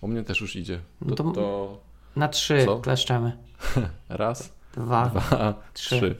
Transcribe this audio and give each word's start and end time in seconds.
U 0.00 0.08
mnie 0.08 0.22
też 0.24 0.40
już 0.40 0.56
idzie. 0.56 0.80
No 1.00 1.14
To, 1.16 1.24
to- 1.24 1.32
to 1.32 1.78
Na 2.16 2.28
trzy 2.28 2.64
Co? 2.64 2.78
kleszczemy. 2.86 3.36
raz, 4.08 4.52
Dwa. 4.74 5.06
dwa, 5.06 5.54
trzy. 5.74 5.96
trzy. 5.96 6.16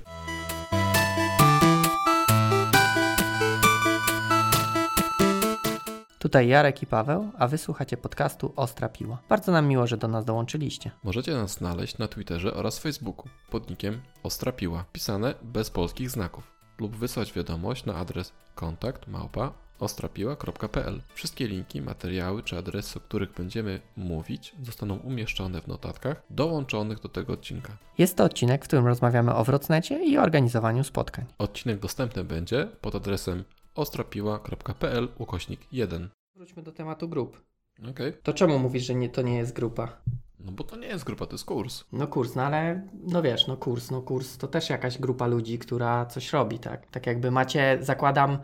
Tutaj 6.18 6.48
Jarek 6.48 6.82
i 6.82 6.86
Paweł, 6.86 7.30
a 7.38 7.48
wysłuchacie 7.48 7.96
podcastu 7.96 8.52
Ostra 8.56 8.88
Piła. 8.88 9.18
Bardzo 9.28 9.52
nam 9.52 9.66
miło, 9.68 9.86
że 9.86 9.96
do 9.96 10.08
nas 10.08 10.24
dołączyliście. 10.24 10.90
Możecie 11.04 11.34
nas 11.34 11.50
znaleźć 11.52 11.98
na 11.98 12.08
Twitterze 12.08 12.54
oraz 12.54 12.78
Facebooku 12.78 13.28
pod 13.50 13.70
nickiem 13.70 14.00
Ostra 14.22 14.52
Piła, 14.52 14.84
pisane 14.92 15.34
bez 15.42 15.70
polskich 15.70 16.10
znaków, 16.10 16.44
lub 16.78 16.96
wysłać 16.96 17.32
wiadomość 17.32 17.84
na 17.84 17.94
adres 17.94 18.32
kontakt 18.54 19.08
małpa 19.08 19.52
ostrapiła.pl. 19.78 21.02
Wszystkie 21.14 21.48
linki, 21.48 21.82
materiały 21.82 22.42
czy 22.42 22.58
adresy, 22.58 22.98
o 22.98 23.00
których 23.00 23.32
będziemy 23.32 23.80
mówić, 23.96 24.54
zostaną 24.62 24.96
umieszczone 24.96 25.60
w 25.60 25.66
notatkach 25.66 26.22
dołączonych 26.30 27.00
do 27.00 27.08
tego 27.08 27.32
odcinka. 27.32 27.76
Jest 27.98 28.16
to 28.16 28.24
odcinek, 28.24 28.64
w 28.64 28.68
którym 28.68 28.86
rozmawiamy 28.86 29.34
o 29.34 29.44
Wrocnecie 29.44 30.04
i 30.04 30.18
organizowaniu 30.18 30.84
spotkań. 30.84 31.24
Odcinek 31.38 31.78
dostępny 31.78 32.24
będzie 32.24 32.68
pod 32.80 32.94
adresem 32.94 33.44
ostrapiła.pl 33.74 35.08
ukośnik 35.18 35.60
1. 35.72 36.08
Wróćmy 36.34 36.62
do 36.62 36.72
tematu 36.72 37.08
grup. 37.08 37.42
Okej. 37.90 38.12
To 38.22 38.32
czemu 38.32 38.58
mówisz, 38.58 38.86
że 38.86 38.94
nie, 38.94 39.08
to 39.08 39.22
nie 39.22 39.36
jest 39.36 39.52
grupa? 39.52 40.00
No 40.40 40.52
bo 40.52 40.64
to 40.64 40.76
nie 40.76 40.86
jest 40.86 41.04
grupa, 41.04 41.26
to 41.26 41.32
jest 41.32 41.44
kurs. 41.44 41.84
No 41.92 42.06
kurs, 42.06 42.34
no 42.34 42.42
ale 42.42 42.88
no 42.94 43.22
wiesz, 43.22 43.46
no 43.46 43.56
kurs, 43.56 43.90
no 43.90 44.02
kurs 44.02 44.38
to 44.38 44.48
też 44.48 44.70
jakaś 44.70 44.98
grupa 44.98 45.26
ludzi, 45.26 45.58
która 45.58 46.06
coś 46.06 46.32
robi, 46.32 46.58
tak? 46.58 46.86
Tak 46.86 47.06
jakby 47.06 47.30
macie, 47.30 47.78
zakładam, 47.80 48.38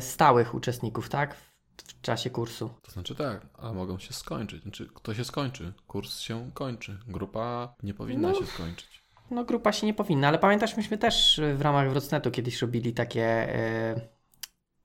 stałych 0.00 0.54
uczestników, 0.54 1.08
tak? 1.08 1.34
W, 1.34 2.00
czasie 2.02 2.30
kursu. 2.30 2.70
To 2.82 2.90
znaczy 2.92 3.14
tak, 3.14 3.46
a 3.58 3.72
mogą 3.72 3.98
się 3.98 4.12
skończyć. 4.12 4.62
Znaczy, 4.62 4.88
kto 4.94 5.14
się 5.14 5.24
skończy? 5.24 5.72
Kurs 5.86 6.20
się 6.20 6.50
kończy. 6.54 6.98
Grupa 7.08 7.74
nie 7.82 7.94
powinna 7.94 8.28
No. 8.28 8.34
się 8.34 8.46
skończyć. 8.46 9.02
No 9.30 9.44
grupa 9.44 9.72
się 9.72 9.86
nie 9.86 9.94
powinna, 9.94 10.28
ale 10.28 10.38
pamiętasz, 10.38 10.76
myśmy 10.76 10.98
też 10.98 11.38
e, 11.38 11.54
w 11.54 11.60
ramach 11.62 11.90
Wrocnetu 11.90 12.30
kiedyś 12.30 12.62
robili 12.62 12.92
takie, 12.92 13.24
e, 13.24 14.00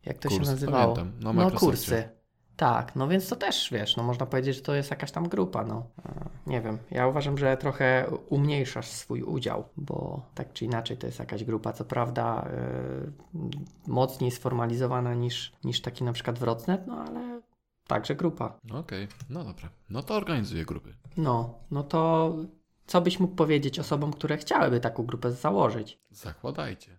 jak 0.06 0.18
to 0.18 0.30
Kurs, 0.30 0.42
się 0.42 0.52
nazywało? 0.52 0.96
pamiętam, 0.96 1.20
no 1.24 1.34
Microsoftie. 1.34 1.66
kursy. 1.68 2.10
Tak, 2.58 2.96
no 2.96 3.08
więc 3.08 3.30
to 3.30 3.36
też, 3.36 3.70
wiesz, 3.72 3.98
no 3.98 4.04
można 4.04 4.26
powiedzieć, 4.26 4.56
że 4.56 4.62
to 4.62 4.76
jest 4.76 4.92
jakaś 4.92 5.12
tam 5.12 5.30
grupa, 5.30 5.64
no. 5.64 5.88
E, 6.06 6.30
Nie 6.48 6.62
wiem, 6.62 6.78
ja 6.92 7.08
uważam, 7.08 7.38
że 7.38 7.58
trochę 7.58 8.12
umniejszasz 8.30 8.88
swój 8.88 9.22
udział, 9.22 9.70
bo 9.78 10.22
tak 10.36 10.54
czy 10.54 10.66
inaczej 10.66 10.98
to 10.98 11.08
jest 11.08 11.20
jakaś 11.20 11.44
grupa, 11.44 11.74
co 11.74 11.86
prawda 11.86 12.48
e, 12.50 13.12
mocniej 13.88 14.32
sformalizowana 14.32 15.14
niż, 15.14 15.52
niż 15.64 15.82
taki 15.82 16.04
na 16.04 16.14
przykład 16.14 16.40
Wrocnet, 16.40 16.88
no 16.88 17.06
ale 17.08 17.42
także 17.88 18.16
grupa. 18.16 18.60
No 18.64 18.78
Okej, 18.80 19.08
no 19.30 19.44
dobra. 19.44 19.70
No 19.90 20.04
to 20.04 20.16
organizuję 20.16 20.66
grupy. 20.66 20.94
No, 21.18 21.60
no 21.72 21.84
to 21.84 22.34
co 22.88 23.02
byś 23.02 23.20
mógł 23.20 23.36
powiedzieć 23.36 23.80
osobom, 23.80 24.14
które 24.14 24.38
chciałyby 24.38 24.80
taką 24.80 25.06
grupę 25.06 25.32
założyć? 25.32 26.00
Zakładajcie. 26.12 26.98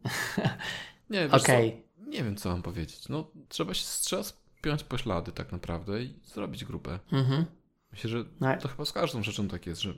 Nie, 1.10 1.28
wiesz 1.28 1.42
Okej, 1.42 1.84
co? 1.98 2.10
Nie 2.10 2.24
wiem, 2.24 2.36
co 2.36 2.48
mam 2.48 2.62
powiedzieć. 2.62 3.08
No, 3.08 3.30
trzeba 3.48 3.74
się 3.74 3.84
trzeba 4.00 4.22
spiąć 4.64 4.84
poślady 4.84 5.32
tak 5.32 5.52
naprawdę 5.52 6.02
i 6.02 6.14
zrobić 6.24 6.64
grupę. 6.64 6.98
mhm. 7.12 7.44
Myślę, 7.92 8.10
że 8.10 8.24
No, 8.40 8.56
to 8.56 8.68
chyba 8.68 8.84
z 8.84 8.92
każdą 8.92 9.22
rzeczą 9.22 9.48
tak 9.48 9.66
jest, 9.66 9.80
że 9.80 9.90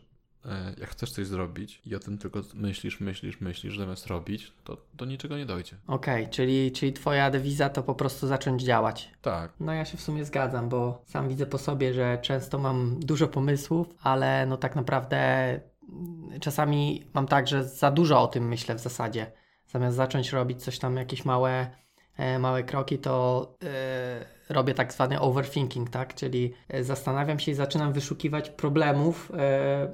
e, 0.44 0.74
jak 0.80 0.90
chcesz 0.90 1.10
coś 1.10 1.26
zrobić 1.26 1.82
i 1.84 1.94
o 1.94 1.98
tym 1.98 2.18
tylko 2.18 2.40
myślisz, 2.54 3.00
myślisz, 3.00 3.40
myślisz, 3.40 3.78
zamiast 3.78 4.06
robić, 4.06 4.52
to 4.64 4.76
do 4.94 5.04
niczego 5.04 5.36
nie 5.36 5.46
dojdzie. 5.46 5.76
Okej, 5.86 6.28
czyli, 6.28 6.72
czyli 6.72 6.92
twoja 6.92 7.30
dewiza 7.30 7.68
to 7.68 7.82
po 7.82 7.94
prostu 7.94 8.26
zacząć 8.26 8.62
działać. 8.62 9.10
Tak. 9.22 9.52
No 9.60 9.72
ja 9.72 9.84
się 9.84 9.96
w 9.96 10.00
sumie 10.00 10.24
zgadzam, 10.24 10.68
bo 10.68 11.02
sam 11.06 11.28
widzę 11.28 11.46
po 11.46 11.58
sobie, 11.58 11.94
że 11.94 12.18
często 12.22 12.58
mam 12.58 13.00
dużo 13.00 13.28
pomysłów, 13.28 13.86
ale 14.02 14.46
no 14.46 14.56
tak 14.56 14.76
naprawdę 14.76 15.16
mm, 15.88 16.40
czasami 16.40 17.04
mam 17.14 17.26
tak, 17.26 17.48
że 17.48 17.64
za 17.64 17.90
dużo 17.90 18.20
o 18.20 18.26
tym 18.26 18.48
myślę 18.48 18.74
w 18.74 18.80
zasadzie. 18.80 19.32
Zamiast 19.66 19.96
zacząć 19.96 20.32
robić 20.32 20.62
coś 20.64 20.78
tam, 20.78 20.96
jakieś 20.96 21.24
małe, 21.24 21.70
małe 22.38 22.62
kroki, 22.62 22.98
to 22.98 23.46
e, 23.64 24.54
robię 24.54 24.74
tak 24.74 24.92
zwany 24.92 25.20
overthinking, 25.20 25.90
tak? 25.90 26.14
Czyli 26.14 26.52
e, 26.68 26.84
zastanawiam 26.84 27.38
się 27.38 27.52
i 27.52 27.54
zaczynam 27.54 27.92
wyszukiwać 27.92 28.50
problemów, 28.50 29.32
e, 29.34 29.88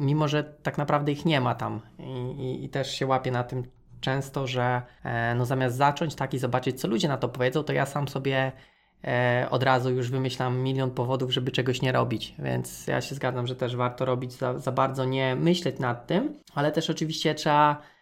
mimo 0.00 0.28
że 0.28 0.44
tak 0.44 0.78
naprawdę 0.78 1.12
ich 1.12 1.24
nie 1.24 1.40
ma 1.40 1.54
tam. 1.54 1.80
I, 1.98 2.30
i, 2.30 2.64
i 2.64 2.68
też 2.68 2.90
się 2.94 3.06
łapię 3.06 3.30
na 3.30 3.44
tym 3.44 3.62
często, 4.00 4.46
że 4.46 4.82
e, 5.04 5.34
no 5.34 5.44
zamiast 5.44 5.76
zacząć 5.76 6.14
tak 6.14 6.34
i 6.34 6.38
zobaczyć, 6.38 6.80
co 6.80 6.88
ludzie 6.88 7.08
na 7.08 7.16
to 7.16 7.28
powiedzą, 7.28 7.62
to 7.62 7.72
ja 7.72 7.86
sam 7.86 8.08
sobie 8.08 8.52
e, 9.04 9.46
od 9.50 9.62
razu 9.62 9.90
już 9.90 10.10
wymyślam 10.10 10.58
milion 10.58 10.90
powodów, 10.90 11.32
żeby 11.32 11.50
czegoś 11.50 11.82
nie 11.82 11.92
robić. 11.92 12.34
Więc 12.38 12.86
ja 12.86 13.00
się 13.00 13.14
zgadzam, 13.14 13.46
że 13.46 13.56
też 13.56 13.76
warto 13.76 14.04
robić 14.04 14.32
za, 14.32 14.58
za 14.58 14.72
bardzo 14.72 15.04
nie 15.04 15.36
myśleć 15.36 15.78
nad 15.78 16.06
tym, 16.06 16.40
ale 16.54 16.72
też 16.72 16.90
oczywiście 16.90 17.34
trzeba 17.34 17.70
e, 17.72 17.97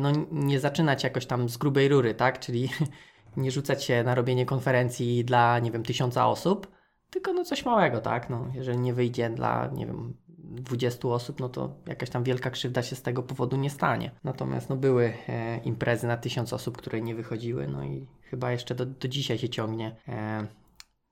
no, 0.00 0.12
nie 0.32 0.60
zaczynać 0.60 1.04
jakoś 1.04 1.26
tam 1.26 1.48
z 1.48 1.56
grubej 1.56 1.88
rury, 1.88 2.14
tak? 2.14 2.40
Czyli 2.40 2.68
nie 3.36 3.50
rzucać 3.50 3.84
się 3.84 4.04
na 4.04 4.14
robienie 4.14 4.46
konferencji 4.46 5.24
dla, 5.24 5.58
nie 5.58 5.70
wiem, 5.70 5.82
tysiąca 5.82 6.26
osób, 6.26 6.74
tylko 7.10 7.32
no 7.32 7.44
coś 7.44 7.64
małego, 7.64 8.00
tak? 8.00 8.30
No, 8.30 8.46
jeżeli 8.54 8.78
nie 8.78 8.94
wyjdzie 8.94 9.30
dla, 9.30 9.70
nie 9.74 9.86
wiem, 9.86 10.14
20 10.38 11.08
osób, 11.08 11.40
no 11.40 11.48
to 11.48 11.76
jakaś 11.86 12.10
tam 12.10 12.24
wielka 12.24 12.50
krzywda 12.50 12.82
się 12.82 12.96
z 12.96 13.02
tego 13.02 13.22
powodu 13.22 13.56
nie 13.56 13.70
stanie. 13.70 14.10
Natomiast 14.24 14.70
no 14.70 14.76
były 14.76 15.14
e, 15.28 15.58
imprezy 15.58 16.06
na 16.06 16.16
tysiąc 16.16 16.52
osób, 16.52 16.76
które 16.76 17.00
nie 17.00 17.14
wychodziły, 17.14 17.68
no 17.68 17.84
i 17.84 18.06
chyba 18.22 18.52
jeszcze 18.52 18.74
do, 18.74 18.86
do 18.86 19.08
dzisiaj 19.08 19.38
się 19.38 19.48
ciągnie, 19.48 19.96
e, 20.08 20.46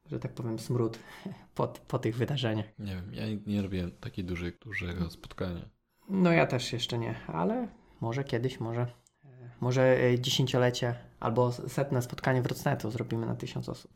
że 0.06 0.18
tak 0.18 0.32
powiem, 0.32 0.58
smród 0.58 0.98
po, 1.54 1.68
po 1.68 1.98
tych 1.98 2.16
wydarzeniach. 2.16 2.66
Nie 2.78 2.94
wiem, 2.94 3.14
ja 3.14 3.22
nie 3.46 3.62
robiłem 3.62 3.90
dużej, 4.18 4.52
dużego 4.60 5.10
spotkania. 5.10 5.68
No 6.08 6.32
ja 6.32 6.46
też 6.46 6.72
jeszcze 6.72 6.98
nie, 6.98 7.14
ale 7.26 7.68
może 8.02 8.24
kiedyś, 8.24 8.60
może, 8.60 8.80
e, 9.24 9.50
może 9.60 10.04
e, 10.04 10.20
dziesięciolecie 10.20 10.94
albo 11.20 11.52
setne 11.52 12.02
spotkanie 12.02 12.42
Wrocnetu 12.42 12.90
zrobimy 12.90 13.26
na 13.26 13.34
tysiąc 13.36 13.68
osób. 13.68 13.90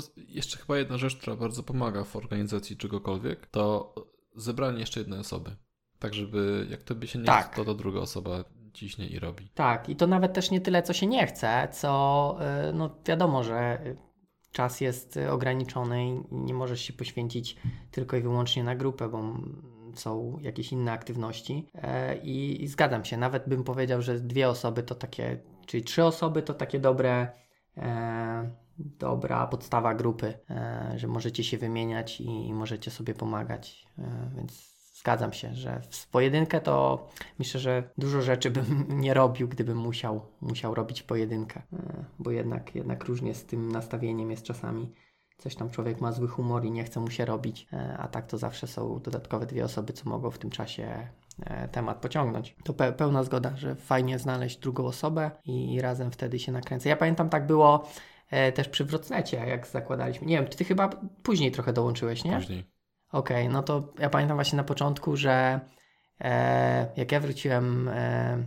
Z- 0.00 0.10
jeszcze 0.16 0.58
chyba 0.58 0.78
jedna 0.78 0.98
rzecz, 0.98 1.16
która 1.16 1.36
bardzo 1.36 1.62
pomaga 1.62 2.04
w 2.04 2.16
organizacji 2.16 2.76
czegokolwiek, 2.76 3.46
to 3.46 3.94
zebranie 4.36 4.80
jeszcze 4.80 5.00
jednej 5.00 5.18
osoby. 5.20 5.56
Tak, 5.98 6.14
żeby 6.14 6.66
jak 6.70 6.82
tobie 6.82 7.08
się 7.08 7.18
nie 7.18 7.24
Tak. 7.24 7.46
chce, 7.46 7.56
to 7.56 7.64
ta 7.64 7.74
druga 7.74 8.00
osoba 8.00 8.44
ciśnie 8.72 9.06
i 9.08 9.18
robi. 9.18 9.48
Tak, 9.54 9.88
i 9.88 9.96
to 9.96 10.06
nawet 10.06 10.32
też 10.32 10.50
nie 10.50 10.60
tyle, 10.60 10.82
co 10.82 10.92
się 10.92 11.06
nie 11.06 11.26
chce, 11.26 11.68
co 11.72 12.36
y, 12.70 12.72
no 12.72 12.96
wiadomo, 13.06 13.42
że 13.44 13.82
czas 14.52 14.80
jest 14.80 15.18
ograniczony 15.30 16.06
i 16.08 16.20
nie 16.30 16.54
możesz 16.54 16.80
się 16.80 16.92
poświęcić 16.92 17.56
tylko 17.90 18.16
i 18.16 18.22
wyłącznie 18.22 18.64
na 18.64 18.76
grupę, 18.76 19.08
bo 19.08 19.22
są 19.94 20.38
jakieś 20.40 20.72
inne 20.72 20.92
aktywności. 20.92 21.70
E, 21.74 22.16
I, 22.16 22.64
I 22.64 22.68
zgadzam 22.68 23.04
się, 23.04 23.16
nawet 23.16 23.48
bym 23.48 23.64
powiedział, 23.64 24.02
że 24.02 24.20
dwie 24.20 24.48
osoby 24.48 24.82
to 24.82 24.94
takie, 24.94 25.38
czyli 25.66 25.84
trzy 25.84 26.04
osoby 26.04 26.42
to 26.42 26.54
takie 26.54 26.78
dobre. 26.78 27.28
E, 27.76 28.62
dobra 28.78 29.46
podstawa 29.46 29.94
grupy, 29.94 30.34
e, 30.50 30.92
że 30.96 31.08
możecie 31.08 31.44
się 31.44 31.58
wymieniać 31.58 32.20
i, 32.20 32.54
możecie 32.54 32.90
sobie 32.90 33.14
pomagać, 33.14 33.86
więc 34.36 34.72
zgadzam 34.94 35.32
się, 35.32 35.54
że 35.54 35.80
w 35.90 36.08
pojedynkę 36.08 36.60
to 36.60 37.08
myślę, 37.38 37.60
że 37.60 37.90
dużo 37.98 38.22
rzeczy 38.22 38.50
bym 38.50 38.86
nie 39.04 39.14
robił, 39.14 39.48
gdybym 39.48 39.78
musiał, 39.78 40.20
musiał 40.40 40.74
robić 40.74 41.02
pojedynkę, 41.02 41.62
bo 42.18 42.30
jednak, 42.30 42.74
jednak 42.74 43.04
różnie 43.04 43.34
z 43.34 43.46
tym 43.46 43.72
nastawieniem 43.72 44.30
jest 44.30 44.42
czasami. 44.42 44.92
Coś 45.42 45.54
tam 45.54 45.70
człowiek 45.70 46.00
ma 46.00 46.12
zły 46.12 46.28
humor 46.28 46.64
i 46.64 46.70
nie 46.70 46.84
chce 46.84 47.00
mu 47.00 47.10
się 47.10 47.24
robić, 47.24 47.66
e, 47.72 47.96
a 47.98 48.08
tak 48.08 48.26
to 48.26 48.38
zawsze 48.38 48.66
są 48.66 49.00
dodatkowe 49.00 49.46
dwie 49.46 49.64
osoby, 49.64 49.92
co 49.92 50.10
mogą 50.10 50.30
w 50.30 50.38
tym 50.38 50.50
czasie 50.50 51.08
e, 51.46 51.68
temat 51.68 52.00
pociągnąć. 52.00 52.56
To 52.64 52.72
pe- 52.72 52.92
pełna 52.92 53.22
zgoda, 53.22 53.56
że 53.56 53.74
fajnie 53.74 54.18
znaleźć 54.18 54.58
drugą 54.58 54.84
osobę 54.86 55.30
i, 55.44 55.80
razem 55.80 56.10
wtedy 56.10 56.38
się 56.38 56.52
nakręcę. 56.52 56.88
Ja 56.88 56.96
pamiętam 56.96 57.28
tak 57.28 57.46
było 57.46 57.88
e, 58.30 58.52
też 58.52 58.68
przy 58.68 58.84
Wrocnecie, 58.84 59.36
jak 59.36 59.66
zakładaliśmy. 59.66 60.26
Nie 60.26 60.36
wiem, 60.36 60.46
ty 60.46 60.64
chyba 60.64 60.88
później 61.22 61.52
trochę 61.52 61.72
dołączyłeś, 61.72 62.24
nie? 62.24 62.36
Później. 62.36 62.64
Okej, 63.12 63.48
no 63.48 63.62
to 63.62 63.92
ja 63.98 64.10
pamiętam 64.10 64.36
właśnie 64.36 64.56
na 64.56 64.64
początku, 64.64 65.16
że 65.16 65.60
e, 66.20 66.92
jak 66.96 67.12
ja 67.12 67.20
wróciłem 67.20 67.88
e, 67.88 68.38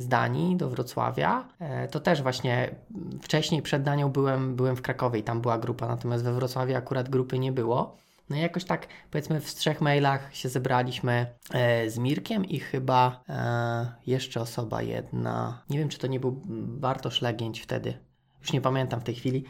z 0.00 0.08
Danii 0.08 0.56
do 0.56 0.70
Wrocławia, 0.70 1.48
e, 1.58 1.88
to 1.88 2.00
też 2.00 2.22
właśnie 2.22 2.74
wcześniej 3.22 3.62
przed 3.62 3.82
Danią 3.82 4.08
byłem, 4.08 4.56
byłem 4.56 4.76
w 4.76 4.82
Krakowie 4.82 5.20
i 5.20 5.22
tam 5.22 5.40
była 5.40 5.58
grupa, 5.58 5.88
natomiast 5.88 6.24
we 6.24 6.32
Wrocławiu 6.32 6.76
akurat 6.76 7.08
grupy 7.08 7.38
nie 7.38 7.52
było. 7.52 7.96
No 8.30 8.36
i 8.36 8.40
jakoś 8.40 8.64
tak 8.64 8.86
powiedzmy 9.10 9.40
w 9.40 9.54
trzech 9.54 9.80
mailach 9.80 10.36
się 10.36 10.48
zebraliśmy 10.48 11.26
e, 11.52 11.90
z 11.90 11.98
Mirkiem 11.98 12.44
i 12.44 12.60
chyba 12.60 13.24
e, 13.28 13.92
jeszcze 14.06 14.40
osoba 14.40 14.82
jedna. 14.82 15.62
Nie 15.70 15.78
wiem, 15.78 15.88
czy 15.88 15.98
to 15.98 16.06
nie 16.06 16.20
był 16.20 16.42
Bartosz 16.66 17.22
Legięć 17.22 17.60
wtedy. 17.60 17.94
Już 18.40 18.52
nie 18.52 18.60
pamiętam 18.60 19.00
w 19.00 19.04
tej 19.04 19.14
chwili. 19.14 19.44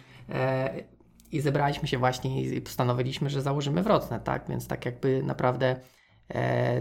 I 1.33 1.41
zebraliśmy 1.41 1.89
się 1.89 1.99
właśnie 1.99 2.43
i 2.43 2.61
postanowiliśmy, 2.61 3.31
że 3.31 3.43
założymy 3.43 3.83
Wrocnet, 3.83 4.25
tak? 4.25 4.49
Więc 4.49 4.67
tak 4.67 4.87
jakby 4.87 5.23
naprawdę 5.23 5.77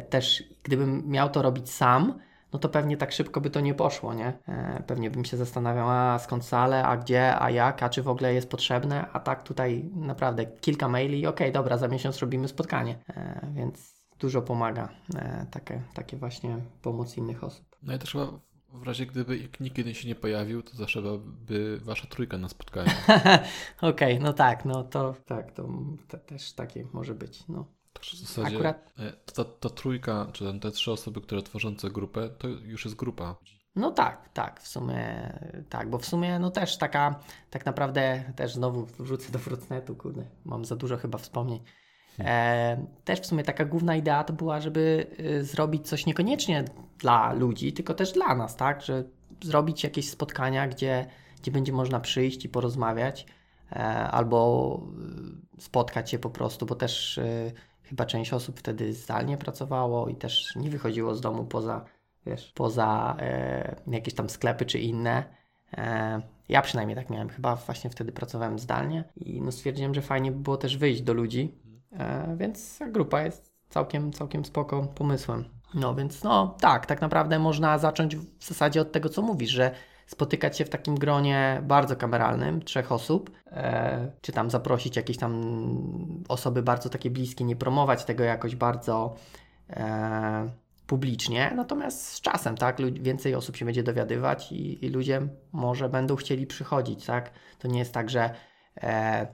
też 0.09 0.43
gdybym 0.63 1.03
miał 1.07 1.29
to 1.29 1.41
robić 1.41 1.69
sam, 1.69 2.19
no 2.53 2.59
to 2.59 2.69
pewnie 2.69 2.97
tak 2.97 3.11
szybko 3.11 3.41
by 3.41 3.49
to 3.49 3.59
nie 3.59 3.73
poszło, 3.73 4.13
nie? 4.13 4.33
E, 4.47 4.83
pewnie 4.87 5.11
bym 5.11 5.25
się 5.25 5.37
zastanawiał, 5.37 5.89
a 5.89 6.19
skąd 6.19 6.45
sale, 6.45 6.83
a 6.83 6.97
gdzie, 6.97 7.39
a 7.39 7.49
jak, 7.49 7.83
a 7.83 7.89
czy 7.89 8.03
w 8.03 8.07
ogóle 8.07 8.33
jest 8.33 8.49
potrzebne, 8.49 9.11
a 9.13 9.19
tak 9.19 9.43
tutaj 9.43 9.89
naprawdę 9.95 10.45
kilka 10.45 10.87
maili 10.87 11.19
i 11.19 11.27
okej, 11.27 11.47
okay, 11.47 11.51
dobra, 11.51 11.77
za 11.77 11.87
miesiąc 11.87 12.19
robimy 12.19 12.47
spotkanie, 12.47 12.95
e, 13.09 13.47
więc 13.53 13.99
dużo 14.19 14.41
pomaga 14.41 14.89
e, 15.15 15.45
takie, 15.51 15.81
takie 15.93 16.17
właśnie 16.17 16.57
pomoc 16.81 17.17
innych 17.17 17.43
osób. 17.43 17.75
No 17.83 17.95
i 17.95 17.99
też 17.99 18.11
chyba 18.11 18.39
w 18.73 18.83
razie 18.83 19.05
gdyby 19.05 19.49
nikt 19.59 19.75
kiedy 19.75 19.95
się 19.95 20.07
nie 20.07 20.15
pojawił, 20.15 20.63
to 20.63 20.77
zawsze 20.77 21.01
by 21.25 21.79
wasza 21.83 22.07
trójka 22.07 22.37
na 22.37 22.49
spotkaniu. 22.49 22.89
Okej, 23.81 24.13
okay, 24.17 24.19
no 24.19 24.33
tak, 24.33 24.65
no 24.65 24.83
to 24.83 25.15
tak, 25.25 25.51
to, 25.51 25.69
to 26.07 26.17
też 26.17 26.53
takie 26.53 26.85
może 26.93 27.15
być, 27.15 27.47
no. 27.47 27.65
W 28.01 28.13
zasadzie 28.13 28.55
Akurat... 28.55 28.93
E, 28.99 29.13
ta, 29.33 29.45
ta 29.45 29.69
trójka, 29.69 30.27
czy 30.33 30.59
te 30.59 30.71
trzy 30.71 30.91
osoby, 30.91 31.21
które 31.21 31.41
tworzące 31.41 31.89
grupę, 31.89 32.29
to 32.29 32.47
już 32.47 32.85
jest 32.85 32.97
grupa. 32.97 33.35
No 33.75 33.91
tak, 33.91 34.29
tak, 34.33 34.61
w 34.61 34.67
sumie 34.67 35.33
tak, 35.69 35.89
bo 35.89 35.97
w 35.97 36.05
sumie 36.05 36.39
no 36.39 36.51
też 36.51 36.77
taka, 36.77 37.19
tak 37.49 37.65
naprawdę 37.65 38.23
też 38.35 38.53
znowu 38.53 38.85
wrócę 38.85 39.31
do 39.31 39.39
Fruitnetu, 39.39 39.95
kurde, 39.95 40.25
mam 40.45 40.65
za 40.65 40.75
dużo 40.75 40.97
chyba 40.97 41.17
wspomnień. 41.17 41.59
Hmm. 42.17 42.35
E, 42.35 42.87
też 43.05 43.19
w 43.19 43.25
sumie 43.25 43.43
taka 43.43 43.65
główna 43.65 43.95
idea 43.95 44.23
to 44.23 44.33
była, 44.33 44.61
żeby 44.61 45.07
y, 45.19 45.43
zrobić 45.43 45.87
coś 45.87 46.05
niekoniecznie 46.05 46.65
dla 46.97 47.33
ludzi, 47.33 47.73
tylko 47.73 47.93
też 47.93 48.11
dla 48.11 48.35
nas, 48.35 48.55
tak, 48.55 48.81
że 48.81 49.03
zrobić 49.43 49.83
jakieś 49.83 50.09
spotkania, 50.09 50.67
gdzie, 50.67 51.05
gdzie 51.41 51.51
będzie 51.51 51.73
można 51.73 51.99
przyjść 51.99 52.45
i 52.45 52.49
porozmawiać, 52.49 53.25
e, 53.71 53.75
albo 54.11 54.81
y, 55.57 55.61
spotkać 55.61 56.11
się 56.11 56.19
po 56.19 56.29
prostu, 56.29 56.65
bo 56.65 56.75
też 56.75 57.17
y, 57.17 57.53
chyba 57.89 58.05
część 58.05 58.33
osób 58.33 58.59
wtedy 58.59 58.93
zdalnie 58.93 59.37
pracowało 59.37 60.07
i 60.07 60.15
też 60.15 60.55
nie 60.55 60.69
wychodziło 60.69 61.15
z 61.15 61.21
domu 61.21 61.45
poza, 61.45 61.85
wiesz, 62.25 62.51
poza 62.55 63.15
e, 63.19 63.75
jakieś 63.87 64.13
tam 64.13 64.29
sklepy 64.29 64.65
czy 64.65 64.79
inne. 64.79 65.23
E, 65.73 66.21
ja 66.49 66.61
przynajmniej 66.61 66.95
tak 66.95 67.09
miałem, 67.09 67.29
chyba 67.29 67.55
właśnie 67.55 67.89
wtedy 67.89 68.11
pracowałem 68.11 68.59
zdalnie 68.59 69.03
i 69.15 69.41
no 69.41 69.51
stwierdziłem, 69.51 69.93
że 69.93 70.01
fajnie 70.01 70.31
by 70.31 70.39
było 70.39 70.57
też 70.57 70.77
wyjść 70.77 71.01
do 71.01 71.13
ludzi, 71.13 71.55
e, 71.91 72.35
więc 72.37 72.79
grupa 72.91 73.21
jest 73.21 73.53
całkiem, 73.69 74.13
całkiem 74.13 74.45
spoko 74.45 74.83
pomysłem. 74.83 75.45
No 75.73 75.95
więc 75.95 76.23
no 76.23 76.55
tak, 76.59 76.85
tak 76.85 77.01
naprawdę 77.01 77.39
można 77.39 77.77
zacząć 77.77 78.15
w 78.15 78.45
zasadzie 78.47 78.81
od 78.81 78.91
tego, 78.91 79.09
co 79.09 79.21
mówisz, 79.21 79.49
że 79.49 79.71
spotykać 80.09 80.57
się 80.57 80.65
w 80.65 80.69
takim 80.69 80.95
gronie 80.95 81.61
bardzo 81.63 81.95
kameralnym, 81.95 82.61
trzech 82.61 82.91
osób, 82.91 83.31
e, 83.51 84.11
czy 84.21 84.31
tam 84.31 84.49
zaprosić 84.49 84.95
jakieś 84.95 85.17
tam 85.17 85.33
osoby 86.27 86.63
bardzo 86.63 86.89
takie 86.89 87.09
bliskie, 87.09 87.43
nie 87.43 87.55
promować 87.55 88.05
tego 88.05 88.23
jakoś 88.23 88.55
bardzo 88.55 89.15
e, 89.69 90.49
publicznie, 90.87 91.53
natomiast 91.55 92.07
z 92.07 92.21
czasem, 92.21 92.57
tak, 92.57 92.77
więcej 93.01 93.35
osób 93.35 93.55
się 93.55 93.65
będzie 93.65 93.83
dowiadywać 93.83 94.51
i, 94.51 94.85
i 94.85 94.89
ludzie 94.89 95.21
może 95.51 95.89
będą 95.89 96.15
chcieli 96.15 96.47
przychodzić, 96.47 97.05
tak, 97.05 97.31
to 97.59 97.67
nie 97.67 97.79
jest 97.79 97.93
tak, 97.93 98.09
że 98.09 98.29
e, 98.83 99.27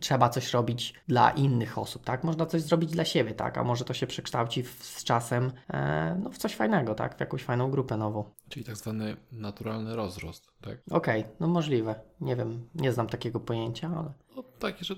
trzeba 0.00 0.28
coś 0.28 0.52
robić 0.52 0.94
dla 1.08 1.30
innych 1.30 1.78
osób, 1.78 2.04
tak? 2.04 2.24
Można 2.24 2.46
coś 2.46 2.62
zrobić 2.62 2.90
dla 2.90 3.04
siebie, 3.04 3.34
tak? 3.34 3.58
A 3.58 3.64
może 3.64 3.84
to 3.84 3.94
się 3.94 4.06
przekształci 4.06 4.62
w, 4.62 4.84
z 4.84 5.04
czasem 5.04 5.52
e, 5.70 6.18
no, 6.22 6.30
w 6.30 6.38
coś 6.38 6.54
fajnego, 6.54 6.94
tak? 6.94 7.16
W 7.16 7.20
jakąś 7.20 7.42
fajną 7.42 7.70
grupę 7.70 7.96
nową. 7.96 8.24
Czyli 8.48 8.64
tak 8.64 8.76
zwany 8.76 9.16
naturalny 9.32 9.96
rozrost, 9.96 10.52
tak? 10.60 10.78
Okej, 10.90 11.20
okay, 11.20 11.32
no 11.40 11.48
możliwe. 11.48 12.00
Nie 12.20 12.36
wiem, 12.36 12.68
nie 12.74 12.92
znam 12.92 13.06
takiego 13.06 13.40
pojęcia, 13.40 13.90
ale... 13.96 14.12
No 14.36 14.42
takie, 14.58 14.84
że 14.84 14.94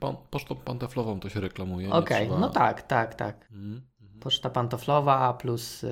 pan, 0.00 0.16
pocztą 0.30 0.56
pantoflową 0.56 1.20
to 1.20 1.28
się 1.28 1.40
reklamuje. 1.40 1.88
Okej, 1.88 2.00
okay, 2.00 2.26
trzeba... 2.26 2.40
no 2.40 2.48
tak, 2.48 2.82
tak, 2.82 3.14
tak. 3.14 3.48
Mm 3.50 3.91
poczta 4.22 4.50
pantoflowa 4.50 5.34
plus 5.34 5.84
y, 5.84 5.90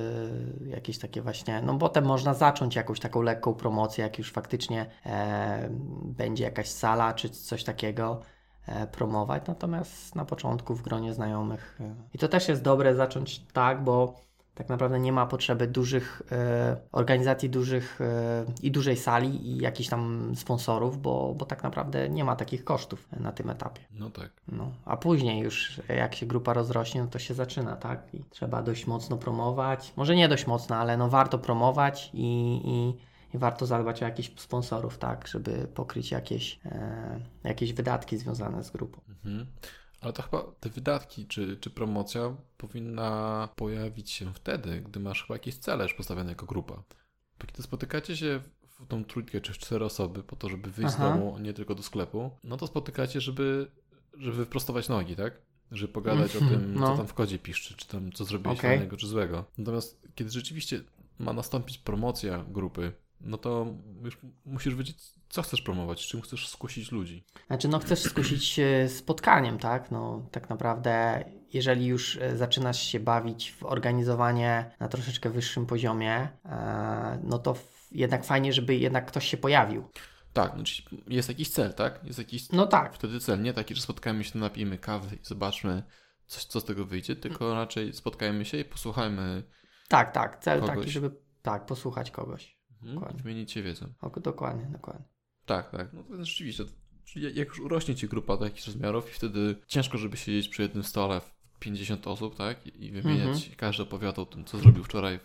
jakieś 0.66 0.98
takie 0.98 1.22
właśnie, 1.22 1.62
no 1.62 1.78
potem 1.78 2.04
można 2.04 2.34
zacząć 2.34 2.76
jakąś 2.76 3.00
taką 3.00 3.22
lekką 3.22 3.54
promocję, 3.54 4.04
jak 4.04 4.18
już 4.18 4.32
faktycznie 4.32 4.86
e, 5.06 5.68
będzie 6.04 6.44
jakaś 6.44 6.68
sala 6.68 7.14
czy 7.14 7.30
coś 7.30 7.64
takiego 7.64 8.20
e, 8.66 8.86
promować, 8.86 9.42
natomiast 9.46 10.14
na 10.14 10.24
początku 10.24 10.74
w 10.74 10.82
gronie 10.82 11.14
znajomych. 11.14 11.78
E, 11.80 11.94
I 12.14 12.18
to 12.18 12.28
też 12.28 12.48
jest 12.48 12.62
dobre 12.62 12.94
zacząć 12.94 13.46
tak, 13.52 13.84
bo 13.84 14.29
tak 14.60 14.68
naprawdę 14.68 15.00
nie 15.00 15.12
ma 15.12 15.26
potrzeby 15.26 15.66
dużych 15.66 16.22
e, 16.32 16.76
organizacji, 16.92 17.50
dużych 17.50 18.00
e, 18.00 18.44
i 18.62 18.70
dużej 18.70 18.96
sali 18.96 19.48
i 19.50 19.58
jakichś 19.58 19.88
tam 19.88 20.32
sponsorów, 20.36 21.02
bo, 21.02 21.34
bo 21.38 21.46
tak 21.46 21.62
naprawdę 21.62 22.08
nie 22.08 22.24
ma 22.24 22.36
takich 22.36 22.64
kosztów 22.64 23.08
na 23.20 23.32
tym 23.32 23.50
etapie. 23.50 23.80
No 23.92 24.10
tak. 24.10 24.30
No, 24.48 24.72
a 24.84 24.96
później 24.96 25.40
już 25.42 25.80
jak 25.88 26.14
się 26.14 26.26
grupa 26.26 26.52
rozrośnie, 26.52 27.02
no 27.02 27.06
to 27.06 27.18
się 27.18 27.34
zaczyna, 27.34 27.76
tak? 27.76 28.14
I 28.14 28.24
trzeba 28.30 28.62
dość 28.62 28.86
mocno 28.86 29.16
promować. 29.16 29.92
Może 29.96 30.16
nie 30.16 30.28
dość 30.28 30.46
mocno, 30.46 30.76
ale 30.76 30.96
no 30.96 31.08
warto 31.08 31.38
promować 31.38 32.10
i, 32.14 32.60
i 32.64 33.10
i 33.34 33.38
warto 33.38 33.66
zadbać 33.66 34.02
o 34.02 34.04
jakichś 34.04 34.32
sponsorów, 34.36 34.98
tak, 34.98 35.26
żeby 35.26 35.68
pokryć 35.74 36.10
jakieś, 36.10 36.60
e, 36.64 37.20
jakieś 37.44 37.72
wydatki 37.72 38.18
związane 38.18 38.64
z 38.64 38.70
grupą. 38.70 39.00
Mhm. 39.08 39.46
Ale 40.00 40.12
to 40.12 40.22
chyba 40.22 40.42
te 40.60 40.70
wydatki 40.70 41.26
czy, 41.26 41.56
czy 41.56 41.70
promocja 41.70 42.36
powinna 42.56 43.48
pojawić 43.56 44.10
się 44.10 44.34
wtedy, 44.34 44.80
gdy 44.80 45.00
masz 45.00 45.22
chyba 45.22 45.34
jakieś 45.34 45.56
cele 45.56 45.84
już 45.84 45.94
postawione 45.94 46.30
jako 46.30 46.46
grupa. 46.46 46.82
Bo 47.40 47.46
kiedy 47.46 47.62
spotykacie 47.62 48.16
się 48.16 48.40
w 48.62 48.86
tą 48.86 49.04
trójkę 49.04 49.40
czy 49.40 49.52
cztery 49.52 49.84
osoby 49.84 50.22
po 50.22 50.36
to, 50.36 50.48
żeby 50.48 50.70
wyjść 50.70 50.94
Aha. 50.94 51.08
z 51.08 51.12
domu, 51.12 51.38
nie 51.38 51.52
tylko 51.52 51.74
do 51.74 51.82
sklepu, 51.82 52.30
no 52.44 52.56
to 52.56 52.66
spotykacie, 52.66 53.20
żeby, 53.20 53.70
żeby 54.18 54.36
wyprostować 54.36 54.88
nogi, 54.88 55.16
tak? 55.16 55.42
Żeby 55.72 55.92
pogadać 55.92 56.36
o 56.36 56.38
tym, 56.38 56.74
no. 56.74 56.86
co 56.86 56.96
tam 56.96 57.06
w 57.06 57.14
kodzie 57.14 57.38
piszczy, 57.38 57.76
czy 57.76 57.88
tam 57.88 58.12
co 58.12 58.24
zrobiłeś 58.24 58.58
okay. 58.58 58.70
fajnego 58.70 58.96
czy 58.96 59.06
złego. 59.06 59.44
Natomiast 59.58 60.02
kiedy 60.14 60.30
rzeczywiście 60.30 60.82
ma 61.18 61.32
nastąpić 61.32 61.78
promocja 61.78 62.44
grupy, 62.48 62.92
no 63.20 63.38
to 63.38 63.66
już 64.02 64.18
musisz 64.44 64.74
wiedzieć, 64.74 64.96
co 65.28 65.42
chcesz 65.42 65.62
promować, 65.62 66.06
czym 66.06 66.20
chcesz 66.20 66.48
skusić 66.48 66.92
ludzi. 66.92 67.24
Znaczy, 67.46 67.68
no 67.68 67.78
chcesz 67.78 68.02
skusić 68.02 68.60
spotkaniem, 68.88 69.58
tak? 69.58 69.90
No 69.90 70.28
tak 70.30 70.50
naprawdę, 70.50 71.24
jeżeli 71.52 71.86
już 71.86 72.16
e, 72.16 72.36
zaczynasz 72.36 72.82
się 72.82 73.00
bawić 73.00 73.52
w 73.52 73.64
organizowanie 73.64 74.70
na 74.80 74.88
troszeczkę 74.88 75.30
wyższym 75.30 75.66
poziomie, 75.66 76.28
e, 76.44 77.20
no 77.24 77.38
to 77.38 77.54
jednak 77.92 78.24
fajnie, 78.24 78.52
żeby 78.52 78.76
jednak 78.76 79.06
ktoś 79.06 79.26
się 79.26 79.36
pojawił. 79.36 79.88
Tak, 80.32 80.52
no, 80.56 80.62
jest 81.08 81.28
jakiś 81.28 81.50
cel, 81.50 81.74
tak? 81.74 82.04
Jest 82.04 82.18
jakiś 82.18 82.52
no 82.52 82.66
tak. 82.66 82.94
wtedy 82.94 83.20
cel, 83.20 83.42
nie 83.42 83.52
taki, 83.52 83.74
że 83.74 83.82
spotkamy 83.82 84.24
się, 84.24 84.38
napijemy 84.38 84.78
kawy 84.78 85.16
i 85.16 85.24
zobaczmy, 85.24 85.82
coś, 86.26 86.44
co 86.44 86.60
z 86.60 86.64
tego 86.64 86.84
wyjdzie, 86.84 87.16
tylko 87.16 87.54
raczej 87.54 87.92
spotkajmy 87.92 88.44
się 88.44 88.58
i 88.58 88.64
posłuchajmy. 88.64 89.42
Tak, 89.88 90.12
tak. 90.12 90.38
Cel 90.42 90.60
kogoś. 90.60 90.76
taki, 90.76 90.90
żeby 90.90 91.10
tak, 91.42 91.66
posłuchać 91.66 92.10
kogoś. 92.10 92.59
Wymienić 93.22 93.52
się 93.52 93.62
wiedzą. 93.62 93.86
O, 94.00 94.20
dokładnie, 94.20 94.66
dokładnie. 94.72 95.04
Tak, 95.46 95.70
tak. 95.70 95.92
No 95.92 96.02
to 96.02 96.24
rzeczywiście. 96.24 96.64
Jak 97.14 97.48
już 97.48 97.60
urośnie 97.60 97.94
ci 97.94 98.08
grupa 98.08 98.36
do 98.36 98.44
jakichś 98.44 98.66
rozmiarów 98.66 99.10
i 99.10 99.14
wtedy 99.14 99.56
ciężko, 99.66 99.98
żeby 99.98 100.16
siedzieć 100.16 100.48
przy 100.48 100.62
jednym 100.62 100.84
stole 100.84 101.20
w 101.20 101.58
50 101.58 102.06
osób, 102.06 102.36
tak? 102.36 102.66
I 102.66 102.90
wymieniać, 102.90 103.36
mhm. 103.36 103.56
każdy 103.56 103.82
opowiadał 103.82 104.22
o 104.22 104.26
tym, 104.26 104.44
co 104.44 104.58
zrobił 104.58 104.84
wczoraj, 104.84 105.20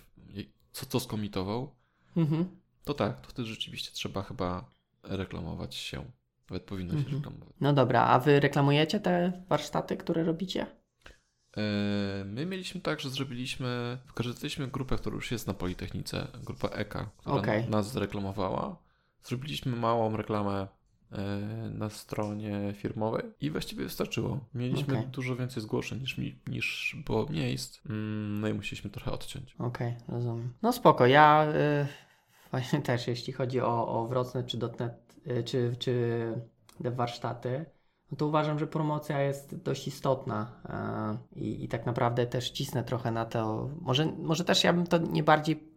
co, 0.72 0.86
co 0.86 1.00
skomitował. 1.00 1.76
Mhm. 2.18 2.46
To 2.84 2.94
tak, 2.94 3.22
to 3.22 3.30
wtedy 3.30 3.48
rzeczywiście 3.48 3.92
trzeba 3.92 4.24
chyba 4.24 4.70
reklamować 5.04 5.76
się. 5.76 6.06
Nawet 6.50 6.64
powinno 6.64 6.94
się 6.94 7.00
mhm. 7.00 7.16
reklamować. 7.16 7.54
No 7.62 7.74
dobra, 7.74 8.02
a 8.02 8.20
wy 8.20 8.40
reklamujecie 8.40 9.00
te 9.00 9.44
warsztaty, 9.50 9.98
które 9.98 10.24
robicie? 10.24 10.66
E, 11.58 12.26
my 12.26 12.46
mieliśmy 12.46 12.82
tak, 12.82 13.00
że 13.00 13.10
zrobiliśmy, 13.10 13.98
wykorzystaliśmy 14.08 14.68
grupę, 14.68 14.98
która 14.98 15.16
już 15.16 15.32
jest 15.32 15.48
na 15.48 15.54
Politechnice, 15.54 16.28
grupa 16.44 16.68
EKA, 16.68 17.10
która 17.18 17.36
okay. 17.36 17.70
nas 17.70 17.92
zreklamowała. 17.92 18.78
Zrobiliśmy 19.24 19.76
małą 19.76 20.18
reklamę 20.18 20.68
e, 21.12 21.18
na 21.70 21.90
stronie 21.90 22.74
firmowej 22.78 23.24
i 23.42 23.52
właściwie 23.52 23.84
wystarczyło. 23.84 24.40
Mieliśmy 24.54 24.94
okay. 24.94 25.08
dużo 25.08 25.36
więcej 25.36 25.64
zgłoszeń 25.64 26.00
niż, 26.00 26.18
niż 26.48 26.98
było 27.06 27.26
miejsc, 27.30 27.80
mm, 27.86 28.42
no 28.42 28.48
i 28.48 28.54
musieliśmy 28.54 28.90
trochę 28.90 29.12
odciąć. 29.12 29.56
Okej, 29.60 29.88
okay, 29.88 30.16
rozumiem. 30.16 30.54
No 30.62 30.74
spoko, 30.74 31.08
ja 31.08 31.48
y, 31.48 31.88
właśnie 32.52 32.82
też 32.82 33.08
jeśli 33.08 33.34
chodzi 33.34 33.62
o, 33.62 33.88
o 33.88 34.08
Wrocław 34.08 34.46
czy 34.46 34.58
.NET, 34.58 35.16
y, 35.28 35.44
czy, 35.44 35.76
czy 35.80 36.34
te 36.84 36.92
warsztaty, 36.92 37.66
no 38.12 38.18
to 38.18 38.28
uważam, 38.28 38.60
że 38.60 38.68
promocja 38.68 39.22
jest 39.22 39.56
dość 39.56 39.88
istotna 39.88 40.52
e, 40.70 41.40
i, 41.40 41.64
i, 41.64 41.68
tak 41.68 41.86
naprawdę 41.86 42.28
też 42.28 42.50
cisnę 42.50 42.84
trochę 42.84 43.12
na 43.12 43.26
to. 43.26 43.70
Może, 43.82 44.06
może 44.06 44.46
też 44.46 44.64
ja 44.64 44.74
bym 44.74 44.88
to 44.88 44.98
nie 44.98 45.24
bardziej 45.24 45.70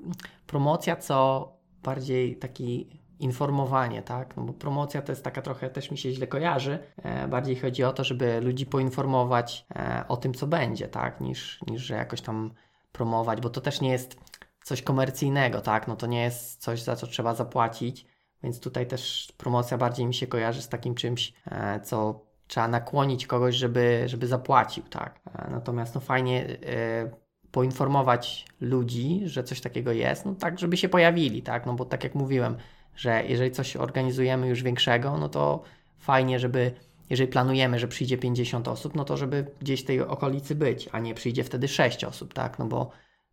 promocja, 0.47 0.97
co 0.97 1.49
bardziej 1.83 2.37
taki 2.37 3.01
informowanie, 3.21 4.03
tak? 4.03 4.37
No 4.37 4.43
bo 4.43 4.53
promocja 4.53 5.03
to 5.03 5.13
jest 5.13 5.25
taka 5.25 5.43
trochę, 5.43 5.71
też 5.71 5.91
mi 5.91 5.99
się 5.99 6.13
źle 6.13 6.27
kojarzy. 6.27 6.79
E, 6.97 7.29
bardziej 7.29 7.57
chodzi 7.57 7.85
o 7.85 7.93
to, 7.93 8.05
żeby 8.05 8.41
ludzi 8.41 8.67
poinformować 8.67 9.67
e, 9.77 10.05
o 10.09 10.17
tym, 10.17 10.35
co 10.35 10.47
będzie, 10.47 10.89
tak? 10.89 11.21
Niż, 11.21 11.61
niż 11.67 11.83
że 11.83 11.95
jakoś 11.95 12.21
tam 12.21 12.51
promować, 12.93 13.41
bo 13.41 13.51
to 13.51 13.61
też 13.61 13.81
nie 13.81 13.91
jest 13.91 14.21
coś 14.65 14.83
komercyjnego, 14.83 15.61
tak? 15.61 15.89
No 15.89 15.97
to 15.97 16.07
nie 16.07 16.23
jest 16.23 16.63
coś, 16.63 16.83
za 16.83 16.97
co 16.97 17.07
trzeba 17.07 17.35
zapłacić. 17.35 18.07
Więc 18.43 18.61
tutaj 18.61 18.87
też 18.87 19.33
promocja 19.37 19.79
bardziej 19.79 20.07
mi 20.07 20.15
się 20.15 20.27
kojarzy 20.27 20.63
z 20.63 20.69
takim 20.69 20.95
czymś, 20.95 21.33
e, 21.51 21.81
co 21.81 22.21
trzeba 22.47 22.69
nakłonić 22.69 23.27
kogoś, 23.27 23.55
żeby, 23.55 24.03
żeby 24.07 24.27
zapłacił, 24.27 24.83
tak. 24.83 25.21
E, 25.35 25.51
natomiast 25.51 25.95
no 25.95 26.01
fajnie 26.01 26.47
e, 26.47 27.11
poinformować 27.51 28.47
ludzi, 28.61 29.21
że 29.25 29.45
coś 29.45 29.61
takiego 29.61 29.93
jest, 29.93 30.25
no 30.25 30.35
tak, 30.35 30.59
żeby 30.59 30.77
się 30.77 30.89
pojawili, 30.89 31.43
tak, 31.43 31.67
no 31.67 31.75
bo 31.75 31.85
tak 31.85 32.05
jak 32.05 32.15
mówiłem, 32.15 32.57
że 32.97 33.25
jeżeli 33.27 33.51
coś 33.51 33.77
organizujemy 33.77 34.49
już 34.49 34.63
większego, 34.63 35.19
no 35.19 35.29
to 35.29 35.63
fajnie, 35.99 36.39
żeby 36.39 36.73
jeżeli 37.11 37.31
planujemy, 37.31 37.79
że 37.79 37.89
przyjdzie 37.89 38.19
50 38.19 38.69
osób, 38.69 38.95
no 38.95 39.05
to 39.05 39.17
żeby 39.17 39.47
gdzieś 39.61 39.83
w 39.83 39.85
tej 39.85 40.01
okolicy 40.01 40.55
być, 40.55 40.89
a 40.93 40.99
nie 40.99 41.15
przyjdzie 41.15 41.45
wtedy 41.45 41.69
6 41.69 42.05
osób, 42.05 42.35
tak? 42.35 42.59
No 42.59 42.67
bo 42.67 42.91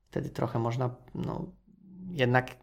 wtedy 0.09 0.29
trochę 0.29 0.59
można, 0.59 0.89
no 1.15 1.45
jednak 2.11 2.55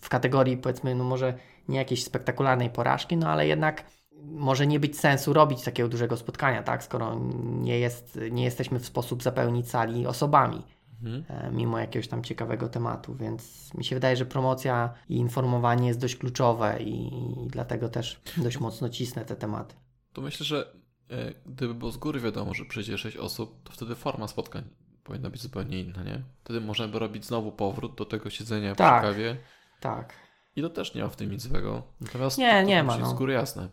w 0.00 0.08
kategorii 0.08 0.56
powiedzmy, 0.56 0.94
no 0.94 1.04
może 1.04 1.34
nie 1.68 1.78
jakiejś 1.78 2.04
spektakularnej 2.04 2.70
porażki, 2.70 3.16
no 3.16 3.28
ale 3.28 3.46
jednak 3.46 3.84
może 4.22 4.66
nie 4.66 4.80
być 4.80 4.98
sensu 4.98 5.32
robić 5.32 5.62
takiego 5.62 5.88
dużego 5.88 6.16
spotkania, 6.16 6.62
tak? 6.62 6.82
Skoro 6.84 7.20
nie, 7.40 7.78
jest, 7.78 8.18
nie 8.30 8.44
jesteśmy 8.44 8.78
w 8.78 8.86
sposób 8.86 9.22
zapełnić 9.22 9.70
sali 9.70 10.06
osobami. 10.06 10.62
Mhm. 11.02 11.24
E, 11.28 11.50
mimo 11.50 11.78
jakiegoś 11.78 12.08
tam 12.08 12.24
ciekawego 12.24 12.68
tematu, 12.68 13.14
więc 13.14 13.74
mi 13.74 13.84
się 13.84 13.96
wydaje, 13.96 14.16
że 14.16 14.26
promocja 14.26 14.94
i 15.08 15.16
informowanie 15.16 15.88
jest 15.88 16.00
dość 16.00 16.16
kluczowe 16.16 16.82
i, 16.82 17.06
i 17.44 17.46
dlatego 17.46 17.88
też 17.88 18.20
dość 18.36 18.60
mocno 18.60 18.88
cisnę 18.88 19.24
te 19.24 19.36
tematy 19.36 19.74
to 20.18 20.22
myślę, 20.22 20.46
że 20.46 20.72
e, 21.10 21.32
gdyby 21.46 21.74
było 21.74 21.90
z 21.90 21.96
góry 21.96 22.20
wiadomo, 22.20 22.54
że 22.54 22.64
przyjdzie 22.64 22.98
6 22.98 23.16
osób, 23.16 23.62
to 23.62 23.72
wtedy 23.72 23.94
forma 23.94 24.28
spotkań 24.28 24.64
powinna 25.04 25.30
być 25.30 25.42
zupełnie 25.42 25.80
inna, 25.80 26.02
nie? 26.02 26.22
Wtedy 26.44 26.60
można 26.60 26.88
by 26.88 26.98
robić 26.98 27.24
znowu 27.24 27.52
powrót 27.52 27.94
do 27.94 28.04
tego 28.04 28.30
siedzenia 28.30 28.74
tak, 28.74 29.02
przy 29.02 29.12
kawie. 29.12 29.36
Tak. 29.80 30.12
I 30.58 30.62
to 30.62 30.70
też 30.70 30.94
nie 30.94 31.02
ma 31.02 31.08
w 31.08 31.16
tym 31.16 31.30
nic 31.30 31.42
złego. 31.42 31.82
Natomiast 32.00 32.38
nie, 32.38 32.60
to, 32.62 32.68
nie 32.68 32.82
ma. 32.82 32.98
No. 32.98 33.10
z 33.10 33.14
góry 33.14 33.32
jasne. 33.32 33.68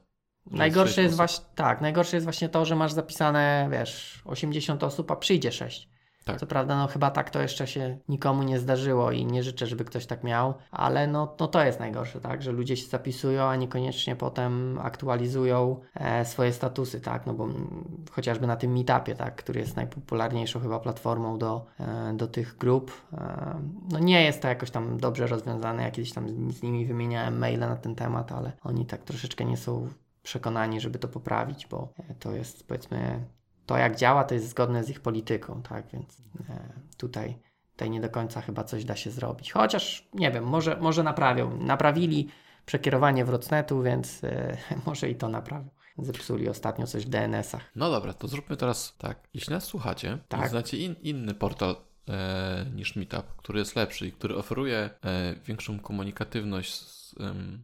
Najgorsze 0.52 1.02
jest, 1.02 1.16
właśnie, 1.16 1.46
tak, 1.56 1.82
najgorsze 1.82 2.18
jest 2.18 2.26
właśnie 2.26 2.50
to, 2.50 2.66
że 2.66 2.76
masz 2.76 2.94
zapisane, 2.94 3.70
wiesz, 3.72 4.22
80 4.26 4.84
osób, 4.84 5.12
a 5.12 5.16
przyjdzie 5.16 5.52
6. 5.52 5.90
Tak. 6.26 6.40
Co 6.40 6.48
prawda, 6.48 6.78
no 6.78 6.88
chyba 6.88 7.12
tak 7.12 7.30
to 7.30 7.42
jeszcze 7.42 7.68
się 7.68 7.98
nikomu 8.10 8.44
nie 8.44 8.60
zdarzyło 8.60 9.12
i 9.12 9.26
nie 9.26 9.44
życzę, 9.44 9.68
żeby 9.68 9.86
ktoś 9.86 10.06
tak 10.06 10.24
miał, 10.24 10.54
ale 10.72 11.08
no, 11.08 11.36
no 11.40 11.48
to 11.48 11.64
jest 11.64 11.80
najgorsze, 11.80 12.22
tak, 12.22 12.42
że 12.42 12.52
ludzie 12.52 12.78
się 12.78 12.88
zapisują, 12.88 13.44
a 13.44 13.56
niekoniecznie 13.56 14.16
potem 14.16 14.80
aktualizują 14.82 15.82
e, 15.94 16.26
swoje 16.26 16.54
statusy, 16.54 17.02
tak, 17.02 17.26
no 17.26 17.34
bo 17.34 17.44
m, 17.44 17.84
chociażby 18.12 18.48
na 18.48 18.56
tym 18.56 18.74
meetupie, 18.74 19.16
tak, 19.16 19.36
który 19.36 19.60
jest 19.60 19.76
najpopularniejszą 19.76 20.60
chyba 20.60 20.80
platformą 20.80 21.38
do, 21.38 21.66
e, 21.80 22.14
do 22.14 22.28
tych 22.28 22.58
grup, 22.58 22.92
e, 23.14 23.62
no 23.92 24.00
nie 24.00 24.24
jest 24.24 24.42
to 24.42 24.48
jakoś 24.48 24.72
tam 24.72 24.98
dobrze 24.98 25.28
rozwiązane, 25.28 25.84
ja 25.84 25.92
kiedyś 25.92 26.14
tam 26.14 26.52
z 26.52 26.64
nimi 26.64 26.86
wymieniałem 26.86 27.38
maile 27.38 27.60
na 27.60 27.76
ten 27.76 27.96
temat, 27.96 28.32
ale 28.32 28.52
oni 28.64 28.86
tak 28.86 29.04
troszeczkę 29.04 29.46
nie 29.46 29.58
są 29.58 29.90
przekonani, 30.24 30.82
żeby 30.82 31.00
to 31.00 31.08
poprawić, 31.08 31.68
bo 31.68 31.94
to 32.20 32.32
jest 32.32 32.68
powiedzmy 32.68 33.26
to, 33.66 33.78
jak 33.78 33.96
działa, 33.96 34.24
to 34.24 34.34
jest 34.34 34.50
zgodne 34.50 34.84
z 34.84 34.90
ich 34.90 35.00
polityką, 35.02 35.62
tak? 35.62 35.88
Więc 35.94 36.22
e, 36.50 36.74
tutaj, 36.98 37.40
tutaj 37.72 37.90
nie 37.90 38.02
do 38.02 38.10
końca 38.10 38.42
chyba 38.42 38.64
coś 38.64 38.86
da 38.86 38.96
się 38.96 39.12
zrobić. 39.12 39.52
Chociaż 39.52 40.10
nie 40.14 40.32
wiem, 40.32 40.44
może, 40.44 40.78
może 40.78 41.04
naprawią. 41.04 41.58
Naprawili 41.58 42.30
przekierowanie 42.66 43.26
w 43.26 43.30
Rocnetu, 43.30 43.82
więc 43.82 44.24
e, 44.24 44.58
może 44.86 45.10
i 45.10 45.16
to 45.16 45.30
naprawią. 45.30 45.70
Zepsuli 45.98 46.50
ostatnio 46.50 46.88
coś 46.88 47.06
w 47.06 47.10
DNS-ach. 47.10 47.72
No 47.76 47.92
dobra, 47.92 48.14
to 48.14 48.28
zróbmy 48.28 48.58
teraz 48.58 48.96
tak. 48.98 49.28
Jeśli 49.34 49.54
nas 49.54 49.64
słuchacie 49.64 50.18
tak. 50.28 50.50
znacie 50.50 50.78
in, 50.78 50.96
inny 51.02 51.34
portal 51.34 51.76
e, 52.10 52.66
niż 52.76 52.96
Meetup, 52.96 53.26
który 53.38 53.60
jest 53.60 53.76
lepszy 53.76 54.08
i 54.08 54.12
który 54.12 54.36
oferuje 54.36 54.90
e, 55.04 55.36
większą 55.46 55.80
komunikatywność 55.80 56.74
z, 56.74 57.16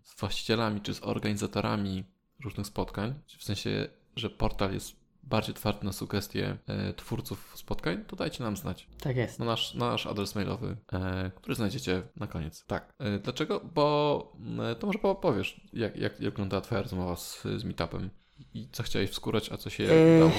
z 0.04 0.20
właścicielami 0.20 0.82
czy 0.82 0.94
z 0.94 1.04
organizatorami 1.04 2.04
różnych 2.44 2.68
spotkań, 2.68 3.14
w 3.38 3.44
sensie, 3.44 3.88
że 4.16 4.30
portal 4.30 4.74
jest 4.74 5.01
bardziej 5.24 5.56
otwarty 5.56 5.86
na 5.86 5.92
sugestie 5.92 6.58
e, 6.68 6.94
twórców 6.94 7.54
spotkań, 7.56 8.06
to 8.08 8.16
dajcie 8.16 8.44
nam 8.44 8.58
znać. 8.58 8.88
Tak 9.00 9.16
jest. 9.16 9.40
Na 9.40 9.46
nasz, 9.46 9.74
na 9.74 9.90
nasz 9.90 10.08
adres 10.08 10.36
mailowy, 10.36 10.78
e, 10.94 11.32
który 11.36 11.56
znajdziecie 11.56 12.02
na 12.16 12.28
koniec. 12.28 12.66
Tak. 12.66 12.94
E, 13.00 13.20
dlaczego? 13.20 13.62
Bo 13.74 14.34
e, 14.72 14.76
to 14.76 14.88
może 14.88 15.00
powiesz, 15.00 15.62
jak, 15.74 15.96
jak, 15.96 16.20
jak 16.20 16.32
wyglądała 16.34 16.62
Twoja 16.62 16.82
rozmowa 16.82 17.16
z, 17.16 17.44
z 17.58 17.64
Meetupem 17.64 18.10
i 18.54 18.68
co 18.72 18.84
chciałeś 18.84 19.10
wskórać, 19.10 19.52
a 19.52 19.58
co 19.58 19.70
się 19.70 19.84
yy, 19.84 20.16
udało? 20.18 20.32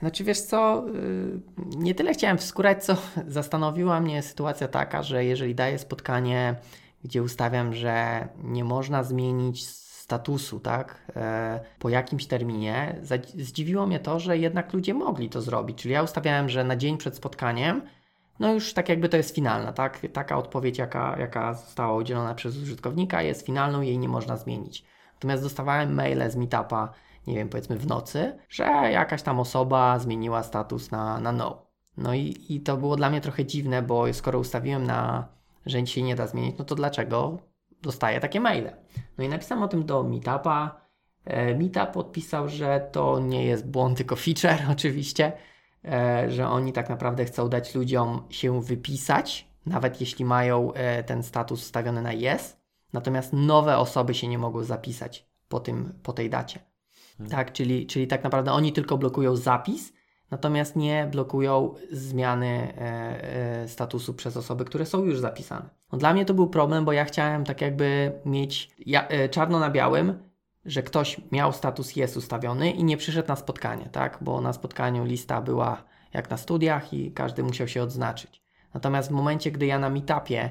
Znaczy 0.00 0.24
wiesz 0.24 0.40
co, 0.40 0.84
yy, 0.86 1.40
nie 1.76 1.94
tyle 1.94 2.12
chciałem 2.12 2.38
wskórać, 2.38 2.84
co 2.84 2.96
zastanowiła 3.26 4.00
mnie 4.00 4.22
sytuacja 4.22 4.68
taka, 4.68 5.02
że 5.02 5.24
jeżeli 5.24 5.54
daję 5.54 5.78
spotkanie, 5.78 6.56
gdzie 7.04 7.22
ustawiam, 7.22 7.74
że 7.74 8.28
nie 8.42 8.64
można 8.64 9.04
zmienić 9.04 9.66
statusu, 10.02 10.60
tak, 10.60 11.12
e, 11.16 11.60
po 11.78 11.88
jakimś 11.88 12.26
terminie, 12.26 13.00
zdziwiło 13.34 13.86
mnie 13.86 14.00
to, 14.00 14.20
że 14.20 14.38
jednak 14.38 14.72
ludzie 14.72 14.94
mogli 14.94 15.30
to 15.30 15.42
zrobić. 15.42 15.78
Czyli 15.78 15.94
ja 15.94 16.02
ustawiałem, 16.02 16.48
że 16.48 16.64
na 16.64 16.76
dzień 16.76 16.96
przed 16.96 17.16
spotkaniem, 17.16 17.82
no 18.40 18.54
już 18.54 18.74
tak 18.74 18.88
jakby 18.88 19.08
to 19.08 19.16
jest 19.16 19.34
finalna, 19.34 19.72
tak? 19.72 20.00
Taka 20.12 20.38
odpowiedź, 20.38 20.78
jaka, 20.78 21.16
jaka 21.18 21.54
została 21.54 21.96
udzielona 21.96 22.34
przez 22.34 22.56
użytkownika, 22.56 23.22
jest 23.22 23.46
finalną, 23.46 23.80
jej 23.80 23.98
nie 23.98 24.08
można 24.08 24.36
zmienić. 24.36 24.84
Natomiast 25.14 25.42
dostawałem 25.42 25.94
maile 25.94 26.30
z 26.30 26.36
meetupa, 26.36 26.92
nie 27.26 27.34
wiem, 27.34 27.48
powiedzmy 27.48 27.76
w 27.76 27.86
nocy, 27.86 28.38
że 28.48 28.64
jakaś 28.92 29.22
tam 29.22 29.40
osoba 29.40 29.98
zmieniła 29.98 30.42
status 30.42 30.90
na, 30.90 31.20
na 31.20 31.32
no. 31.32 31.66
No 31.96 32.14
i, 32.14 32.36
i 32.48 32.60
to 32.60 32.76
było 32.76 32.96
dla 32.96 33.10
mnie 33.10 33.20
trochę 33.20 33.44
dziwne, 33.44 33.82
bo 33.82 34.12
skoro 34.12 34.38
ustawiłem 34.38 34.84
na, 34.84 35.28
że 35.66 35.86
się 35.86 36.02
nie 36.02 36.16
da 36.16 36.26
zmienić, 36.26 36.58
no 36.58 36.64
to 36.64 36.74
dlaczego 36.74 37.38
dostaję 37.82 38.20
takie 38.20 38.40
maile. 38.40 38.72
No 39.18 39.24
i 39.24 39.28
napisałem 39.28 39.64
o 39.64 39.68
tym 39.68 39.84
do 39.84 40.02
Meetupa. 40.02 40.82
E, 41.24 41.54
Meetup 41.54 41.96
odpisał, 41.96 42.48
że 42.48 42.88
to 42.92 43.20
nie 43.20 43.44
jest 43.44 43.70
błąd, 43.70 43.96
tylko 43.96 44.16
feature 44.16 44.66
oczywiście, 44.72 45.32
e, 45.84 46.30
że 46.30 46.48
oni 46.48 46.72
tak 46.72 46.88
naprawdę 46.88 47.24
chcą 47.24 47.48
dać 47.48 47.74
ludziom 47.74 48.22
się 48.30 48.62
wypisać, 48.62 49.48
nawet 49.66 50.00
jeśli 50.00 50.24
mają 50.24 50.72
e, 50.72 51.04
ten 51.04 51.22
status 51.22 51.64
stawiony 51.64 52.02
na 52.02 52.12
yes, 52.12 52.56
natomiast 52.92 53.32
nowe 53.32 53.78
osoby 53.78 54.14
się 54.14 54.28
nie 54.28 54.38
mogą 54.38 54.64
zapisać 54.64 55.26
po, 55.48 55.60
tym, 55.60 55.92
po 56.02 56.12
tej 56.12 56.30
dacie. 56.30 56.60
Hmm. 57.18 57.30
Tak, 57.30 57.52
czyli, 57.52 57.86
czyli 57.86 58.06
tak 58.06 58.24
naprawdę 58.24 58.52
oni 58.52 58.72
tylko 58.72 58.98
blokują 58.98 59.36
zapis, 59.36 59.92
natomiast 60.30 60.76
nie 60.76 61.08
blokują 61.10 61.74
zmiany 61.90 62.74
statusu 63.66 64.14
przez 64.14 64.36
osoby, 64.36 64.64
które 64.64 64.86
są 64.86 65.04
już 65.04 65.18
zapisane. 65.18 65.68
No, 65.92 65.98
dla 65.98 66.12
mnie 66.12 66.24
to 66.24 66.34
był 66.34 66.46
problem, 66.46 66.84
bo 66.84 66.92
ja 66.92 67.04
chciałem 67.04 67.44
tak 67.44 67.60
jakby 67.60 68.12
mieć 68.24 68.70
ja, 68.86 69.08
e, 69.08 69.28
czarno 69.28 69.58
na 69.58 69.70
białym, 69.70 70.30
że 70.64 70.82
ktoś 70.82 71.20
miał 71.32 71.52
status 71.52 71.96
jest 71.96 72.16
ustawiony 72.16 72.70
i 72.70 72.84
nie 72.84 72.96
przyszedł 72.96 73.28
na 73.28 73.36
spotkanie, 73.36 73.88
tak? 73.92 74.18
Bo 74.20 74.40
na 74.40 74.52
spotkaniu 74.52 75.04
lista 75.04 75.42
była 75.42 75.84
jak 76.12 76.30
na 76.30 76.36
studiach 76.36 76.92
i 76.92 77.12
każdy 77.12 77.42
musiał 77.42 77.68
się 77.68 77.82
odznaczyć. 77.82 78.42
Natomiast 78.74 79.08
w 79.08 79.12
momencie, 79.12 79.50
gdy 79.50 79.66
ja 79.66 79.78
na 79.78 79.90
meetupie, 79.90 80.50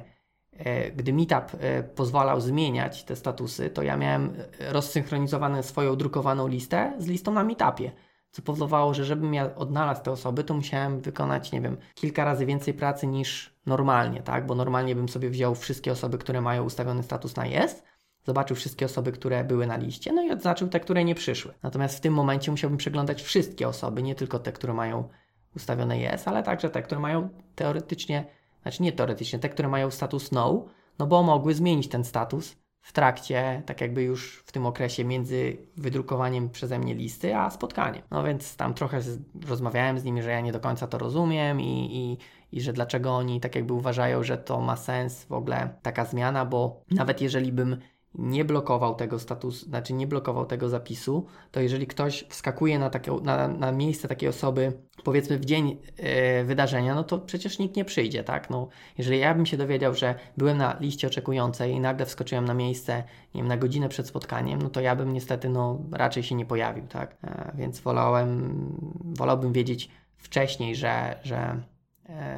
e, 0.51 0.91
gdy 0.91 1.13
meetup 1.13 1.57
e, 1.59 1.83
pozwalał 1.83 2.41
zmieniać 2.41 3.03
te 3.03 3.15
statusy, 3.15 3.69
to 3.69 3.83
ja 3.83 3.97
miałem 3.97 4.33
rozsynchronizowaną 4.59 5.63
swoją 5.63 5.95
drukowaną 5.95 6.47
listę 6.47 6.93
z 6.97 7.07
listą 7.07 7.31
na 7.31 7.43
meetupie 7.43 7.91
co 8.31 8.41
powodowało, 8.41 8.93
że 8.93 9.05
żebym 9.05 9.33
ja 9.33 9.55
odnalazł 9.55 10.03
te 10.03 10.11
osoby, 10.11 10.43
to 10.43 10.53
musiałem 10.53 11.01
wykonać, 11.01 11.51
nie 11.51 11.61
wiem, 11.61 11.77
kilka 11.95 12.25
razy 12.25 12.45
więcej 12.45 12.73
pracy 12.73 13.07
niż 13.07 13.50
normalnie, 13.65 14.21
tak? 14.21 14.45
Bo 14.45 14.55
normalnie 14.55 14.95
bym 14.95 15.09
sobie 15.09 15.29
wziął 15.29 15.55
wszystkie 15.55 15.91
osoby, 15.91 16.17
które 16.17 16.41
mają 16.41 16.63
ustawiony 16.63 17.03
status 17.03 17.35
na 17.35 17.45
jest, 17.45 17.83
zobaczył 18.23 18.55
wszystkie 18.55 18.85
osoby, 18.85 19.11
które 19.11 19.43
były 19.43 19.67
na 19.67 19.77
liście, 19.77 20.13
no 20.13 20.23
i 20.23 20.31
odznaczył 20.31 20.67
te, 20.67 20.79
które 20.79 21.03
nie 21.03 21.15
przyszły. 21.15 21.53
Natomiast 21.63 21.97
w 21.97 22.01
tym 22.01 22.13
momencie 22.13 22.51
musiałbym 22.51 22.77
przeglądać 22.77 23.21
wszystkie 23.21 23.67
osoby, 23.67 24.03
nie 24.03 24.15
tylko 24.15 24.39
te, 24.39 24.51
które 24.51 24.73
mają 24.73 25.09
ustawione 25.55 25.99
jest, 25.99 26.27
ale 26.27 26.43
także 26.43 26.69
te, 26.69 26.81
które 26.81 27.01
mają 27.01 27.29
teoretycznie, 27.55 28.25
znaczy 28.61 28.83
nie 28.83 28.91
teoretycznie, 28.91 29.39
te, 29.39 29.49
które 29.49 29.67
mają 29.67 29.91
status 29.91 30.31
no, 30.31 30.65
no 30.99 31.07
bo 31.07 31.23
mogły 31.23 31.53
zmienić 31.53 31.87
ten 31.87 32.03
status 32.03 32.61
w 32.81 32.93
trakcie, 32.93 33.63
tak 33.65 33.81
jakby 33.81 34.03
już 34.03 34.43
w 34.45 34.51
tym 34.51 34.65
okresie 34.65 35.05
między 35.05 35.57
wydrukowaniem 35.77 36.49
przeze 36.49 36.79
mnie 36.79 36.95
listy, 36.95 37.35
a 37.35 37.49
spotkaniem. 37.49 38.01
No 38.11 38.23
więc 38.23 38.55
tam 38.55 38.73
trochę 38.73 39.01
z, 39.01 39.19
rozmawiałem 39.47 39.99
z 39.99 40.03
nimi, 40.03 40.21
że 40.21 40.31
ja 40.31 40.41
nie 40.41 40.51
do 40.51 40.59
końca 40.59 40.87
to 40.87 40.97
rozumiem 40.97 41.61
i, 41.61 41.89
i, 41.95 42.17
i 42.51 42.61
że 42.61 42.73
dlaczego 42.73 43.11
oni 43.11 43.39
tak 43.39 43.55
jakby 43.55 43.73
uważają, 43.73 44.23
że 44.23 44.37
to 44.37 44.61
ma 44.61 44.75
sens 44.75 45.25
w 45.25 45.31
ogóle 45.31 45.69
taka 45.81 46.05
zmiana, 46.05 46.45
bo 46.45 46.83
nawet 46.91 47.21
jeżeli 47.21 47.51
bym 47.51 47.77
nie 48.15 48.45
blokował 48.45 48.95
tego 48.95 49.19
statusu, 49.19 49.65
znaczy 49.65 49.93
nie 49.93 50.07
blokował 50.07 50.45
tego 50.45 50.69
zapisu, 50.69 51.25
to 51.51 51.61
jeżeli 51.61 51.87
ktoś 51.87 52.25
wskakuje 52.29 52.79
na, 52.79 52.89
takie, 52.89 53.11
na, 53.11 53.47
na 53.47 53.71
miejsce 53.71 54.07
takiej 54.07 54.29
osoby, 54.29 54.73
powiedzmy 55.03 55.37
w 55.37 55.45
dzień 55.45 55.69
yy, 55.69 56.45
wydarzenia, 56.45 56.95
no 56.95 57.03
to 57.03 57.17
przecież 57.19 57.59
nikt 57.59 57.75
nie 57.75 57.85
przyjdzie, 57.85 58.23
tak? 58.23 58.49
No, 58.49 58.67
jeżeli 58.97 59.19
ja 59.19 59.33
bym 59.33 59.45
się 59.45 59.57
dowiedział, 59.57 59.95
że 59.95 60.15
byłem 60.37 60.57
na 60.57 60.77
liście 60.79 61.07
oczekującej 61.07 61.71
i 61.71 61.79
nagle 61.79 62.05
wskoczyłem 62.05 62.45
na 62.45 62.53
miejsce, 62.53 63.03
nie 63.35 63.41
wiem, 63.41 63.47
na 63.47 63.57
godzinę 63.57 63.89
przed 63.89 64.07
spotkaniem, 64.07 64.61
no 64.61 64.69
to 64.69 64.81
ja 64.81 64.95
bym 64.95 65.13
niestety, 65.13 65.49
no, 65.49 65.79
raczej 65.91 66.23
się 66.23 66.35
nie 66.35 66.45
pojawił, 66.45 66.87
tak? 66.87 67.17
E, 67.23 67.51
więc 67.55 67.79
wolałem, 67.79 68.55
wolałbym 69.03 69.53
wiedzieć 69.53 69.89
wcześniej, 70.17 70.75
że, 70.75 71.19
że 71.23 71.61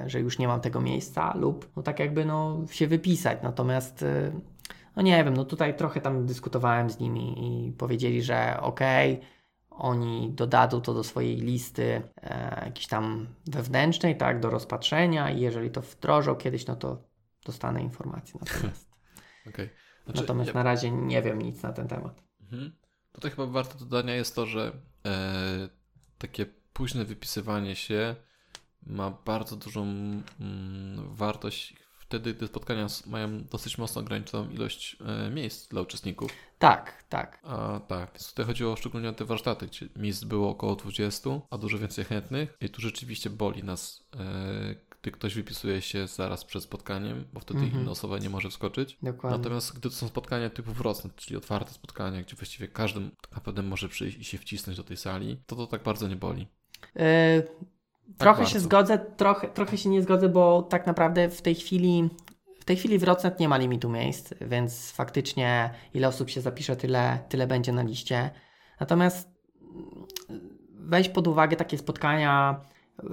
że 0.06 0.20
już 0.20 0.40
nie 0.40 0.48
mam 0.48 0.62
tego 0.62 0.82
miejsca 0.82 1.34
lub 1.38 1.72
no 1.76 1.84
tak 1.84 2.00
jakby 2.00 2.26
no 2.26 2.66
się 2.72 2.88
wypisać. 2.88 3.40
Natomiast 3.44 4.04
e, 4.04 4.32
no 4.96 5.02
nie 5.02 5.24
wiem, 5.24 5.34
no 5.34 5.46
tutaj 5.46 5.78
trochę 5.78 6.02
tam 6.02 6.26
dyskutowałem 6.26 6.90
z 6.90 7.00
nimi 7.00 7.36
i 7.68 7.72
powiedzieli, 7.72 8.22
że 8.22 8.60
okej, 8.62 9.14
okay, 9.14 9.28
oni 9.70 10.32
dodadzą 10.32 10.82
to 10.82 10.94
do 10.94 11.04
swojej 11.04 11.38
listy 11.38 12.02
e, 12.22 12.64
jakiejś 12.66 12.88
tam 12.88 13.28
wewnętrznej, 13.46 14.18
tak, 14.18 14.40
do 14.40 14.50
rozpatrzenia 14.50 15.32
i 15.32 15.42
jeżeli 15.42 15.72
to 15.72 15.82
wdrożą 15.82 16.36
kiedyś, 16.36 16.68
no 16.68 16.76
to 16.76 17.04
dostanę 17.46 17.82
informację. 17.82 18.40
Natomiast, 18.40 18.90
okay. 19.50 19.70
znaczy, 20.06 20.22
natomiast 20.22 20.48
ja... 20.48 20.54
na 20.54 20.64
razie 20.64 20.92
nie 20.92 21.22
wiem 21.22 21.42
nic 21.42 21.64
na 21.64 21.74
ten 21.74 21.88
temat. 21.88 22.24
Mhm. 22.42 22.72
Tutaj 23.12 23.32
chyba 23.32 23.46
warto 23.46 23.78
dodania 23.86 24.16
jest 24.16 24.36
to, 24.36 24.46
że 24.46 24.72
e, 25.06 25.70
takie 26.18 26.46
późne 26.74 27.06
wypisywanie 27.06 27.76
się 27.76 28.16
ma 28.86 29.12
bardzo 29.26 29.56
dużą 29.56 29.82
mm, 29.82 31.16
wartość 31.16 31.76
wtedy, 32.14 32.34
gdy 32.34 32.48
spotkania 32.48 32.88
mają 33.06 33.44
dosyć 33.44 33.78
mocno 33.78 34.02
ograniczoną 34.02 34.50
ilość 34.50 34.98
e, 35.06 35.30
miejsc 35.30 35.68
dla 35.68 35.82
uczestników. 35.82 36.32
Tak, 36.60 37.04
tak. 37.10 37.40
A 37.44 37.80
tak, 37.88 38.12
więc 38.14 38.30
tutaj 38.30 38.46
chodziło 38.46 38.76
szczególnie 38.76 39.10
o 39.10 39.14
te 39.14 39.26
warsztaty, 39.26 39.68
gdzie 39.68 39.90
miejsc 39.96 40.24
było 40.24 40.50
około 40.50 40.76
20, 40.76 41.30
a 41.50 41.58
dużo 41.58 41.78
więcej 41.78 42.06
chętnych 42.06 42.58
i 42.62 42.70
tu 42.70 42.82
rzeczywiście 42.82 43.30
boli 43.30 43.64
nas, 43.64 44.08
e, 44.20 44.76
gdy 45.02 45.12
ktoś 45.12 45.36
wypisuje 45.36 45.82
się 45.82 46.08
zaraz 46.08 46.46
przed 46.46 46.64
spotkaniem, 46.64 47.26
bo 47.34 47.40
wtedy 47.40 47.60
-hmm. 47.60 47.74
inna 47.74 47.92
osoba 47.92 48.18
nie 48.18 48.30
może 48.30 48.50
wskoczyć. 48.50 48.98
Dokładnie. 49.02 49.38
Natomiast 49.38 49.72
gdy 49.72 49.90
to 49.90 49.96
są 49.96 50.08
spotkania 50.08 50.50
typu 50.50 50.74
wrocne, 50.74 51.10
czyli 51.16 51.38
otwarte 51.38 51.72
spotkania, 51.72 52.22
gdzie 52.22 52.36
właściwie 52.36 52.68
każdy 52.68 53.00
tak 53.22 53.32
naprawdę 53.32 53.64
może 53.64 53.90
przyjść 53.90 54.18
i 54.18 54.24
się 54.24 54.38
wcisnąć 54.38 54.78
do 54.78 54.84
tej 54.84 54.98
sali, 54.98 55.38
to 55.46 55.56
to 55.56 55.68
tak 55.68 55.84
bardzo 55.84 56.08
nie 56.08 56.16
boli. 56.16 56.48
Yy, 56.96 57.04
tak 58.08 58.18
trochę 58.18 58.38
bardzo. 58.38 58.54
się 58.54 58.60
zgodzę, 58.60 58.98
trochę, 58.98 59.48
trochę 59.48 59.78
się 59.78 59.90
nie 59.90 60.02
zgodzę, 60.02 60.30
bo 60.30 60.62
tak 60.62 60.88
naprawdę 60.88 61.30
w 61.30 61.42
tej 61.42 61.56
chwili 61.56 62.10
w 62.60 62.66
tej 62.66 62.76
chwili 62.76 63.00
w 63.00 63.04
Rocnet 63.04 63.40
nie 63.40 63.50
ma 63.50 63.58
limitu 63.58 63.90
miejsc, 63.90 64.34
więc 64.42 64.92
faktycznie 64.92 65.70
ile 65.94 66.08
osób 66.08 66.30
się 66.30 66.42
zapisze, 66.42 66.76
tyle, 66.76 67.20
tyle 67.30 67.48
będzie 67.48 67.72
na 67.72 67.82
liście. 67.82 68.30
Natomiast 68.80 69.30
weź 70.70 71.10
pod 71.10 71.28
uwagę 71.28 71.56
takie 71.56 71.78
spotkania 71.78 72.62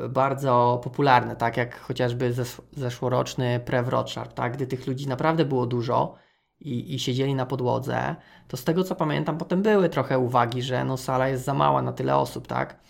bardzo 0.09 0.81
popularne, 0.85 1.37
tak 1.37 1.57
jak 1.57 1.81
chociażby 1.81 2.33
zesz 2.33 2.63
zeszłoroczny 2.73 3.61
Prewrotchard, 3.61 4.35
tak? 4.35 4.53
gdy 4.53 4.67
tych 4.67 4.87
ludzi 4.87 5.09
naprawdę 5.09 5.45
było 5.45 5.67
dużo 5.67 6.15
i, 6.61 6.95
i 6.95 6.99
siedzieli 6.99 7.35
na 7.35 7.47
podłodze, 7.47 8.17
to 8.49 8.57
z 8.57 8.65
tego 8.65 8.85
co 8.85 8.95
pamiętam 8.95 9.39
potem 9.39 9.63
były 9.63 9.89
trochę 9.89 10.19
uwagi, 10.19 10.63
że 10.63 10.85
no 10.85 10.97
sala 10.97 11.29
jest 11.29 11.45
za 11.45 11.55
mała 11.55 11.83
na 11.83 11.93
tyle 11.93 12.17
osób, 12.17 12.47
tak? 12.47 12.81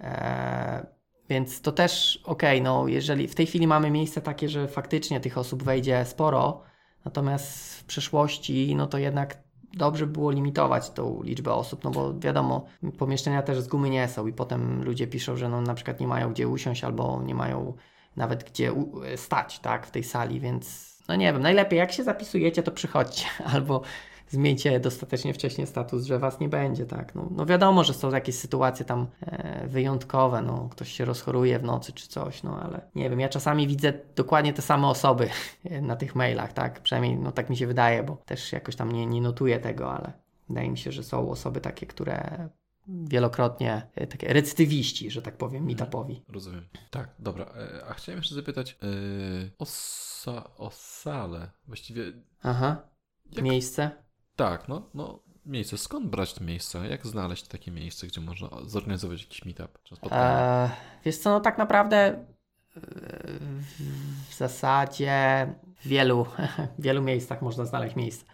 Eee, 0.00 0.93
więc 1.28 1.60
to 1.60 1.72
też 1.72 2.20
okej, 2.24 2.60
okay, 2.60 2.64
no 2.64 2.88
jeżeli 2.88 3.28
w 3.28 3.34
tej 3.34 3.46
chwili 3.46 3.66
mamy 3.66 3.90
miejsce 3.90 4.20
takie, 4.20 4.48
że 4.48 4.68
faktycznie 4.68 5.20
tych 5.20 5.38
osób 5.38 5.62
wejdzie 5.62 6.04
sporo, 6.04 6.62
natomiast 7.04 7.74
w 7.80 7.84
przyszłości, 7.84 8.74
no 8.76 8.86
to 8.86 8.98
jednak 8.98 9.38
dobrze 9.72 10.06
było 10.06 10.30
limitować 10.30 10.90
tą 10.90 11.22
liczbę 11.22 11.52
osób, 11.52 11.84
no 11.84 11.90
bo 11.90 12.14
wiadomo, 12.18 12.66
pomieszczenia 12.98 13.42
też 13.42 13.60
z 13.60 13.68
gumy 13.68 13.90
nie 13.90 14.08
są 14.08 14.26
i 14.26 14.32
potem 14.32 14.84
ludzie 14.84 15.06
piszą, 15.06 15.36
że 15.36 15.48
no 15.48 15.60
na 15.60 15.74
przykład 15.74 16.00
nie 16.00 16.06
mają 16.06 16.30
gdzie 16.30 16.48
usiąść 16.48 16.84
albo 16.84 17.22
nie 17.22 17.34
mają 17.34 17.74
nawet 18.16 18.44
gdzie 18.44 18.72
stać, 19.16 19.58
tak, 19.58 19.86
w 19.86 19.90
tej 19.90 20.04
sali, 20.04 20.40
więc 20.40 20.94
no 21.08 21.16
nie 21.16 21.32
wiem, 21.32 21.42
najlepiej 21.42 21.78
jak 21.78 21.92
się 21.92 22.04
zapisujecie, 22.04 22.62
to 22.62 22.72
przychodźcie 22.72 23.26
albo 23.54 23.82
zmieńcie 24.28 24.80
dostatecznie 24.80 25.34
wcześnie 25.34 25.66
status, 25.66 26.04
że 26.04 26.18
was 26.18 26.40
nie 26.40 26.48
będzie, 26.48 26.86
tak. 26.86 27.14
No, 27.14 27.28
no 27.30 27.46
wiadomo, 27.46 27.84
że 27.84 27.94
są 27.94 28.10
jakieś 28.10 28.34
sytuacje 28.34 28.84
tam 28.84 29.06
e, 29.20 29.68
wyjątkowe, 29.68 30.42
no 30.42 30.68
ktoś 30.72 30.92
się 30.92 31.04
rozchoruje 31.04 31.58
w 31.58 31.64
nocy 31.64 31.92
czy 31.92 32.08
coś, 32.08 32.42
no 32.42 32.60
ale 32.62 32.80
nie 32.94 33.10
wiem, 33.10 33.20
ja 33.20 33.28
czasami 33.28 33.66
widzę 33.66 33.92
dokładnie 34.16 34.52
te 34.52 34.62
same 34.62 34.88
osoby 34.88 35.28
na 35.82 35.96
tych 35.96 36.14
mailach, 36.14 36.52
tak, 36.52 36.80
przynajmniej 36.80 37.16
no 37.16 37.32
tak 37.32 37.50
mi 37.50 37.56
się 37.56 37.66
wydaje, 37.66 38.02
bo 38.02 38.16
też 38.26 38.52
jakoś 38.52 38.76
tam 38.76 38.92
nie, 38.92 39.06
nie 39.06 39.20
notuję 39.20 39.60
tego, 39.60 39.92
ale 39.92 40.12
wydaje 40.48 40.70
mi 40.70 40.78
się, 40.78 40.92
że 40.92 41.02
są 41.02 41.30
osoby 41.30 41.60
takie, 41.60 41.86
które 41.86 42.48
wielokrotnie 42.88 43.86
e, 43.94 44.06
takie 44.06 44.32
recydywiści, 44.32 45.10
że 45.10 45.22
tak 45.22 45.36
powiem, 45.36 45.62
mhm. 45.62 45.66
meetupowi. 45.66 46.22
Rozumiem. 46.28 46.68
Tak, 46.90 47.14
dobra. 47.18 47.44
E, 47.44 47.86
a 47.86 47.94
chciałem 47.94 48.18
jeszcze 48.18 48.34
zapytać 48.34 48.78
yy, 48.82 49.50
o, 49.58 49.64
sa, 49.64 50.56
o 50.56 50.70
salę. 50.70 51.50
Właściwie. 51.66 52.02
Aha. 52.42 52.82
Jak, 53.32 53.44
miejsce? 53.44 54.03
Tak, 54.36 54.68
no, 54.68 54.82
no 54.94 55.20
miejsce. 55.46 55.78
Skąd 55.78 56.06
brać 56.06 56.34
to 56.34 56.44
miejsce? 56.44 56.88
Jak 56.88 57.06
znaleźć 57.06 57.48
takie 57.48 57.70
miejsce, 57.70 58.06
gdzie 58.06 58.20
można 58.20 58.48
zorganizować 58.64 59.22
jakiś 59.22 59.44
meetup? 59.44 59.78
Czy 59.82 59.94
eee, 60.10 60.70
wiesz 61.04 61.18
co, 61.18 61.30
no 61.30 61.40
tak 61.40 61.58
naprawdę 61.58 61.96
e, 61.96 62.24
w 64.28 64.34
zasadzie 64.34 65.46
w 65.80 65.88
wielu, 65.88 66.26
wielu 66.78 67.02
miejscach 67.02 67.42
można 67.42 67.64
znaleźć 67.64 67.96
miejsce. 67.96 68.24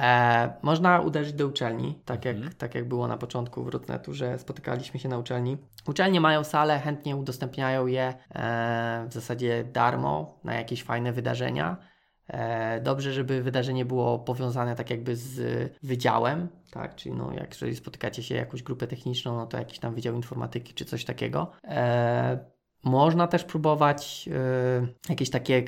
E, 0.00 0.52
można 0.62 1.00
uderzyć 1.00 1.32
do 1.32 1.46
uczelni, 1.46 2.02
tak 2.04 2.24
jak, 2.24 2.36
mhm. 2.36 2.54
tak 2.54 2.74
jak 2.74 2.88
było 2.88 3.08
na 3.08 3.16
początku 3.16 3.64
w 3.64 3.68
Rutnetu, 3.68 4.14
że 4.14 4.38
spotykaliśmy 4.38 5.00
się 5.00 5.08
na 5.08 5.18
uczelni. 5.18 5.56
Uczelnie 5.86 6.20
mają 6.20 6.44
sale, 6.44 6.78
chętnie 6.78 7.16
udostępniają 7.16 7.86
je 7.86 8.14
e, 8.34 9.06
w 9.08 9.12
zasadzie 9.12 9.64
darmo 9.64 10.38
na 10.44 10.54
jakieś 10.54 10.82
fajne 10.82 11.12
wydarzenia. 11.12 11.89
E, 12.30 12.80
dobrze, 12.80 13.12
żeby 13.12 13.42
wydarzenie 13.42 13.84
było 13.84 14.18
powiązane 14.18 14.76
tak 14.76 14.90
jakby 14.90 15.16
z 15.16 15.72
wydziałem, 15.82 16.48
tak? 16.70 16.94
Czyli 16.94 17.14
no, 17.14 17.32
jak 17.32 17.50
jeżeli 17.50 17.76
spotykacie 17.76 18.22
się 18.22 18.34
jakąś 18.34 18.62
grupę 18.62 18.86
techniczną, 18.86 19.36
no 19.36 19.46
to 19.46 19.58
jakiś 19.58 19.78
tam 19.78 19.94
wydział 19.94 20.14
informatyki 20.14 20.74
czy 20.74 20.84
coś 20.84 21.04
takiego. 21.04 21.52
E, 21.64 22.38
można 22.84 23.26
też 23.26 23.44
próbować 23.44 24.28
e, 24.32 24.86
jakieś 25.08 25.30
takie 25.30 25.64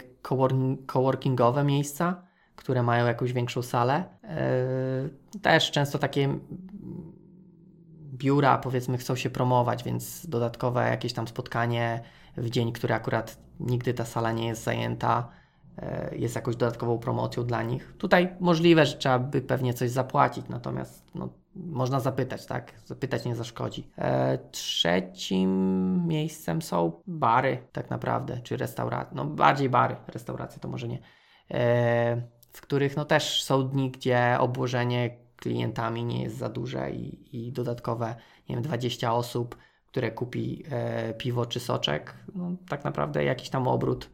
coworkingowe 0.86 1.64
miejsca, 1.64 2.22
które 2.56 2.82
mają 2.82 3.06
jakąś 3.06 3.32
większą 3.32 3.62
salę. 3.62 4.04
Też 5.42 5.70
często 5.70 5.98
takie 5.98 6.38
biura, 8.12 8.58
powiedzmy, 8.58 8.98
chcą 8.98 9.16
się 9.16 9.30
promować, 9.30 9.84
więc 9.84 10.26
dodatkowe 10.26 10.88
jakieś 10.88 11.12
tam 11.12 11.28
spotkanie 11.28 12.02
w 12.36 12.50
dzień, 12.50 12.72
który 12.72 12.94
akurat 12.94 13.38
nigdy 13.60 13.94
ta 13.94 14.04
sala 14.04 14.32
nie 14.32 14.46
jest 14.46 14.64
zajęta 14.64 15.28
jest 16.12 16.34
jakąś 16.34 16.56
dodatkową 16.56 16.98
promocją 16.98 17.44
dla 17.44 17.62
nich. 17.62 17.94
Tutaj 17.98 18.36
możliwe, 18.40 18.86
że 18.86 18.96
trzeba 18.96 19.18
by 19.18 19.42
pewnie 19.42 19.74
coś 19.74 19.90
zapłacić, 19.90 20.48
natomiast 20.48 21.04
no, 21.14 21.28
można 21.56 22.00
zapytać, 22.00 22.46
tak? 22.46 22.72
Zapytać 22.84 23.24
nie 23.24 23.36
zaszkodzi. 23.36 23.90
E, 23.98 24.38
trzecim 24.38 26.06
miejscem 26.06 26.62
są 26.62 27.02
bary, 27.06 27.68
tak 27.72 27.90
naprawdę, 27.90 28.40
czy 28.40 28.56
restauracje. 28.56 29.16
No 29.16 29.24
bardziej 29.24 29.68
bary, 29.68 29.96
restauracje 30.08 30.60
to 30.60 30.68
może 30.68 30.88
nie. 30.88 30.98
E, 31.50 32.22
w 32.52 32.60
których 32.60 32.96
no 32.96 33.04
też 33.04 33.42
są 33.42 33.68
dni, 33.68 33.90
gdzie 33.90 34.36
obłożenie 34.38 35.16
klientami 35.36 36.04
nie 36.04 36.22
jest 36.22 36.36
za 36.36 36.48
duże 36.48 36.90
i, 36.90 37.46
i 37.46 37.52
dodatkowe, 37.52 38.14
nie 38.48 38.54
wiem, 38.54 38.62
20 38.62 39.14
osób, 39.14 39.56
które 39.86 40.10
kupi 40.10 40.64
e, 40.70 41.14
piwo 41.14 41.46
czy 41.46 41.60
soczek, 41.60 42.14
no 42.34 42.52
tak 42.68 42.84
naprawdę 42.84 43.24
jakiś 43.24 43.48
tam 43.48 43.68
obrót 43.68 44.10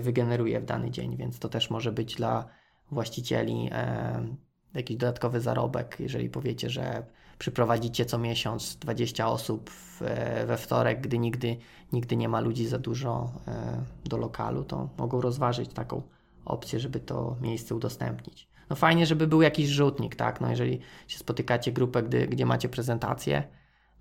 wygeneruje 0.00 0.60
w 0.60 0.64
dany 0.64 0.90
dzień, 0.90 1.16
więc 1.16 1.38
to 1.38 1.48
też 1.48 1.70
może 1.70 1.92
być 1.92 2.14
dla 2.14 2.48
właścicieli 2.90 3.68
e, 3.72 4.26
jakiś 4.74 4.96
dodatkowy 4.96 5.40
zarobek, 5.40 5.96
jeżeli 6.00 6.30
powiecie, 6.30 6.70
że 6.70 7.06
przyprowadzicie 7.38 8.04
co 8.04 8.18
miesiąc 8.18 8.76
20 8.76 9.28
osób 9.28 9.70
e, 10.00 10.46
we 10.46 10.56
wtorek, 10.56 11.00
gdy 11.00 11.18
nigdy, 11.18 11.56
nigdy 11.92 12.16
nie 12.16 12.28
ma 12.28 12.40
ludzi 12.40 12.66
za 12.66 12.78
dużo 12.78 13.32
e, 13.48 13.84
do 14.04 14.16
lokalu, 14.16 14.64
to 14.64 14.88
mogą 14.98 15.20
rozważyć 15.20 15.72
taką 15.72 16.02
opcję, 16.44 16.80
żeby 16.80 17.00
to 17.00 17.36
miejsce 17.40 17.74
udostępnić. 17.74 18.48
No 18.70 18.76
fajnie, 18.76 19.06
żeby 19.06 19.26
był 19.26 19.42
jakiś 19.42 19.68
rzutnik, 19.68 20.16
tak? 20.16 20.40
No 20.40 20.50
jeżeli 20.50 20.80
się 21.08 21.18
spotykacie 21.18 21.72
grupę, 21.72 22.02
gdy, 22.02 22.26
gdzie 22.26 22.46
macie 22.46 22.68
prezentację, 22.68 23.42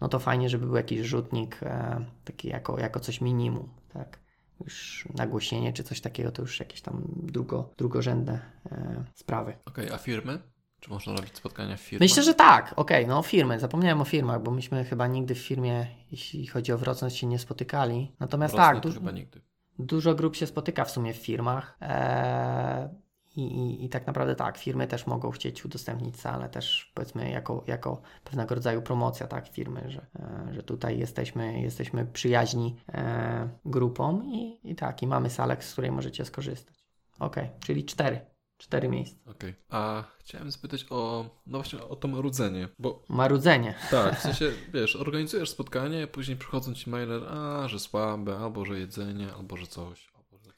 no 0.02 0.08
to 0.08 0.20
fajnie, 0.20 0.50
żeby 0.50 0.66
był 0.66 0.76
jakiś 0.76 1.00
rzutnik 1.00 1.64
e, 1.64 2.06
taki 2.24 2.48
jako, 2.48 2.80
jako 2.80 3.00
coś 3.00 3.22
minimum, 3.22 3.70
tak? 3.94 4.27
Już 4.64 5.08
nagłośnienie 5.16 5.74
czy 5.74 5.84
coś 5.84 6.02
takiego, 6.02 6.32
to 6.32 6.42
już 6.42 6.60
jakieś 6.60 6.82
tam 6.82 7.04
drugo, 7.16 7.74
drugorzędne 7.78 8.40
e, 8.72 9.04
sprawy. 9.14 9.58
Okej, 9.66 9.86
okay, 9.86 9.96
a 9.96 9.98
firmy? 9.98 10.40
Czy 10.80 10.90
można 10.90 11.14
robić 11.16 11.36
spotkania 11.36 11.78
w 11.78 11.80
firmach? 11.80 12.00
Myślę, 12.02 12.24
że 12.24 12.34
tak. 12.34 12.74
Okej, 12.76 13.04
okay, 13.04 13.16
no 13.16 13.24
firmy. 13.24 13.60
Zapomniałem 13.60 14.02
o 14.02 14.06
firmach, 14.06 14.44
bo 14.44 14.52
myśmy 14.52 14.86
chyba 14.86 15.08
nigdy 15.08 15.36
w 15.36 15.40
firmie, 15.40 15.88
jeśli 16.12 16.48
chodzi 16.48 16.72
o 16.72 16.78
Wrocław, 16.78 17.14
się 17.14 17.28
nie 17.28 17.40
spotykali. 17.40 18.16
Natomiast 18.20 18.56
tak, 18.56 18.80
du- 18.80 18.94
chyba 18.94 19.12
nigdy. 19.12 19.42
dużo 19.80 20.16
grup 20.16 20.36
się 20.36 20.48
spotyka 20.48 20.86
w 20.86 20.92
sumie 20.92 21.14
w 21.14 21.18
firmach. 21.18 21.78
Eee, 21.82 22.90
i, 23.38 23.42
i, 23.42 23.86
I 23.86 23.90
tak 23.90 24.08
naprawdę 24.08 24.36
tak, 24.36 24.58
firmy 24.58 24.88
też 24.88 25.08
mogą 25.08 25.32
chcieć 25.32 25.66
udostępnić 25.66 26.20
salę, 26.20 26.50
też 26.50 26.92
powiedzmy 26.94 27.30
jako, 27.30 27.64
jako 27.68 28.02
pewnego 28.24 28.56
rodzaju 28.56 28.82
promocja 28.82 29.28
tak 29.28 29.48
firmy, 29.48 29.84
że, 29.88 30.06
e, 30.20 30.54
że 30.54 30.64
tutaj 30.64 31.00
jesteśmy, 31.00 31.62
jesteśmy 31.62 32.06
przyjaźni 32.06 32.76
e, 32.94 33.50
grupą 33.66 34.22
i, 34.22 34.60
i 34.64 34.76
tak, 34.76 35.04
i 35.04 35.08
mamy 35.08 35.30
salę, 35.30 35.58
z 35.60 35.72
której 35.72 35.92
możecie 35.92 36.26
skorzystać. 36.26 36.88
Ok, 37.20 37.36
czyli 37.60 37.86
cztery. 37.86 38.20
Cztery 38.58 38.90
miejsca. 38.90 39.32
Okej. 39.32 39.50
Okay. 39.50 39.54
A 39.70 40.04
chciałem 40.20 40.52
zapytać 40.52 40.86
o, 40.90 41.26
no 41.48 41.58
właśnie 41.58 41.84
o 41.84 41.96
to 41.96 42.08
marudzenie, 42.08 42.68
bo... 42.80 43.04
Marudzenie. 43.10 43.76
Tak, 43.92 44.20
w 44.20 44.22
sensie, 44.22 44.52
wiesz, 44.74 44.96
organizujesz 44.96 45.50
spotkanie, 45.50 46.08
później 46.08 46.38
przychodzą 46.38 46.74
ci 46.74 46.90
mailer, 46.90 47.24
a, 47.30 47.68
że 47.68 47.80
słabe, 47.80 48.38
albo 48.38 48.66
że 48.66 48.80
jedzenie, 48.80 49.34
albo 49.34 49.58
że 49.58 49.68
coś 49.68 50.17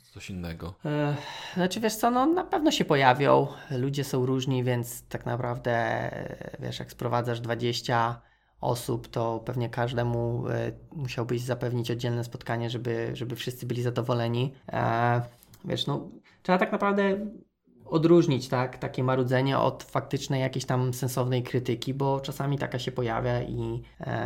coś 0.09 0.29
innego? 0.29 0.73
E, 0.85 1.15
znaczy 1.55 1.79
wiesz 1.79 1.95
co, 1.95 2.11
no 2.11 2.25
na 2.25 2.43
pewno 2.43 2.71
się 2.71 2.85
pojawią. 2.85 3.47
Ludzie 3.71 4.03
są 4.03 4.25
różni, 4.25 4.63
więc 4.63 5.03
tak 5.07 5.25
naprawdę 5.25 6.09
wiesz, 6.59 6.79
jak 6.79 6.91
sprowadzasz 6.91 7.39
20 7.39 8.21
osób, 8.61 9.07
to 9.07 9.39
pewnie 9.45 9.69
każdemu 9.69 10.47
e, 10.47 10.71
musiałbyś 10.91 11.41
zapewnić 11.41 11.91
oddzielne 11.91 12.23
spotkanie, 12.23 12.69
żeby, 12.69 13.11
żeby 13.13 13.35
wszyscy 13.35 13.65
byli 13.65 13.81
zadowoleni. 13.81 14.53
E, 14.67 15.21
wiesz, 15.65 15.87
no, 15.87 16.09
trzeba 16.43 16.57
tak 16.57 16.71
naprawdę 16.71 17.27
odróżnić 17.85 18.47
tak, 18.47 18.77
takie 18.77 19.03
marudzenie 19.03 19.59
od 19.59 19.83
faktycznej 19.83 20.41
jakiejś 20.41 20.65
tam 20.65 20.93
sensownej 20.93 21.43
krytyki, 21.43 21.93
bo 21.93 22.19
czasami 22.19 22.57
taka 22.57 22.79
się 22.79 22.91
pojawia 22.91 23.41
i, 23.41 23.83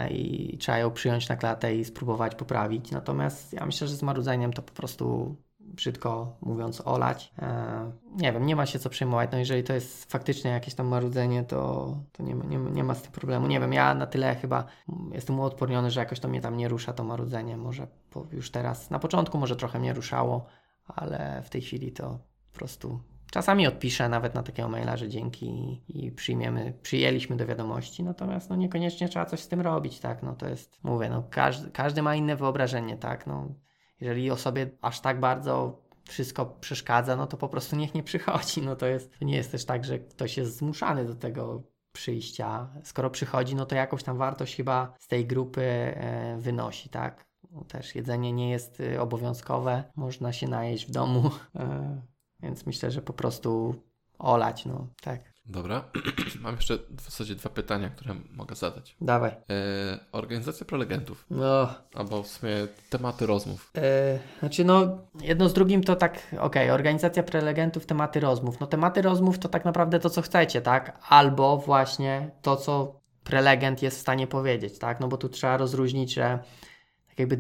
i 0.10 0.58
trzeba 0.58 0.78
ją 0.78 0.92
przyjąć 0.92 1.30
na 1.30 1.36
klatę 1.36 1.76
i 1.76 1.86
spróbować 1.86 2.36
poprawić. 2.36 2.92
Natomiast 2.92 3.54
ja 3.54 3.66
myślę, 3.66 3.88
że 3.88 3.96
z 3.96 4.04
marudzeniem 4.04 4.54
to 4.54 4.62
po 4.62 4.74
prostu 4.74 5.36
brzydko 5.64 6.38
mówiąc, 6.42 6.82
olać. 6.86 7.34
E, 7.40 7.92
nie 8.16 8.34
wiem, 8.34 8.46
nie 8.46 8.56
ma 8.56 8.66
się 8.66 8.80
co 8.80 8.90
przejmować. 8.90 9.30
No 9.32 9.38
jeżeli 9.38 9.64
to 9.64 9.74
jest 9.74 10.12
faktycznie 10.12 10.52
jakieś 10.52 10.74
tam 10.74 10.88
marudzenie, 10.88 11.44
to, 11.44 11.88
to 12.12 12.24
nie, 12.24 12.36
ma, 12.36 12.46
nie, 12.46 12.58
nie 12.58 12.84
ma 12.84 12.96
z 12.96 13.02
tym 13.02 13.12
problemu. 13.12 13.48
Nie 13.48 13.60
wiem, 13.60 13.74
ja 13.74 13.96
na 13.96 14.08
tyle 14.08 14.36
chyba 14.36 14.66
jestem 15.12 15.40
uodporniony, 15.40 15.92
że 15.92 16.00
jakoś 16.00 16.20
to 16.20 16.28
mnie 16.28 16.42
tam 16.42 16.58
nie 16.58 16.68
rusza 16.68 16.94
to 16.94 17.04
marudzenie. 17.04 17.58
Może 17.58 17.88
już 18.32 18.52
teraz, 18.52 18.90
na 18.90 19.00
początku 19.00 19.38
może 19.38 19.56
trochę 19.56 19.80
mnie 19.80 19.94
ruszało, 19.94 20.46
ale 20.88 21.42
w 21.46 21.50
tej 21.50 21.62
chwili 21.62 21.92
to 21.92 22.20
po 22.52 22.58
prostu 22.58 23.00
Czasami 23.34 23.68
odpiszę 23.68 24.10
nawet 24.10 24.36
na 24.36 24.44
takiego 24.44 24.70
maila, 24.70 24.98
że 24.98 25.10
dzięki 25.10 25.82
i 25.88 26.12
przyjmiemy, 26.12 26.74
przyjęliśmy 26.82 27.36
do 27.36 27.46
wiadomości, 27.46 28.04
natomiast 28.04 28.50
no 28.50 28.56
niekoniecznie 28.56 29.10
trzeba 29.10 29.26
coś 29.26 29.40
z 29.40 29.48
tym 29.48 29.62
robić, 29.62 30.00
tak, 30.00 30.24
no 30.24 30.36
to 30.36 30.48
jest, 30.48 30.80
mówię, 30.84 31.10
no 31.10 31.24
każdy, 31.30 31.72
każdy 31.72 32.02
ma 32.02 32.16
inne 32.16 32.36
wyobrażenie, 32.36 32.98
tak, 32.98 33.28
no 33.28 33.48
jeżeli 34.00 34.32
osobie 34.32 34.70
aż 34.82 35.00
tak 35.00 35.20
bardzo 35.20 35.84
wszystko 36.06 36.46
przeszkadza, 36.46 37.16
no 37.16 37.28
to 37.28 37.38
po 37.38 37.50
prostu 37.50 37.76
niech 37.76 37.94
nie 37.94 38.04
przychodzi. 38.04 38.62
No 38.62 38.76
to 38.76 38.86
jest, 38.86 39.22
nie 39.22 39.36
jest 39.36 39.52
też 39.52 39.66
tak, 39.66 39.86
że 39.86 40.00
ktoś 40.00 40.38
jest 40.38 40.58
zmuszany 40.58 41.06
do 41.06 41.16
tego 41.16 41.64
przyjścia. 41.92 42.70
Skoro 42.84 43.10
przychodzi, 43.10 43.56
no 43.56 43.66
to 43.66 43.76
jakąś 43.76 44.04
tam 44.04 44.18
wartość 44.18 44.56
chyba 44.56 44.94
z 45.00 45.08
tej 45.08 45.26
grupy 45.26 45.62
e, 45.62 46.38
wynosi, 46.40 46.90
tak? 46.90 47.26
No 47.52 47.64
też 47.64 47.96
jedzenie 47.96 48.34
nie 48.34 48.50
jest 48.50 48.80
e, 48.80 49.02
obowiązkowe, 49.02 49.84
można 49.96 50.34
się 50.34 50.48
najeść 50.48 50.88
w 50.88 50.92
domu, 50.92 51.32
e, 51.56 52.02
więc 52.40 52.66
myślę, 52.66 52.92
że 52.92 53.02
po 53.02 53.14
prostu 53.14 53.76
olać, 54.20 54.66
no 54.66 54.88
tak. 55.02 55.33
Dobra. 55.46 55.84
Mam 56.42 56.56
jeszcze 56.56 56.78
w 56.78 57.02
zasadzie 57.02 57.36
dwa 57.36 57.50
pytania, 57.50 57.90
które 57.90 58.16
mogę 58.32 58.56
zadać. 58.56 58.96
Dawaj. 59.02 59.32
E, 59.32 59.36
organizacja 60.12 60.66
prelegentów. 60.66 61.26
No. 61.30 61.74
Albo 61.94 62.24
w 62.24 62.28
sumie 62.28 62.54
tematy 62.90 63.26
rozmów. 63.26 63.72
E, 63.78 64.20
znaczy, 64.40 64.66
no, 64.66 64.98
jedno 65.22 65.50
z 65.50 65.54
drugim 65.54 65.84
to 65.84 65.96
tak, 65.96 66.14
okej, 66.32 66.40
okay, 66.40 66.74
organizacja 66.74 67.24
prelegentów, 67.24 67.86
tematy 67.86 68.20
rozmów. 68.20 68.60
No, 68.60 68.68
tematy 68.68 69.02
rozmów 69.02 69.40
to 69.40 69.50
tak 69.50 69.66
naprawdę 69.66 70.00
to, 70.00 70.10
co 70.10 70.22
chcecie, 70.22 70.62
tak? 70.62 71.00
Albo 71.10 71.58
właśnie 71.58 72.32
to, 72.42 72.56
co 72.56 73.00
prelegent 73.24 73.82
jest 73.82 73.98
w 73.98 74.02
stanie 74.02 74.28
powiedzieć, 74.28 74.80
tak? 74.80 75.00
No, 75.00 75.08
bo 75.08 75.18
tu 75.18 75.30
trzeba 75.30 75.58
rozróżnić, 75.58 76.14
że 76.14 76.40
tak 77.08 77.20
jakby 77.20 77.38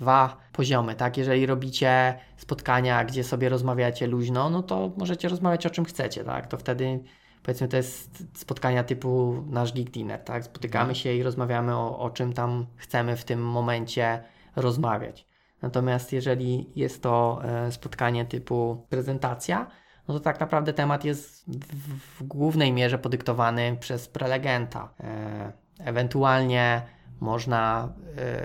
dwa 0.00 0.36
poziomy, 0.52 0.94
tak? 0.94 1.16
Jeżeli 1.16 1.46
robicie 1.46 2.18
spotkania, 2.36 3.04
gdzie 3.04 3.24
sobie 3.24 3.48
rozmawiacie 3.48 4.06
luźno, 4.06 4.50
no 4.50 4.62
to 4.62 4.92
możecie 4.96 5.28
rozmawiać 5.28 5.66
o 5.66 5.70
czym 5.70 5.84
chcecie, 5.84 6.24
tak? 6.24 6.46
To 6.46 6.58
wtedy 6.58 7.00
powiedzmy 7.42 7.68
to 7.68 7.76
jest 7.76 8.24
spotkania 8.34 8.84
typu 8.84 9.44
nasz 9.46 9.72
Geek 9.72 9.90
Dinner, 9.90 10.24
tak? 10.24 10.44
Spotykamy 10.44 10.82
mhm. 10.82 10.94
się 10.94 11.12
i 11.12 11.22
rozmawiamy 11.22 11.76
o, 11.76 11.98
o 11.98 12.10
czym 12.10 12.32
tam 12.32 12.66
chcemy 12.76 13.16
w 13.16 13.24
tym 13.24 13.42
momencie 13.42 14.22
rozmawiać. 14.56 15.26
Natomiast 15.62 16.12
jeżeli 16.12 16.70
jest 16.76 17.02
to 17.02 17.40
e, 17.44 17.72
spotkanie 17.72 18.24
typu 18.24 18.86
prezentacja, 18.88 19.66
no 20.08 20.14
to 20.14 20.20
tak 20.20 20.40
naprawdę 20.40 20.72
temat 20.72 21.04
jest 21.04 21.44
w, 21.46 21.98
w 22.18 22.22
głównej 22.22 22.72
mierze 22.72 22.98
podyktowany 22.98 23.76
przez 23.80 24.08
prelegenta. 24.08 24.94
E, 25.00 25.52
ewentualnie 25.78 26.82
można 27.20 27.92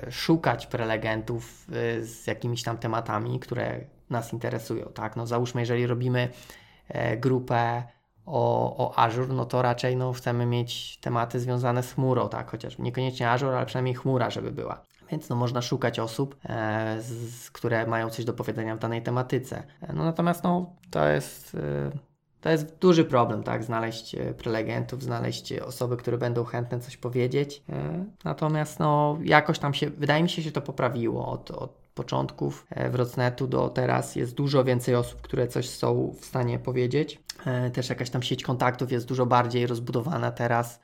y, 0.08 0.12
szukać 0.12 0.68
prelegentów 0.68 1.68
y, 1.70 2.06
z 2.06 2.28
jakimiś 2.28 2.64
tam 2.64 2.78
tematami, 2.78 3.40
które 3.40 3.80
nas 4.10 4.34
interesują, 4.34 4.86
tak? 4.86 5.16
No 5.16 5.28
załóżmy, 5.28 5.62
jeżeli 5.62 5.88
robimy 5.88 6.30
y, 6.90 7.18
grupę 7.18 7.84
o, 8.26 8.76
o 8.78 9.00
Azure, 9.00 9.34
no 9.34 9.46
to 9.46 9.62
raczej 9.62 9.96
no, 9.96 10.14
chcemy 10.14 10.46
mieć 10.46 10.98
tematy 10.98 11.40
związane 11.40 11.84
z 11.84 11.94
chmurą, 11.94 12.30
tak? 12.30 12.52
Chociaż 12.52 12.78
niekoniecznie 12.78 13.30
Azure, 13.30 13.58
ale 13.58 13.66
przynajmniej 13.66 13.96
chmura, 13.96 14.30
żeby 14.30 14.52
była. 14.52 14.82
Więc 15.12 15.30
no, 15.30 15.36
można 15.36 15.62
szukać 15.62 16.00
osób, 16.00 16.36
e, 16.46 16.98
z, 17.02 17.52
które 17.52 17.88
mają 17.88 18.10
coś 18.10 18.26
do 18.26 18.34
powiedzenia 18.34 18.76
w 18.76 18.80
danej 18.80 19.02
tematyce. 19.04 19.64
No 19.94 20.04
natomiast 20.04 20.44
no, 20.44 20.76
to 20.92 21.08
jest 21.08 21.58
to 22.46 22.52
jest 22.52 22.78
duży 22.78 23.06
problem, 23.06 23.44
tak? 23.44 23.64
Znaleźć 23.64 24.16
e, 24.16 24.34
prelegentów, 24.34 25.04
znaleźć 25.04 25.54
osoby, 25.54 25.98
które 25.98 26.18
będą 26.18 26.44
chętne 26.44 26.80
coś 26.80 26.98
powiedzieć. 26.98 27.64
E, 27.70 28.06
natomiast 28.24 28.80
no, 28.80 29.18
jakoś 29.24 29.60
tam 29.60 29.74
się, 29.74 29.90
wydaje 29.90 30.24
mi 30.24 30.30
się, 30.30 30.42
że 30.42 30.52
to 30.52 30.62
poprawiło 30.62 31.28
od, 31.28 31.52
od 31.52 31.72
początków 31.96 32.68
e, 32.70 32.90
Wrocnetu 32.90 33.48
do 33.48 33.70
teraz 33.70 34.16
jest 34.16 34.36
dużo 34.36 34.64
więcej 34.64 34.96
osób, 34.96 35.22
które 35.22 35.48
coś 35.48 35.70
są 35.70 36.16
w 36.20 36.26
stanie 36.26 36.60
powiedzieć. 36.60 37.24
Też 37.74 37.90
jakaś 37.90 38.10
tam 38.10 38.24
sieć 38.24 38.44
kontaktów 38.44 38.92
jest 38.92 39.08
dużo 39.08 39.26
bardziej 39.26 39.68
rozbudowana 39.68 40.32
teraz. 40.32 40.80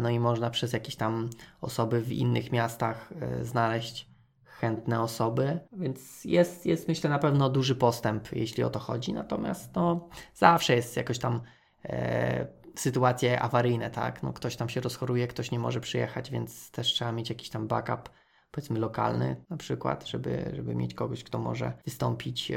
No 0.00 0.10
i 0.10 0.20
można 0.20 0.50
przez 0.50 0.72
jakieś 0.72 0.96
tam 0.96 1.30
osoby 1.60 2.00
w 2.00 2.12
innych 2.12 2.52
miastach 2.52 3.12
znaleźć 3.42 4.10
chętne 4.60 5.00
osoby, 5.00 5.58
więc 5.72 6.24
jest, 6.24 6.66
jest 6.66 6.88
myślę 6.88 7.10
na 7.10 7.18
pewno 7.18 7.50
duży 7.50 7.74
postęp, 7.74 8.32
jeśli 8.32 8.62
o 8.64 8.70
to 8.70 8.78
chodzi. 8.78 9.12
Natomiast 9.12 9.74
no, 9.74 10.08
zawsze 10.34 10.76
jest 10.76 10.96
jakoś 10.96 11.18
tam 11.18 11.40
e, 11.84 12.46
sytuacje 12.74 13.40
awaryjne, 13.40 13.90
tak? 13.90 14.22
No, 14.22 14.32
ktoś 14.32 14.56
tam 14.56 14.68
się 14.68 14.80
rozchoruje, 14.80 15.26
ktoś 15.26 15.50
nie 15.50 15.58
może 15.58 15.80
przyjechać, 15.80 16.30
więc 16.30 16.70
też 16.70 16.86
trzeba 16.86 17.12
mieć 17.12 17.28
jakiś 17.28 17.50
tam 17.50 17.68
backup, 17.68 18.10
powiedzmy 18.50 18.78
lokalny 18.78 19.36
na 19.50 19.56
przykład, 19.56 20.06
żeby, 20.06 20.52
żeby 20.54 20.74
mieć 20.74 20.94
kogoś, 20.94 21.24
kto 21.24 21.38
może 21.38 21.72
wystąpić 21.84 22.50
e, 22.50 22.56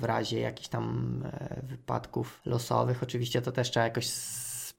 w 0.00 0.04
razie 0.04 0.40
jakichś 0.40 0.68
tam 0.68 1.18
e, 1.24 1.60
wypadków 1.62 2.40
losowych. 2.44 3.02
Oczywiście 3.02 3.42
to 3.42 3.52
też 3.52 3.70
trzeba 3.70 3.84
jakoś 3.84 4.10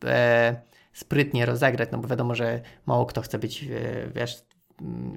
e, 0.06 0.62
sprytnie 0.94 1.46
rozegrać, 1.46 1.90
no 1.92 1.98
bo 1.98 2.08
wiadomo, 2.08 2.36
że 2.36 2.62
mało 2.86 3.06
kto 3.06 3.22
chce 3.22 3.40
być, 3.40 3.66
wiesz, 4.16 4.46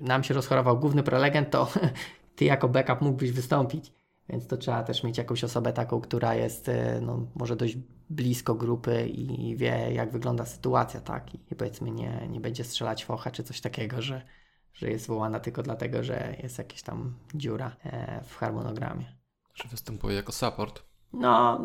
nam 0.00 0.24
się 0.24 0.34
rozchorował 0.34 0.78
główny 0.78 1.02
prelegent, 1.02 1.50
to 1.50 1.68
ty 2.36 2.44
jako 2.44 2.68
backup 2.68 3.00
mógłbyś 3.00 3.32
wystąpić. 3.32 3.92
Więc 4.28 4.46
to 4.46 4.56
trzeba 4.56 4.82
też 4.82 5.04
mieć 5.04 5.18
jakąś 5.18 5.44
osobę 5.44 5.72
taką, 5.72 6.00
która 6.00 6.34
jest 6.34 6.68
e, 6.68 7.00
no, 7.00 7.26
może 7.34 7.56
dość 7.56 7.76
blisko 8.10 8.54
grupy 8.54 9.06
i 9.08 9.56
wie, 9.56 9.92
jak 9.92 10.12
wygląda 10.12 10.44
sytuacja, 10.44 11.00
tak? 11.00 11.34
I, 11.34 11.54
powiedzmy 11.56 11.90
nie, 11.90 12.28
nie 12.30 12.40
będzie 12.40 12.64
strzelać 12.64 13.04
focha 13.04 13.30
czy 13.30 13.42
coś 13.42 13.60
takiego, 13.60 14.02
że, 14.02 14.22
że 14.74 14.90
jest 14.90 15.06
wołana 15.06 15.40
tylko 15.40 15.62
dlatego, 15.62 16.02
że 16.02 16.36
jest 16.42 16.58
jakaś 16.58 16.82
tam 16.82 17.14
dziura 17.34 17.76
e, 17.84 18.20
w 18.24 18.36
harmonogramie. 18.36 19.04
Czy 19.54 19.68
występuje 19.68 20.16
jako 20.16 20.32
support? 20.32 20.82
No, 21.12 21.60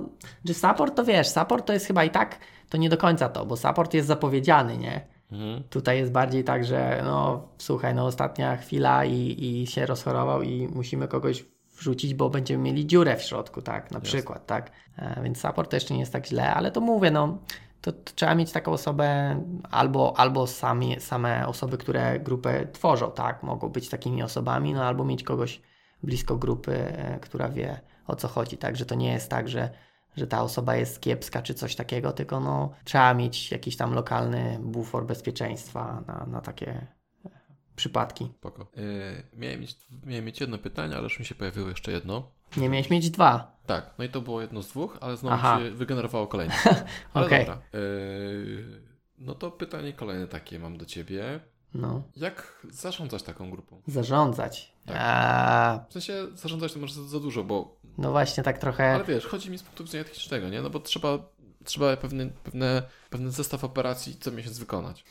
że 0.45 0.53
support 0.53 0.95
to 0.95 1.03
wiesz, 1.03 1.27
support 1.27 1.65
to 1.65 1.73
jest 1.73 1.85
chyba 1.85 2.03
i 2.03 2.09
tak, 2.09 2.39
to 2.69 2.77
nie 2.77 2.89
do 2.89 2.97
końca 2.97 3.29
to, 3.29 3.45
bo 3.45 3.57
support 3.57 3.93
jest 3.93 4.07
zapowiedziany, 4.07 4.77
nie? 4.77 5.07
Mhm. 5.31 5.63
Tutaj 5.69 5.97
jest 5.97 6.11
bardziej 6.11 6.43
tak, 6.43 6.65
że 6.65 7.01
no 7.03 7.47
słuchaj, 7.57 7.95
no 7.95 8.05
ostatnia 8.05 8.57
chwila 8.57 9.05
i, 9.05 9.37
i 9.39 9.67
się 9.67 9.85
rozchorował 9.85 10.41
i 10.41 10.67
musimy 10.67 11.07
kogoś 11.07 11.45
wrzucić, 11.77 12.13
bo 12.13 12.29
będziemy 12.29 12.63
mieli 12.63 12.87
dziurę 12.87 13.17
w 13.17 13.23
środku, 13.23 13.61
tak, 13.61 13.91
na 13.91 13.97
Jasne. 13.97 14.09
przykład, 14.09 14.45
tak. 14.45 14.71
E, 14.97 15.23
więc 15.23 15.41
support 15.41 15.73
jeszcze 15.73 15.93
nie 15.93 15.99
jest 15.99 16.13
tak 16.13 16.27
źle, 16.27 16.53
ale 16.53 16.71
to 16.71 16.81
mówię, 16.81 17.11
no 17.11 17.37
to, 17.81 17.91
to, 17.91 18.13
trzeba 18.15 18.35
mieć 18.35 18.51
taką 18.51 18.71
osobę 18.71 19.35
albo, 19.71 20.19
albo 20.19 20.47
sami, 20.47 20.95
same 20.99 21.47
osoby, 21.47 21.77
które 21.77 22.19
grupę 22.19 22.67
tworzą, 22.67 23.11
tak, 23.11 23.43
mogą 23.43 23.69
być 23.69 23.89
takimi 23.89 24.23
osobami, 24.23 24.73
no 24.73 24.83
albo 24.83 25.05
mieć 25.05 25.23
kogoś 25.23 25.61
blisko 26.03 26.37
grupy, 26.37 26.73
e, 26.73 27.19
która 27.19 27.49
wie 27.49 27.79
o 28.07 28.15
co 28.15 28.27
chodzi, 28.27 28.57
tak, 28.57 28.75
że 28.75 28.85
to 28.85 28.95
nie 28.95 29.13
jest 29.13 29.29
tak, 29.29 29.49
że 29.49 29.69
że 30.17 30.27
ta 30.27 30.41
osoba 30.41 30.75
jest 30.75 31.01
kiepska 31.01 31.41
czy 31.41 31.53
coś 31.53 31.75
takiego, 31.75 32.11
tylko 32.11 32.39
no, 32.39 32.73
trzeba 32.83 33.13
mieć 33.13 33.51
jakiś 33.51 33.77
tam 33.77 33.93
lokalny 33.93 34.59
bufor 34.63 35.05
bezpieczeństwa 35.05 36.03
na, 36.07 36.25
na 36.25 36.41
takie 36.41 36.87
e, 37.25 37.29
przypadki. 37.75 38.29
Spoko. 38.37 38.67
Yy, 38.75 39.23
miałem, 39.33 39.61
mieć, 39.61 39.77
miałem 40.05 40.25
mieć 40.25 40.41
jedno 40.41 40.57
pytanie, 40.57 40.93
ale 40.95 41.03
już 41.03 41.19
mi 41.19 41.25
się 41.25 41.35
pojawiło 41.35 41.69
jeszcze 41.69 41.91
jedno. 41.91 42.31
Nie 42.57 42.69
miałeś 42.69 42.89
mieć 42.89 43.09
dwa. 43.09 43.61
Tak, 43.65 43.93
no 43.97 44.03
i 44.03 44.09
to 44.09 44.21
było 44.21 44.41
jedno 44.41 44.61
z 44.61 44.67
dwóch, 44.67 44.97
ale 45.01 45.17
znowu 45.17 45.35
Aha. 45.35 45.59
się 45.59 45.71
wygenerowało 45.71 46.27
kolejne. 46.27 46.53
Ale 47.13 47.25
okay. 47.25 47.39
dobra. 47.39 47.61
Yy, 47.73 48.81
no 49.17 49.35
to 49.35 49.51
pytanie 49.51 49.93
kolejne 49.93 50.27
takie 50.27 50.59
mam 50.59 50.77
do 50.77 50.85
Ciebie. 50.85 51.39
No. 51.73 52.03
Jak 52.15 52.65
zarządzać 52.69 53.23
taką 53.23 53.51
grupą? 53.51 53.81
Zarządzać? 53.87 54.73
Tak. 54.85 54.95
A... 54.99 55.85
W 55.89 55.93
sensie 55.93 56.13
zarządzać 56.35 56.73
to 56.73 56.79
może 56.79 56.93
za, 56.93 57.03
za 57.03 57.19
dużo, 57.19 57.43
bo 57.43 57.77
no 57.97 58.11
właśnie, 58.11 58.43
tak 58.43 58.57
trochę. 58.57 58.93
Ale 58.93 59.03
wiesz, 59.03 59.25
chodzi 59.25 59.51
mi 59.51 59.57
z 59.57 59.63
punktu 59.63 59.83
widzenia 59.83 60.03
technicznego, 60.03 60.49
nie? 60.49 60.61
No 60.61 60.69
bo 60.69 60.79
trzeba, 60.79 61.19
trzeba 61.63 61.97
pewny, 61.97 62.31
pewne, 62.43 62.83
pewien 63.09 63.31
zestaw 63.31 63.63
operacji 63.63 64.15
co 64.15 64.31
miesiąc 64.31 64.59
wykonać. 64.59 65.05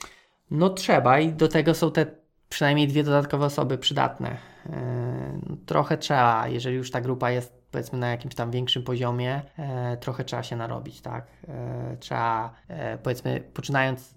No 0.50 0.70
trzeba 0.70 1.20
i 1.20 1.32
do 1.32 1.48
tego 1.48 1.74
są 1.74 1.92
te 1.92 2.06
przynajmniej 2.48 2.88
dwie 2.88 3.04
dodatkowe 3.04 3.46
osoby 3.46 3.78
przydatne. 3.78 4.36
Yy, 4.66 5.56
trochę 5.66 5.98
trzeba, 5.98 6.48
jeżeli 6.48 6.76
już 6.76 6.90
ta 6.90 7.00
grupa 7.00 7.30
jest 7.30 7.60
powiedzmy 7.70 7.98
na 7.98 8.10
jakimś 8.10 8.34
tam 8.34 8.50
większym 8.50 8.82
poziomie, 8.82 9.42
e, 9.58 9.96
trochę 9.96 10.24
trzeba 10.24 10.42
się 10.42 10.56
narobić, 10.56 11.00
tak? 11.00 11.26
E, 11.48 11.96
trzeba, 12.00 12.54
e, 12.68 12.98
powiedzmy, 12.98 13.44
poczynając, 13.54 14.14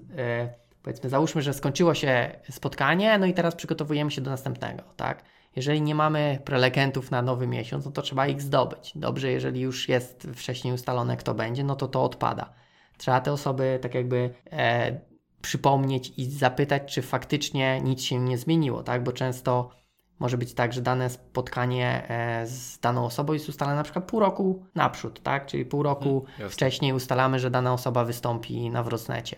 powiedzmy, 0.83 1.09
załóżmy, 1.09 1.41
że 1.41 1.53
skończyło 1.53 1.93
się 1.93 2.31
spotkanie, 2.49 3.17
no 3.17 3.25
i 3.25 3.33
teraz 3.33 3.55
przygotowujemy 3.55 4.11
się 4.11 4.21
do 4.21 4.31
następnego, 4.31 4.83
tak? 4.95 5.23
Jeżeli 5.55 5.81
nie 5.81 5.95
mamy 5.95 6.39
prelegentów 6.45 7.11
na 7.11 7.21
nowy 7.21 7.47
miesiąc, 7.47 7.85
no 7.85 7.91
to 7.91 8.01
trzeba 8.01 8.27
ich 8.27 8.41
zdobyć. 8.41 8.91
Dobrze, 8.95 9.31
jeżeli 9.31 9.61
już 9.61 9.89
jest 9.89 10.27
wcześniej 10.35 10.73
ustalone, 10.73 11.17
kto 11.17 11.33
będzie, 11.33 11.63
no 11.63 11.75
to 11.75 11.87
to 11.87 12.03
odpada. 12.03 12.53
Trzeba 12.97 13.21
te 13.21 13.31
osoby 13.31 13.79
tak 13.81 13.95
jakby 13.95 14.33
e, 14.51 14.99
przypomnieć 15.41 16.13
i 16.17 16.25
zapytać, 16.25 16.93
czy 16.93 17.01
faktycznie 17.01 17.81
nic 17.81 18.01
się 18.01 18.19
nie 18.19 18.37
zmieniło, 18.37 18.83
tak? 18.83 19.03
Bo 19.03 19.11
często 19.11 19.69
może 20.19 20.37
być 20.37 20.53
tak, 20.53 20.73
że 20.73 20.81
dane 20.81 21.09
spotkanie 21.09 22.09
e, 22.09 22.47
z 22.47 22.79
daną 22.79 23.05
osobą 23.05 23.33
jest 23.33 23.49
ustalone 23.49 23.75
na 23.75 23.83
przykład 23.83 24.05
pół 24.05 24.19
roku 24.19 24.65
naprzód, 24.75 25.23
tak? 25.23 25.45
Czyli 25.45 25.65
pół 25.65 25.83
roku 25.83 26.25
Hmm, 26.27 26.49
wcześniej 26.49 26.93
ustalamy, 26.93 27.39
że 27.39 27.51
dana 27.51 27.73
osoba 27.73 28.05
wystąpi 28.05 28.69
na 28.69 28.83
Wrocnecie. 28.83 29.37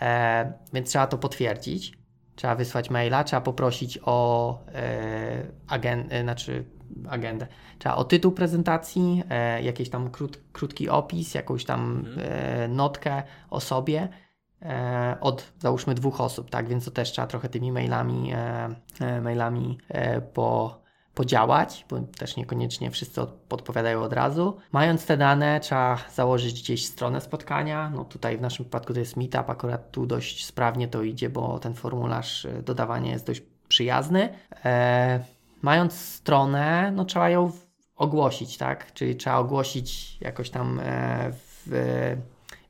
E, 0.00 0.52
więc 0.72 0.88
trzeba 0.88 1.06
to 1.06 1.18
potwierdzić. 1.18 1.92
Trzeba 2.34 2.54
wysłać 2.54 2.90
maila, 2.90 3.24
trzeba 3.24 3.40
poprosić 3.40 3.98
o 4.02 4.58
e, 4.74 5.42
agen, 5.68 6.08
znaczy 6.22 6.64
agendę. 7.08 7.46
Trzeba 7.78 7.94
o 7.94 8.04
tytuł 8.04 8.32
prezentacji, 8.32 9.22
e, 9.30 9.62
jakiś 9.62 9.90
tam 9.90 10.10
krót, 10.10 10.40
krótki 10.52 10.88
opis, 10.88 11.34
jakąś 11.34 11.64
tam 11.64 12.04
e, 12.18 12.68
notkę 12.68 13.22
o 13.50 13.60
sobie 13.60 14.08
e, 14.62 15.16
od 15.20 15.52
załóżmy 15.58 15.94
dwóch 15.94 16.20
osób, 16.20 16.50
tak? 16.50 16.68
Więc 16.68 16.84
to 16.84 16.90
też 16.90 17.12
trzeba 17.12 17.26
trochę 17.26 17.48
tymi 17.48 17.72
mailami, 17.72 18.32
e, 18.32 18.68
e, 19.00 19.20
mailami 19.20 19.78
e, 19.88 20.20
po, 20.20 20.81
podziałać, 21.14 21.86
bo 21.90 22.00
też 22.00 22.36
niekoniecznie 22.36 22.90
wszyscy 22.90 23.20
od, 23.20 23.30
podpowiadają 23.30 24.02
od 24.02 24.12
razu. 24.12 24.56
Mając 24.72 25.06
te 25.06 25.16
dane, 25.16 25.60
trzeba 25.60 25.98
założyć 26.14 26.62
gdzieś 26.62 26.86
stronę 26.86 27.20
spotkania. 27.20 27.90
No 27.94 28.04
tutaj 28.04 28.38
w 28.38 28.40
naszym 28.40 28.64
przypadku 28.64 28.94
to 28.94 29.00
jest 29.00 29.16
Meetup, 29.16 29.50
akurat 29.50 29.90
tu 29.90 30.06
dość 30.06 30.46
sprawnie 30.46 30.88
to 30.88 31.02
idzie, 31.02 31.30
bo 31.30 31.58
ten 31.58 31.74
formularz 31.74 32.44
e, 32.44 32.62
dodawania 32.62 33.12
jest 33.12 33.26
dość 33.26 33.42
przyjazny. 33.68 34.34
E, 34.64 35.24
mając 35.62 35.92
stronę, 35.92 36.92
no 36.92 37.04
trzeba 37.04 37.30
ją 37.30 37.50
ogłosić, 37.96 38.58
tak? 38.58 38.92
Czyli 38.92 39.16
trzeba 39.16 39.36
ogłosić 39.36 40.18
jakoś 40.20 40.50
tam 40.50 40.80
e, 40.82 41.32
w, 41.32 42.16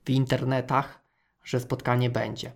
w 0.04 0.10
internetach, 0.10 1.02
że 1.44 1.60
spotkanie 1.60 2.10
będzie. 2.10 2.52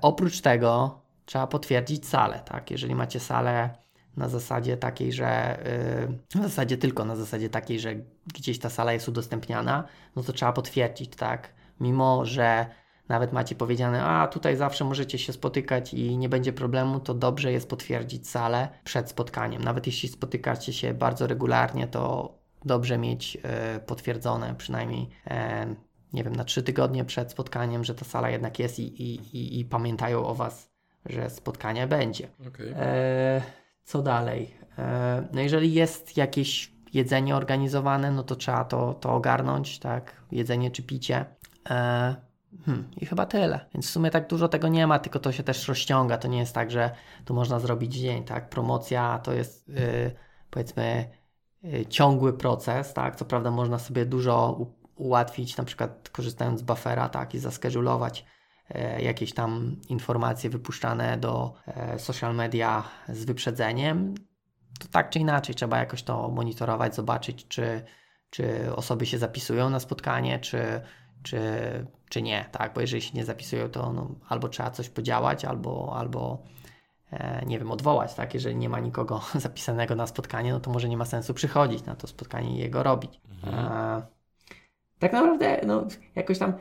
Oprócz 0.00 0.40
tego 0.40 1.00
trzeba 1.24 1.46
potwierdzić 1.46 2.08
salę, 2.08 2.40
tak? 2.44 2.70
Jeżeli 2.70 2.94
macie 2.94 3.20
salę 3.20 3.79
na 4.16 4.28
zasadzie 4.28 4.76
takiej, 4.76 5.12
że 5.12 5.58
yy, 6.32 6.40
w 6.40 6.42
zasadzie 6.42 6.78
tylko 6.78 7.04
na 7.04 7.16
zasadzie 7.16 7.48
takiej, 7.48 7.80
że 7.80 7.94
gdzieś 8.34 8.58
ta 8.58 8.70
sala 8.70 8.92
jest 8.92 9.08
udostępniana, 9.08 9.84
no 10.16 10.22
to 10.22 10.32
trzeba 10.32 10.52
potwierdzić, 10.52 11.16
tak? 11.16 11.54
Mimo, 11.80 12.24
że 12.24 12.66
nawet 13.08 13.32
macie 13.32 13.54
powiedziane, 13.54 14.04
a 14.04 14.28
tutaj 14.28 14.56
zawsze 14.56 14.84
możecie 14.84 15.18
się 15.18 15.32
spotykać 15.32 15.94
i 15.94 16.18
nie 16.18 16.28
będzie 16.28 16.52
problemu, 16.52 17.00
to 17.00 17.14
dobrze 17.14 17.52
jest 17.52 17.68
potwierdzić 17.68 18.28
salę 18.28 18.68
przed 18.84 19.10
spotkaniem. 19.10 19.64
Nawet 19.64 19.86
jeśli 19.86 20.08
spotykacie 20.08 20.72
się 20.72 20.94
bardzo 20.94 21.26
regularnie, 21.26 21.88
to 21.88 22.34
dobrze 22.64 22.98
mieć 22.98 23.38
e, 23.42 23.80
potwierdzone 23.80 24.54
przynajmniej, 24.54 25.08
e, 25.26 25.74
nie 26.12 26.24
wiem, 26.24 26.36
na 26.36 26.44
trzy 26.44 26.62
tygodnie 26.62 27.04
przed 27.04 27.30
spotkaniem, 27.30 27.84
że 27.84 27.94
ta 27.94 28.04
sala 28.04 28.30
jednak 28.30 28.58
jest 28.58 28.78
i, 28.78 29.02
i, 29.02 29.14
i, 29.36 29.60
i 29.60 29.64
pamiętają 29.64 30.26
o 30.26 30.34
Was, 30.34 30.70
że 31.06 31.30
spotkanie 31.30 31.86
będzie. 31.86 32.28
E, 32.76 33.42
co 33.90 34.02
dalej? 34.02 34.54
E, 34.78 35.28
no 35.32 35.40
jeżeli 35.40 35.74
jest 35.74 36.16
jakieś 36.16 36.72
jedzenie 36.92 37.36
organizowane, 37.36 38.10
no 38.10 38.22
to 38.22 38.36
trzeba 38.36 38.64
to, 38.64 38.94
to 38.94 39.12
ogarnąć, 39.12 39.78
tak? 39.78 40.22
Jedzenie 40.32 40.70
czy 40.70 40.82
picie. 40.82 41.24
E, 41.70 42.16
hmm, 42.64 42.90
I 42.96 43.06
chyba 43.06 43.26
tyle. 43.26 43.60
Więc 43.74 43.86
w 43.86 43.90
sumie 43.90 44.10
tak 44.10 44.28
dużo 44.28 44.48
tego 44.48 44.68
nie 44.68 44.86
ma, 44.86 44.98
tylko 44.98 45.18
to 45.18 45.32
się 45.32 45.42
też 45.42 45.68
rozciąga. 45.68 46.18
To 46.18 46.28
nie 46.28 46.38
jest 46.38 46.54
tak, 46.54 46.70
że 46.70 46.90
tu 47.24 47.34
można 47.34 47.60
zrobić 47.60 47.94
dzień, 47.94 48.24
tak? 48.24 48.48
Promocja 48.48 49.18
to 49.18 49.32
jest 49.32 49.68
y, 49.68 50.10
powiedzmy 50.50 51.10
y, 51.64 51.86
ciągły 51.86 52.32
proces, 52.32 52.94
tak? 52.94 53.16
Co 53.16 53.24
prawda 53.24 53.50
można 53.50 53.78
sobie 53.78 54.06
dużo 54.06 54.66
ułatwić, 54.96 55.56
na 55.56 55.64
przykład 55.64 56.08
korzystając 56.08 56.60
z 56.60 56.62
buffera, 56.62 57.08
tak? 57.08 57.34
I 57.34 57.38
zaskedulować 57.38 58.24
jakieś 58.98 59.34
tam 59.34 59.76
informacje 59.88 60.50
wypuszczane 60.50 61.18
do 61.18 61.54
e, 61.66 61.98
social 61.98 62.34
media 62.34 62.84
z 63.08 63.24
wyprzedzeniem, 63.24 64.14
to 64.80 64.88
tak 64.88 65.10
czy 65.10 65.18
inaczej 65.18 65.54
trzeba 65.54 65.78
jakoś 65.78 66.02
to 66.02 66.28
monitorować, 66.28 66.94
zobaczyć, 66.94 67.48
czy, 67.48 67.82
czy 68.30 68.74
osoby 68.76 69.06
się 69.06 69.18
zapisują 69.18 69.70
na 69.70 69.80
spotkanie, 69.80 70.38
czy, 70.38 70.80
czy, 71.22 71.40
czy 72.08 72.22
nie, 72.22 72.44
tak? 72.52 72.74
Bo 72.74 72.80
jeżeli 72.80 73.02
się 73.02 73.14
nie 73.14 73.24
zapisują, 73.24 73.68
to 73.68 73.92
no, 73.92 74.14
albo 74.28 74.48
trzeba 74.48 74.70
coś 74.70 74.88
podziałać, 74.88 75.44
albo, 75.44 75.96
albo 75.96 76.42
e, 77.12 77.44
nie 77.46 77.58
wiem, 77.58 77.70
odwołać, 77.70 78.14
tak? 78.14 78.34
Jeżeli 78.34 78.56
nie 78.56 78.68
ma 78.68 78.80
nikogo 78.80 79.20
zapisanego 79.34 79.94
na 79.94 80.06
spotkanie, 80.06 80.52
no 80.52 80.60
to 80.60 80.70
może 80.70 80.88
nie 80.88 80.96
ma 80.96 81.04
sensu 81.04 81.34
przychodzić 81.34 81.84
na 81.84 81.96
to 81.96 82.06
spotkanie 82.06 82.50
i 82.50 82.58
jego 82.58 82.82
robić. 82.82 83.20
E, 83.46 84.02
tak 84.98 85.12
naprawdę, 85.12 85.60
no, 85.66 85.86
jakoś 86.14 86.38
tam 86.38 86.52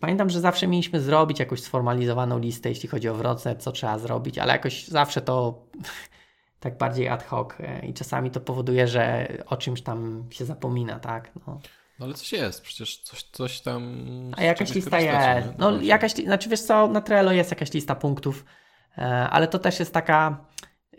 Pamiętam, 0.00 0.30
że 0.30 0.40
zawsze 0.40 0.66
mieliśmy 0.66 1.00
zrobić 1.00 1.40
jakąś 1.40 1.60
sformalizowaną 1.62 2.38
listę, 2.38 2.68
jeśli 2.68 2.88
chodzi 2.88 3.08
o 3.08 3.14
Wrocław, 3.14 3.58
co 3.58 3.72
trzeba 3.72 3.98
zrobić, 3.98 4.38
ale 4.38 4.52
jakoś 4.52 4.88
zawsze 4.88 5.20
to 5.20 5.62
tak 6.60 6.78
bardziej 6.78 7.08
ad 7.08 7.26
hoc 7.26 7.48
e, 7.60 7.86
i 7.86 7.94
czasami 7.94 8.30
to 8.30 8.40
powoduje, 8.40 8.88
że 8.88 9.28
o 9.46 9.56
czymś 9.56 9.82
tam 9.82 10.28
się 10.30 10.44
zapomina, 10.44 11.00
tak? 11.00 11.30
No. 11.46 11.60
No 11.98 12.06
ale 12.06 12.14
coś 12.14 12.32
jest, 12.32 12.62
przecież 12.62 12.98
coś, 12.98 13.22
coś 13.22 13.60
tam. 13.60 14.04
A 14.36 14.42
jakaś 14.42 14.74
lista 14.74 15.00
jest. 15.00 15.48
No 15.58 15.80
jakaś, 15.80 16.12
znaczy 16.12 16.48
wiesz 16.48 16.62
co, 16.62 16.88
na 16.88 17.00
Trello 17.00 17.32
jest 17.32 17.50
jakaś 17.50 17.72
lista 17.72 17.94
punktów, 17.94 18.44
e, 18.98 19.02
ale 19.30 19.48
to 19.48 19.58
też 19.58 19.78
jest 19.78 19.94
taka, 19.94 20.44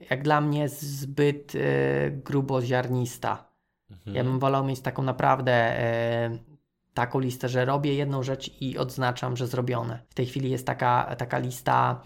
jak 0.10 0.24
dla 0.24 0.42
mnie, 0.42 0.70
zbyt 0.70 1.54
e, 1.56 2.12
gruboziarnista. 2.12 3.48
Mhm. 3.92 4.16
Ja 4.16 4.24
bym 4.24 4.40
wolał 4.40 4.66
mieć 4.66 4.80
taką 4.80 5.04
naprawdę 5.04 5.80
taką 6.98 7.20
listę, 7.20 7.50
że 7.50 7.66
robię 7.66 7.96
jedną 7.96 8.24
rzecz 8.24 8.62
i 8.62 8.78
odznaczam, 8.78 9.38
że 9.38 9.48
zrobione. 9.48 10.00
W 10.10 10.14
tej 10.14 10.26
chwili 10.26 10.50
jest 10.52 10.68
taka, 10.68 11.16
taka 11.18 11.38
lista 11.38 12.02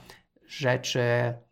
rzeczy, 0.47 1.01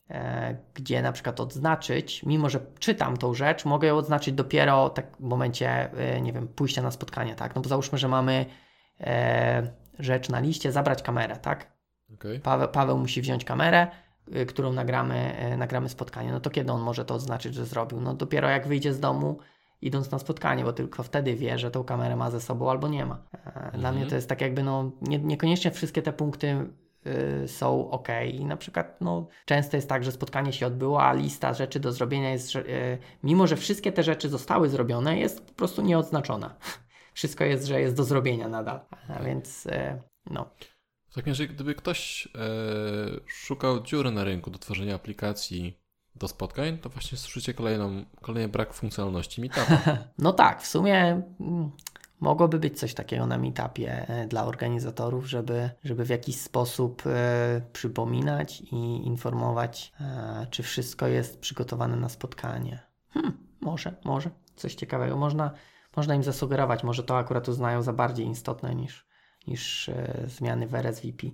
e, 0.10 0.58
gdzie 0.74 1.02
na 1.02 1.12
przykład 1.12 1.40
odznaczyć, 1.40 2.24
mimo 2.24 2.50
że 2.50 2.60
czytam 2.80 3.18
tą 3.18 3.34
rzecz, 3.34 3.66
mogę 3.66 3.88
ją 3.88 3.98
odznaczyć 3.98 4.36
dopiero 4.36 4.90
tak 4.90 5.18
w 5.18 5.24
momencie, 5.24 5.92
e, 5.94 6.22
nie 6.22 6.34
wiem, 6.34 6.48
pójścia 6.48 6.82
na 6.82 6.92
spotkanie, 6.92 7.36
tak? 7.36 7.56
No 7.56 7.62
bo 7.62 7.70
załóżmy, 7.70 7.98
że 7.98 8.08
mamy 8.08 8.46
e, 9.00 9.74
rzecz 10.00 10.30
na 10.30 10.40
liście, 10.40 10.72
zabrać 10.72 11.04
kamerę, 11.04 11.36
tak? 11.36 11.72
Okej. 12.14 12.40
Paweł, 12.40 12.68
Paweł 12.68 12.98
musi 12.98 13.22
wziąć 13.22 13.46
kamerę, 13.46 13.88
y, 14.36 14.46
którą 14.46 14.74
nagramy, 14.74 15.36
y, 15.54 15.58
nagramy 15.58 15.90
spotkanie. 15.90 16.32
No 16.32 16.40
to 16.40 16.50
kiedy 16.50 16.72
on 16.72 16.82
może 16.82 17.06
to 17.06 17.14
oznaczyć, 17.16 17.56
że 17.56 17.66
zrobił? 17.66 18.02
No 18.02 18.14
dopiero 18.14 18.50
jak 18.50 18.68
wyjdzie 18.68 18.94
z 18.94 19.00
domu, 19.00 19.40
idąc 19.82 20.12
na 20.12 20.20
spotkanie, 20.20 20.64
bo 20.64 20.74
tylko 20.74 21.04
wtedy 21.04 21.36
wie, 21.36 21.60
że 21.60 21.72
tą 21.72 21.84
kamerę 21.84 22.16
ma 22.16 22.32
ze 22.32 22.42
sobą 22.42 22.70
albo 22.70 22.88
nie 22.88 23.06
ma. 23.06 23.24
E, 23.74 23.78
Dla 23.78 23.92
mnie 23.92 24.06
to 24.06 24.16
jest 24.16 24.30
tak 24.30 24.42
jakby, 24.42 24.64
no 24.64 24.92
nie, 25.02 25.20
niekoniecznie 25.20 25.72
wszystkie 25.72 26.02
te 26.02 26.14
punkty 26.14 26.70
y, 27.44 27.48
są 27.48 27.92
ok. 27.92 28.08
I 28.32 28.46
na 28.46 28.58
przykład, 28.58 29.02
no 29.02 29.28
często 29.46 29.78
jest 29.78 29.90
tak, 29.90 30.04
że 30.04 30.12
spotkanie 30.12 30.54
się 30.54 30.68
odbyło, 30.68 31.04
a 31.04 31.14
lista 31.14 31.54
rzeczy 31.54 31.80
do 31.80 31.92
zrobienia 31.92 32.32
jest, 32.32 32.56
y, 32.56 32.98
mimo 33.24 33.48
że 33.48 33.56
wszystkie 33.56 33.92
te 33.92 34.04
rzeczy 34.04 34.30
zostały 34.30 34.70
zrobione, 34.70 35.20
jest 35.20 35.46
po 35.46 35.54
prostu 35.54 35.82
nieodznaczona. 35.82 36.56
Wszystko 37.14 37.44
jest, 37.44 37.66
że 37.66 37.82
jest 37.82 37.96
do 37.96 38.04
zrobienia 38.04 38.48
nadal. 38.48 38.80
A 39.08 39.24
więc, 39.24 39.66
y, 39.66 40.02
no. 40.30 40.50
W 41.10 41.14
takim 41.14 41.32
razie, 41.32 41.48
gdyby 41.48 41.76
ktoś 41.76 42.28
e, 42.36 42.40
szukał 43.28 43.84
dziury 43.84 44.12
na 44.12 44.24
rynku 44.24 44.52
do 44.52 44.60
tworzenia 44.60 44.96
aplikacji 44.96 45.80
do 46.20 46.28
spotkań, 46.28 46.78
to 46.78 46.90
właśnie 46.90 47.18
słyszycie 47.18 47.54
kolejną, 47.54 48.06
kolejny 48.22 48.50
brak 48.50 48.74
funkcjonalności 48.74 49.42
Meetupa. 49.42 49.98
No 50.18 50.34
tak, 50.34 50.62
w 50.62 50.68
sumie 50.68 51.22
mm, 51.40 51.72
mogłoby 52.20 52.60
być 52.60 52.80
coś 52.80 52.94
takiego 52.94 53.26
na 53.26 53.38
meetupie 53.38 54.08
e, 54.08 54.28
dla 54.28 54.46
organizatorów, 54.46 55.26
żeby, 55.26 55.70
żeby 55.84 56.06
w 56.06 56.10
jakiś 56.10 56.42
sposób 56.42 57.04
e, 57.06 57.62
przypominać 57.74 58.62
i 58.62 59.08
informować, 59.08 59.94
e, 60.02 60.48
czy 60.50 60.64
wszystko 60.64 61.08
jest 61.08 61.40
przygotowane 61.40 61.96
na 61.96 62.10
spotkanie. 62.10 62.80
Hmm, 63.10 63.38
może, 63.62 63.96
może, 64.04 64.30
coś 64.56 64.76
ciekawego. 64.76 65.18
Można, 65.18 65.52
można 65.96 66.16
im 66.16 66.24
zasugerować, 66.24 66.84
może 66.84 67.04
to 67.04 67.18
akurat 67.18 67.48
uznają 67.48 67.82
za 67.82 67.94
bardziej 67.94 68.30
istotne 68.30 68.76
niż, 68.76 69.08
niż 69.48 69.90
zmiany 70.26 70.68
w 70.68 70.76
RSVP. 70.76 71.28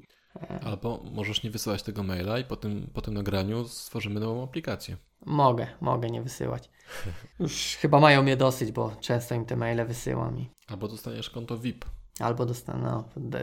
Albo 0.63 1.03
możesz 1.11 1.43
nie 1.43 1.51
wysyłać 1.51 1.83
tego 1.83 2.03
maila 2.03 2.39
i 2.39 2.43
po 2.43 2.55
tym, 2.55 2.89
po 2.93 3.01
tym 3.01 3.13
nagraniu 3.13 3.67
stworzymy 3.67 4.19
nową 4.19 4.43
aplikację. 4.43 4.97
Mogę, 5.25 5.67
mogę 5.81 6.09
nie 6.09 6.21
wysyłać. 6.21 6.69
Już 7.39 7.77
chyba 7.79 7.99
mają 7.99 8.23
mnie 8.23 8.37
dosyć, 8.37 8.71
bo 8.71 8.95
często 9.01 9.35
im 9.35 9.45
te 9.45 9.55
maile 9.55 9.85
wysyłam 9.85 10.39
i 10.39 10.49
Albo 10.67 10.87
dostaniesz 10.87 11.29
konto 11.29 11.57
VIP. 11.57 11.85
Albo 12.19 12.45
dostaną, 12.45 13.03
no, 13.17 13.39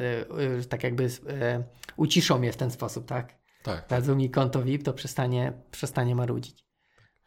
y, 0.61 0.65
tak 0.65 0.85
jakby 0.85 1.09
e, 1.29 1.65
uciszą 1.97 2.39
mnie 2.39 2.53
w 2.53 2.57
ten 2.57 2.71
sposób, 2.71 3.07
tak? 3.07 3.39
Tak. 3.63 3.89
Dadzą 3.89 4.15
mi 4.15 4.31
konto 4.31 4.63
VIP, 4.63 4.83
to 4.83 4.93
przestanie, 4.93 5.53
przestanie 5.71 6.15
marudzić. 6.15 6.67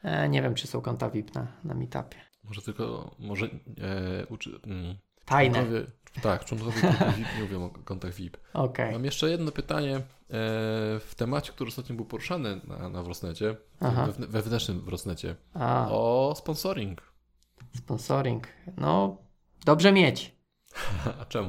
E, 0.04 0.30
nie 0.30 0.42
wiem, 0.42 0.56
czy 0.56 0.68
są 0.68 0.82
konta 0.82 1.10
VIP 1.10 1.36
na, 1.36 1.48
na 1.64 1.74
meetupie. 1.74 2.18
Może 2.44 2.62
tylko, 2.62 3.16
może 3.20 3.46
e, 3.46 4.26
uczy, 4.26 4.60
mm, 4.64 4.98
Tajne. 5.26 5.56
członkowie, 5.56 5.86
tak, 6.22 6.46
członkowie 6.46 6.82
grupy 6.82 7.06
VIP 7.18 7.28
nie 7.38 7.42
mówią 7.44 7.66
o 7.66 7.70
kontach 7.70 8.14
VIP. 8.14 8.38
Okej. 8.54 8.92
Mam 8.94 9.06
jeszcze 9.06 9.30
jedno 9.30 9.52
pytanie 9.52 9.96
e, 9.96 10.02
w 11.00 11.12
temacie, 11.18 11.52
który 11.52 11.68
ostatnio 11.68 11.96
był 11.96 12.06
poruszany 12.06 12.62
na, 12.68 12.90
na 12.90 13.04
Wrosnecie, 13.04 13.56
we, 13.82 14.28
wewnętrznym 14.28 14.82
Wrosnecie, 14.82 15.36
A, 15.54 15.88
o 15.92 16.34
sponsoring. 16.38 17.02
sponsoring. 17.78 18.48
No, 18.78 19.18
dobrze 19.66 19.92
mieć. 19.92 20.36
A 21.22 21.26
czemu? 21.26 21.48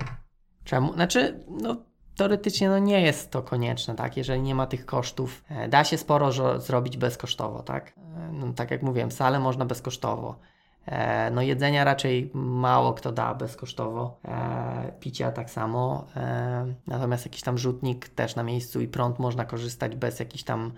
Czemu? 0.65 0.93
Znaczy, 0.93 1.45
no 1.49 1.77
teoretycznie 2.17 2.69
no 2.69 2.79
nie 2.79 3.01
jest 3.01 3.31
to 3.31 3.43
konieczne, 3.43 3.95
tak? 3.95 4.17
Jeżeli 4.17 4.41
nie 4.41 4.55
ma 4.55 4.67
tych 4.67 4.87
kosztów, 4.87 5.45
e, 5.49 5.69
da 5.69 5.85
się 5.85 5.99
sporo 5.99 6.33
zrobić 6.61 6.97
bezkosztowo, 6.97 7.63
tak? 7.63 7.89
E, 7.99 8.33
No, 8.33 8.53
tak 8.53 8.71
jak 8.71 8.83
mówiłem, 8.83 9.11
salę 9.11 9.39
można 9.41 9.65
bezkosztowo. 9.65 10.39
E, 10.87 11.31
No 11.31 11.43
jedzenia 11.43 11.85
raczej 11.85 12.31
mało 12.35 12.95
kto 12.95 13.13
da 13.13 13.35
bezkosztowo, 13.35 14.21
e, 14.25 14.93
picia 15.01 15.33
tak 15.33 15.51
samo, 15.51 16.07
e, 16.17 16.75
natomiast 16.87 17.27
jakiś 17.27 17.43
tam 17.43 17.59
rzutnik 17.59 18.09
też 18.09 18.37
na 18.37 18.43
miejscu 18.43 18.81
i 18.81 18.89
prąd 18.89 19.19
można 19.19 19.45
korzystać 19.45 19.97
bez 19.97 20.21
jakichś 20.21 20.45
tam 20.45 20.73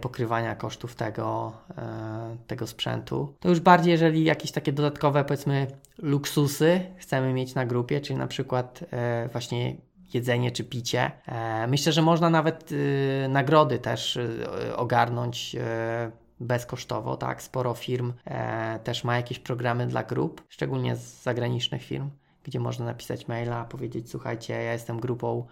pokrywania 0.00 0.54
kosztów 0.54 0.94
tego, 0.94 1.52
tego 2.46 2.66
sprzętu. 2.66 3.34
To 3.40 3.48
już 3.48 3.60
bardziej, 3.60 3.90
jeżeli 3.90 4.24
jakieś 4.24 4.52
takie 4.52 4.72
dodatkowe, 4.72 5.24
powiedzmy, 5.24 5.66
luksusy 5.98 6.80
chcemy 6.96 7.32
mieć 7.32 7.54
na 7.54 7.66
grupie, 7.66 8.00
czyli 8.00 8.18
na 8.18 8.26
przykład 8.26 8.80
właśnie 9.32 9.76
jedzenie 10.14 10.50
czy 10.50 10.64
picie. 10.64 11.10
Myślę, 11.68 11.92
że 11.92 12.02
można 12.02 12.30
nawet 12.30 12.70
e, 13.24 13.28
nagrody 13.28 13.78
też 13.78 14.16
e, 14.16 14.76
ogarnąć 14.76 15.56
e, 15.60 16.10
bezkosztowo, 16.42 17.16
tak? 17.16 17.42
Sporo 17.42 17.74
firm 17.74 18.12
e, 18.24 18.78
też 18.78 19.04
ma 19.04 19.16
jakieś 19.16 19.38
programy 19.38 19.86
dla 19.86 20.02
grup, 20.02 20.42
szczególnie 20.48 20.96
z 20.96 21.22
zagranicznych 21.22 21.82
firm, 21.82 22.10
gdzie 22.44 22.60
można 22.60 22.84
napisać 22.84 23.28
maila, 23.28 23.64
powiedzieć, 23.64 24.10
słuchajcie, 24.10 24.54
ja 24.54 24.72
jestem 24.72 25.00
grupą 25.00 25.46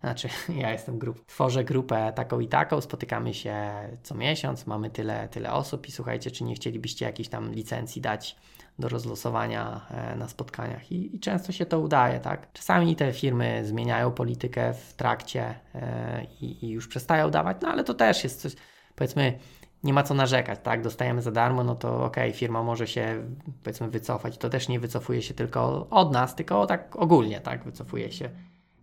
znaczy, 0.00 0.28
ja 0.62 0.72
jestem 0.72 0.98
grup, 0.98 1.26
tworzę 1.26 1.64
grupę 1.64 2.12
taką 2.12 2.40
i 2.40 2.48
taką, 2.48 2.80
spotykamy 2.80 3.34
się 3.34 3.72
co 4.02 4.14
miesiąc, 4.14 4.66
mamy 4.66 4.90
tyle, 4.90 5.28
tyle 5.28 5.52
osób 5.52 5.88
i 5.88 5.92
słuchajcie, 5.92 6.30
czy 6.30 6.44
nie 6.44 6.54
chcielibyście 6.54 7.06
jakiejś 7.06 7.28
tam 7.28 7.52
licencji 7.52 8.02
dać 8.02 8.36
do 8.78 8.88
rozlosowania 8.88 9.86
e, 9.90 10.16
na 10.16 10.28
spotkaniach 10.28 10.92
I, 10.92 11.16
i 11.16 11.20
często 11.20 11.52
się 11.52 11.66
to 11.66 11.80
udaje, 11.80 12.20
tak? 12.20 12.52
Czasami 12.52 12.96
te 12.96 13.12
firmy 13.12 13.62
zmieniają 13.64 14.12
politykę 14.12 14.74
w 14.74 14.94
trakcie 14.94 15.54
e, 15.74 16.26
i, 16.40 16.64
i 16.64 16.68
już 16.68 16.88
przestają 16.88 17.30
dawać, 17.30 17.56
no 17.62 17.68
ale 17.68 17.84
to 17.84 17.94
też 17.94 18.24
jest 18.24 18.40
coś, 18.40 18.52
powiedzmy, 18.96 19.38
nie 19.84 19.92
ma 19.92 20.02
co 20.02 20.14
narzekać, 20.14 20.58
tak? 20.62 20.82
Dostajemy 20.82 21.22
za 21.22 21.30
darmo, 21.30 21.64
no 21.64 21.74
to 21.74 22.04
okej, 22.04 22.32
firma 22.32 22.62
może 22.62 22.86
się 22.86 23.24
powiedzmy 23.62 23.88
wycofać. 23.88 24.38
To 24.38 24.50
też 24.50 24.68
nie 24.68 24.80
wycofuje 24.80 25.22
się 25.22 25.34
tylko 25.34 25.86
od 25.90 26.12
nas, 26.12 26.34
tylko 26.34 26.66
tak 26.66 26.96
ogólnie, 26.96 27.40
tak? 27.40 27.64
Wycofuje 27.64 28.12
się 28.12 28.30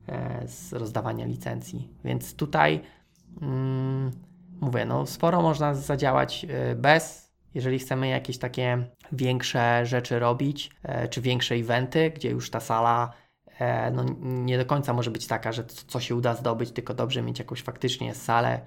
e, 0.08 0.48
z 0.48 0.74
rozdawania 0.74 1.26
licencji. 1.26 1.90
Więc 2.06 2.36
tutaj 2.36 2.82
mm, 3.42 4.12
mówię, 4.62 4.86
no 4.86 5.06
sporo 5.06 5.42
można 5.42 5.76
zadziałać 5.76 6.46
e, 6.50 6.76
bez, 6.76 7.34
jeżeli 7.54 7.80
chcemy 7.80 8.08
jakieś 8.08 8.38
takie 8.38 8.86
większe 9.12 9.86
rzeczy 9.86 10.20
robić, 10.20 10.70
e, 10.84 11.08
czy 11.08 11.22
większe 11.22 11.56
eventy, 11.56 12.12
gdzie 12.16 12.30
już 12.30 12.50
ta 12.50 12.60
sala 12.60 13.14
no, 13.92 14.06
nie 14.22 14.58
do 14.58 14.66
końca 14.66 14.94
może 14.94 15.12
być 15.12 15.28
taka, 15.28 15.52
że 15.52 15.64
co 15.66 16.00
się 16.00 16.16
uda 16.16 16.36
zdobyć, 16.36 16.72
tylko 16.72 16.94
dobrze 16.94 17.22
mieć 17.22 17.40
jakąś 17.40 17.62
faktycznie 17.62 18.16
salę, 18.16 18.62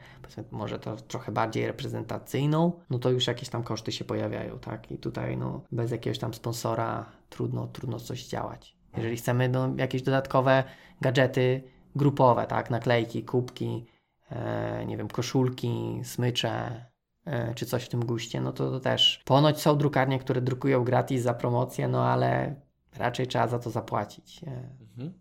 może 0.51 0.79
to 0.79 0.97
trochę 0.97 1.33
bardziej 1.33 1.67
reprezentacyjną, 1.67 2.73
no 2.91 2.99
to 2.99 3.11
już 3.11 3.27
jakieś 3.27 3.49
tam 3.49 3.63
koszty 3.63 3.93
się 3.93 4.05
pojawiają, 4.05 4.59
tak? 4.59 4.93
I 4.93 4.99
tutaj 4.99 5.37
no, 5.37 5.61
bez 5.73 5.91
jakiegoś 5.91 6.19
tam 6.19 6.35
sponsora 6.35 7.07
trudno, 7.29 7.67
trudno 7.67 8.01
coś 8.01 8.27
działać. 8.27 8.77
Jeżeli 8.97 9.17
chcemy 9.17 9.49
no, 9.49 9.69
jakieś 9.77 10.03
dodatkowe 10.03 10.65
gadżety 11.01 11.63
grupowe, 11.97 12.47
tak? 12.47 12.71
Naklejki, 12.71 13.25
kubki, 13.25 13.87
e, 14.31 14.87
nie 14.87 14.97
wiem, 14.97 15.09
koszulki, 15.09 16.01
smycze, 16.05 16.85
e, 17.25 17.55
czy 17.55 17.67
coś 17.67 17.85
w 17.85 17.89
tym 17.89 18.05
guście, 18.05 18.41
no 18.41 18.53
to, 18.53 18.71
to 18.71 18.81
też. 18.81 19.23
Ponoć 19.25 19.61
są 19.61 19.79
drukarnie, 19.79 20.19
które 20.19 20.41
drukują 20.41 20.85
gratis 20.85 21.23
za 21.23 21.35
promocję, 21.35 21.89
no 21.89 22.05
ale 22.09 22.55
raczej 22.99 23.27
trzeba 23.27 23.49
za 23.49 23.59
to 23.59 23.71
zapłacić. 23.71 24.41
Mhm. 24.45 25.13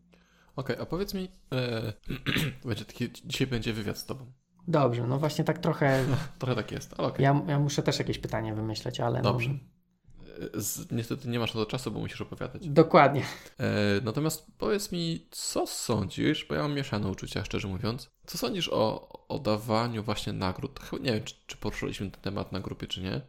Okej, 0.55 0.75
a 0.79 0.85
powiedz 0.85 1.13
mi, 1.13 1.31
e, 1.53 1.93
będzie 2.65 2.85
taki, 2.85 3.09
dzisiaj 3.25 3.47
będzie 3.47 3.73
wywiad 3.73 3.97
z 3.97 4.05
tobą. 4.05 4.31
Dobrze, 4.67 5.07
no 5.07 5.19
właśnie 5.19 5.43
tak 5.43 5.59
trochę. 5.59 6.05
Trochę 6.39 6.55
tak 6.55 6.71
jest, 6.71 6.93
ale 6.97 7.07
okej. 7.07 7.23
Ja, 7.23 7.41
ja 7.47 7.59
muszę 7.59 7.83
też 7.83 7.99
jakieś 7.99 8.19
pytanie 8.19 8.53
wymyśleć, 8.53 8.99
ale. 8.99 9.21
Dobrze. 9.21 9.49
No, 9.49 9.59
Z, 10.53 10.91
niestety 10.91 11.29
nie 11.29 11.39
masz 11.39 11.53
na 11.53 11.59
to 11.59 11.65
czasu, 11.65 11.91
bo 11.91 11.99
musisz 11.99 12.21
opowiadać. 12.21 12.69
dokładnie. 12.69 13.21
E, 13.59 13.65
natomiast 14.03 14.45
powiedz 14.57 14.91
mi, 14.91 15.27
co 15.31 15.67
sądzisz, 15.67 16.45
bo 16.49 16.55
ja 16.55 16.61
mam 16.61 16.73
mieszane 16.73 17.07
uczucia, 17.07 17.43
szczerze 17.45 17.67
mówiąc. 17.67 18.11
Co 18.25 18.37
sądzisz 18.37 18.69
o, 18.69 19.09
o 19.27 19.39
dawaniu 19.39 20.03
właśnie 20.03 20.33
nagród? 20.33 20.79
Chyba 20.79 21.03
nie 21.03 21.13
wiem, 21.13 21.23
czy, 21.23 21.35
czy 21.47 21.57
poruszyliśmy 21.57 22.11
ten 22.11 22.21
temat 22.21 22.51
na 22.51 22.59
grupie, 22.59 22.87
czy 22.87 23.01
nie. 23.01 23.21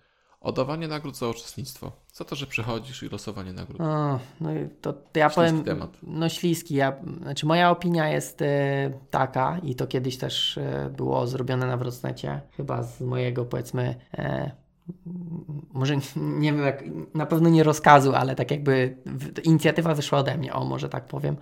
O 0.47 0.53
dawanie 0.53 0.89
nagród 0.89 1.17
za 1.17 1.29
uczestnictwo. 1.29 1.93
Co 2.13 2.25
to, 2.25 2.37
że 2.37 2.47
przychodzisz 2.47 3.03
i 3.03 3.09
losowanie 3.09 3.53
nagród? 3.53 3.81
O, 3.81 4.19
no 4.41 4.51
to, 4.81 4.93
to 4.93 5.19
ja 5.19 5.31
Śliski 5.31 5.51
powiem. 5.51 5.65
temat. 5.65 5.97
No 6.03 6.29
śliski. 6.29 6.75
Ja, 6.75 6.93
znaczy 7.23 7.47
moja 7.47 7.71
opinia 7.71 8.09
jest 8.09 8.43
e, 8.43 8.47
taka 9.11 9.59
i 9.63 9.75
to 9.75 9.87
kiedyś 9.87 10.17
też 10.17 10.59
e, 10.59 10.91
było 10.97 11.27
zrobione 11.27 11.67
na 11.67 11.77
Wrocnecie, 11.77 12.41
chyba 12.57 12.83
z 12.83 13.01
mojego 13.01 13.45
powiedzmy. 13.45 13.95
E, 14.15 14.51
może 15.73 15.97
nie 16.43 16.53
wiem, 16.53 16.63
jak, 16.63 16.85
na 17.15 17.27
pewno 17.27 17.49
nie 17.49 17.63
rozkazu, 17.63 18.15
ale 18.15 18.35
tak 18.35 18.51
jakby 18.51 18.97
inicjatywa 19.45 19.95
wyszła 19.95 20.19
ode 20.19 20.39
mnie, 20.39 20.53
o 20.53 20.65
może 20.65 20.89
tak 20.89 21.07
powiem, 21.07 21.37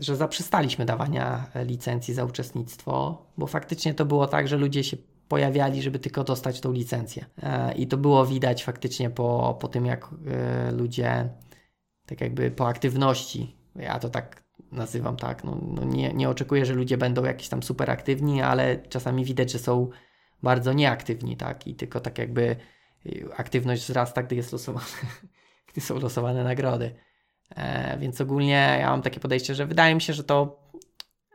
że 0.00 0.16
zaprzestaliśmy 0.16 0.84
dawania 0.84 1.46
licencji 1.64 2.14
za 2.14 2.24
uczestnictwo, 2.24 3.22
bo 3.38 3.46
faktycznie 3.46 3.94
to 3.94 4.04
było 4.04 4.26
tak, 4.26 4.48
że 4.48 4.56
ludzie 4.56 4.84
się 4.84 4.96
pojawiali, 5.28 5.82
żeby 5.82 5.98
tylko 5.98 6.24
dostać 6.24 6.60
tą 6.60 6.72
licencję. 6.72 7.24
E, 7.42 7.74
I 7.74 7.86
to 7.86 7.96
było 7.96 8.26
widać 8.26 8.64
faktycznie 8.64 9.10
po, 9.10 9.58
po 9.60 9.68
tym, 9.68 9.86
jak 9.86 10.08
e, 10.26 10.72
ludzie, 10.72 11.28
tak 12.06 12.20
jakby 12.20 12.50
po 12.50 12.68
aktywności, 12.68 13.56
ja 13.76 13.98
to 13.98 14.08
tak 14.08 14.48
nazywam 14.72 15.16
tak, 15.16 15.44
no, 15.44 15.58
no 15.62 15.84
nie, 15.84 16.12
nie 16.12 16.28
oczekuję, 16.28 16.66
że 16.66 16.74
ludzie 16.74 16.98
będą 16.98 17.24
jakieś 17.24 17.48
tam 17.48 17.62
super 17.62 17.90
aktywni, 17.90 18.42
ale 18.42 18.76
czasami 18.76 19.24
widać, 19.24 19.52
że 19.52 19.58
są 19.58 19.90
bardzo 20.42 20.72
nieaktywni, 20.72 21.36
tak, 21.36 21.66
i 21.66 21.74
tylko 21.74 22.00
tak 22.00 22.18
jakby 22.18 22.56
y, 23.06 23.28
aktywność 23.36 23.82
wzrasta, 23.82 24.22
gdy 24.22 24.36
jest 24.36 24.52
losowane, 24.52 24.86
gdy 25.72 25.80
są 25.80 26.00
losowane 26.00 26.44
nagrody. 26.44 26.94
E, 27.56 27.98
więc 27.98 28.20
ogólnie 28.20 28.76
ja 28.80 28.90
mam 28.90 29.02
takie 29.02 29.20
podejście, 29.20 29.54
że 29.54 29.66
wydaje 29.66 29.94
mi 29.94 30.00
się, 30.00 30.12
że 30.12 30.24
to 30.24 30.68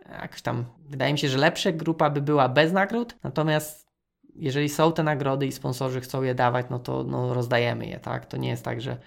jakoś 0.09 0.41
tam, 0.41 0.65
wydaje 0.89 1.13
mi 1.13 1.19
się, 1.19 1.29
że 1.29 1.37
lepsza 1.37 1.71
grupa 1.71 2.09
by 2.09 2.21
była 2.21 2.49
bez 2.49 2.71
nagród, 2.71 3.15
natomiast 3.23 3.82
jeżeli 4.35 4.69
są 4.69 4.93
te 4.93 5.03
nagrody 5.03 5.45
i 5.45 5.51
sponsorzy 5.51 6.01
chcą 6.01 6.23
je 6.23 6.35
dawać, 6.35 6.65
no 6.69 6.79
to 6.79 7.03
no, 7.03 7.33
rozdajemy 7.33 7.85
je, 7.85 7.99
tak? 7.99 8.25
To 8.25 8.37
nie 8.37 8.49
jest 8.49 8.65
tak, 8.65 8.81
że 8.81 8.97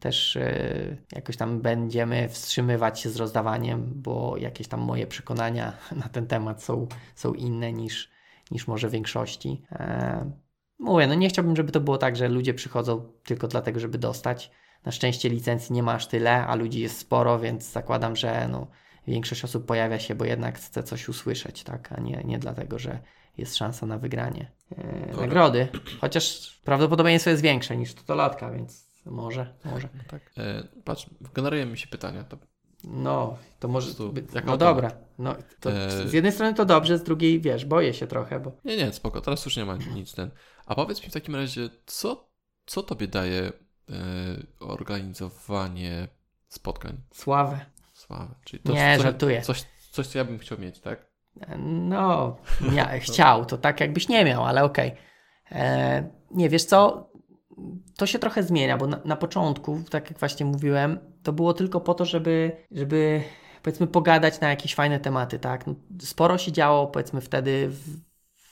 też 0.00 0.36
y, 0.36 0.96
jakoś 1.12 1.36
tam 1.36 1.60
będziemy 1.60 2.28
wstrzymywać 2.28 3.00
się 3.00 3.10
z 3.10 3.16
rozdawaniem, 3.16 3.92
bo 3.94 4.36
jakieś 4.36 4.68
tam 4.68 4.80
moje 4.80 5.06
przekonania 5.06 5.72
na 6.04 6.08
ten 6.08 6.26
temat 6.26 6.62
są, 6.62 6.86
są 7.14 7.34
inne 7.34 7.72
niż, 7.72 8.10
niż 8.50 8.68
może 8.68 8.88
większości. 8.88 9.62
E, 9.72 10.30
mówię, 10.78 11.06
no 11.06 11.14
nie 11.14 11.28
chciałbym, 11.28 11.56
żeby 11.56 11.72
to 11.72 11.80
było 11.80 11.98
tak, 11.98 12.16
że 12.16 12.28
ludzie 12.28 12.54
przychodzą 12.54 13.12
tylko 13.24 13.48
dlatego, 13.48 13.80
żeby 13.80 13.98
dostać. 13.98 14.50
Na 14.84 14.92
szczęście 14.92 15.28
licencji 15.28 15.74
nie 15.74 15.82
ma 15.82 15.92
aż 15.92 16.06
tyle, 16.06 16.46
a 16.46 16.54
ludzi 16.54 16.80
jest 16.80 16.98
sporo, 16.98 17.38
więc 17.38 17.72
zakładam, 17.72 18.16
że 18.16 18.48
no, 18.48 18.66
większość 19.06 19.44
osób 19.44 19.66
pojawia 19.66 19.98
się, 19.98 20.14
bo 20.14 20.24
jednak 20.24 20.58
chce 20.58 20.82
coś 20.82 21.08
usłyszeć, 21.08 21.64
tak? 21.64 21.92
A 21.92 22.00
nie, 22.00 22.22
nie 22.24 22.38
dlatego, 22.38 22.78
że 22.78 23.00
jest 23.38 23.56
szansa 23.56 23.86
na 23.86 23.98
wygranie 23.98 24.50
e, 24.76 25.06
Dobra. 25.06 25.20
nagrody. 25.20 25.68
Chociaż 26.00 26.56
prawdopodobieństwo 26.64 27.30
jest 27.30 27.42
większe 27.42 27.76
niż 27.76 27.94
totolatka, 27.94 28.50
więc 28.50 28.86
może, 29.06 29.54
może. 29.64 29.88
No 29.94 30.02
tak. 30.08 30.22
E, 30.38 30.62
patrz, 30.84 31.06
generuje 31.34 31.66
mi 31.66 31.78
się 31.78 31.86
pytania. 31.86 32.24
To, 32.24 32.36
No, 32.84 33.38
to 33.60 33.68
może. 33.68 33.90
Jak 34.34 34.44
no 34.44 34.56
dobra. 34.56 34.90
No, 35.18 35.34
to 35.60 35.72
E, 35.72 36.08
Z 36.08 36.12
jednej 36.12 36.32
strony 36.32 36.54
to 36.54 36.64
dobrze, 36.64 36.98
z 36.98 37.02
drugiej 37.02 37.40
wiesz, 37.40 37.64
boję 37.64 37.94
się 37.94 38.06
trochę, 38.06 38.40
bo. 38.40 38.52
nie, 38.64 38.76
nie, 38.76 38.92
spoko, 38.92 39.20
teraz 39.20 39.44
już 39.44 39.56
nie 39.56 39.64
ma 39.64 39.76
nic 39.76 40.14
ten. 40.14 40.30
A 40.66 40.74
powiedz 40.74 41.02
mi 41.02 41.08
w 41.08 41.12
takim 41.12 41.34
razie, 41.36 41.68
co, 41.86 42.30
co 42.66 42.82
tobie 42.82 43.08
daje 43.08 43.42
e, 43.42 43.52
organizowanie 44.60 46.08
spotkań? 46.48 46.96
Sławę. 47.14 47.60
Sławę. 47.92 48.34
Czyli 48.44 48.62
to 48.62 48.72
Nie, 48.72 48.94
coś, 48.96 49.02
żartuję. 49.04 49.42
Coś, 49.42 49.64
coś, 49.90 50.06
co 50.06 50.18
ja 50.18 50.24
bym 50.24 50.38
chciał 50.38 50.58
mieć, 50.58 50.80
tak? 50.80 51.09
No, 51.58 52.36
mia- 52.60 52.98
chciał, 53.00 53.44
to 53.44 53.58
tak 53.58 53.80
jakbyś 53.80 54.08
nie 54.08 54.24
miał, 54.24 54.44
ale 54.44 54.64
okej. 54.64 54.92
E, 55.52 56.10
Nie, 56.30 56.48
wiesz 56.48 56.64
co, 56.64 57.10
to 57.96 58.06
się 58.06 58.18
trochę 58.18 58.42
zmienia, 58.42 58.76
bo 58.76 58.86
na, 58.86 59.00
na 59.04 59.16
początku, 59.16 59.80
tak 59.90 60.10
jak 60.10 60.18
właśnie 60.18 60.46
mówiłem, 60.46 60.98
to 61.22 61.32
było 61.32 61.54
tylko 61.54 61.80
po 61.80 61.94
to, 61.94 62.04
żeby, 62.04 62.56
żeby 62.70 63.22
powiedzmy 63.62 63.86
pogadać 63.86 64.40
na 64.40 64.48
jakieś 64.50 64.74
fajne 64.74 65.00
tematy, 65.00 65.38
tak? 65.38 65.66
No, 65.66 65.74
sporo 66.00 66.38
się 66.38 66.52
działo 66.52 66.86
powiedzmy 66.86 67.20
wtedy 67.20 67.68
w, 67.68 67.96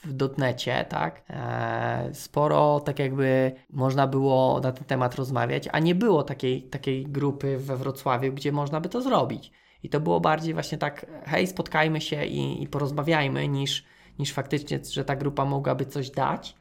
w 0.07 0.13
dotnecie, 0.13 0.85
tak? 0.89 1.23
E, 1.29 2.09
sporo 2.13 2.79
tak 2.79 2.99
jakby 2.99 3.51
można 3.69 4.07
było 4.07 4.59
na 4.63 4.71
ten 4.71 4.83
temat 4.85 5.15
rozmawiać, 5.15 5.69
a 5.71 5.79
nie 5.79 5.95
było 5.95 6.23
takiej, 6.23 6.63
takiej 6.63 7.03
grupy 7.03 7.57
we 7.57 7.77
Wrocławiu, 7.77 8.33
gdzie 8.33 8.51
można 8.51 8.81
by 8.81 8.89
to 8.89 9.01
zrobić. 9.01 9.51
I 9.83 9.89
to 9.89 9.99
było 9.99 10.19
bardziej 10.19 10.53
właśnie 10.53 10.77
tak, 10.77 11.05
hej, 11.25 11.47
spotkajmy 11.47 12.01
się 12.01 12.25
i, 12.25 12.63
i 12.63 12.67
porozmawiajmy, 12.67 13.47
niż, 13.47 13.85
niż 14.19 14.33
faktycznie, 14.33 14.79
że 14.91 15.05
ta 15.05 15.15
grupa 15.15 15.45
mogłaby 15.45 15.85
coś 15.85 16.09
dać. 16.09 16.55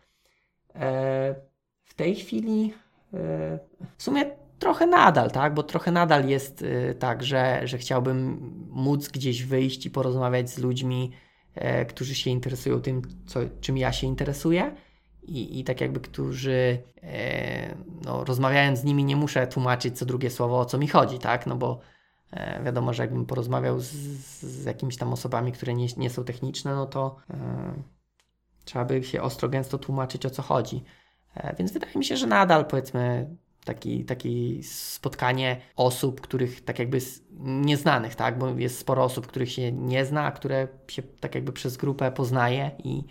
E, 0.75 1.35
w 1.85 1.95
tej 1.95 2.14
chwili 2.14 2.73
e, 3.14 3.59
w 3.97 4.03
sumie 4.03 4.25
trochę 4.59 4.87
nadal, 4.87 5.31
tak? 5.31 5.55
Bo 5.55 5.62
trochę 5.62 5.91
nadal 5.91 6.29
jest 6.29 6.62
e, 6.62 6.95
tak, 6.95 7.23
że, 7.23 7.61
że 7.64 7.79
chciałbym 7.79 8.39
móc 8.71 9.09
gdzieś 9.09 9.43
wyjść 9.43 9.87
i 9.87 9.91
porozmawiać 9.91 10.51
z 10.51 10.59
ludźmi, 10.59 11.12
e, 11.55 11.85
którzy 11.85 12.14
się 12.14 12.31
interesują 12.31 12.81
tym, 12.81 13.03
co, 13.27 13.41
czym 13.61 13.79
ja 13.79 13.93
się 13.93 14.07
interesuję. 14.07 14.75
I, 15.23 15.61
i 15.61 15.64
tak 15.64 15.81
jakby, 15.81 16.01
którzy 16.01 16.83
e, 17.03 17.75
no, 18.05 18.25
rozmawiając 18.25 18.79
z 18.79 18.85
nimi, 18.85 19.05
nie 19.05 19.16
muszę 19.16 19.47
tłumaczyć 19.47 19.99
co 19.99 20.07
drugie 20.07 20.31
słowo, 20.31 20.59
o 20.59 20.64
co 20.64 20.79
mi 20.79 20.89
chodzi, 20.89 21.19
tak? 21.19 21.47
No 21.47 21.57
bo 21.57 21.81
wiadomo, 22.64 22.93
że 22.93 23.03
jakbym 23.03 23.26
porozmawiał 23.26 23.81
z, 23.81 23.87
z 23.87 24.64
jakimiś 24.64 24.97
tam 24.97 25.12
osobami, 25.12 25.53
które 25.53 25.74
nie, 25.74 25.87
nie 25.97 26.11
są 26.11 26.24
techniczne, 26.24 26.74
no 26.74 26.87
to 26.87 27.16
e, 27.31 27.72
trzeba 28.64 28.85
by 28.85 29.05
się 29.05 29.22
ostro 29.22 29.49
gęsto 29.49 29.79
tłumaczyć 29.79 30.26
o 30.26 30.31
co 30.31 30.43
chodzi. 30.43 30.85
E, 31.35 31.57
więc 31.57 31.72
wydaje 31.72 31.95
mi 31.95 32.05
się, 32.05 32.16
że 32.16 32.26
nadal 32.26 32.66
powiedzmy 32.66 33.37
taki, 33.64 34.05
taki 34.05 34.62
spotkanie 34.62 35.61
osób, 35.76 36.20
których 36.20 36.64
tak 36.64 36.79
jakby 36.79 36.99
nieznanych, 37.41 38.14
tak? 38.14 38.39
Bo 38.39 38.49
jest 38.49 38.79
sporo 38.79 39.05
osób, 39.05 39.26
których 39.26 39.53
się 39.53 39.72
nie 39.72 40.05
zna, 40.05 40.24
a 40.24 40.33
które 40.33 40.68
się 40.89 41.03
tak 41.03 41.35
jakby 41.35 41.53
przez 41.53 41.76
grupę 41.76 42.12
poznaje 42.12 42.70
i, 42.85 43.05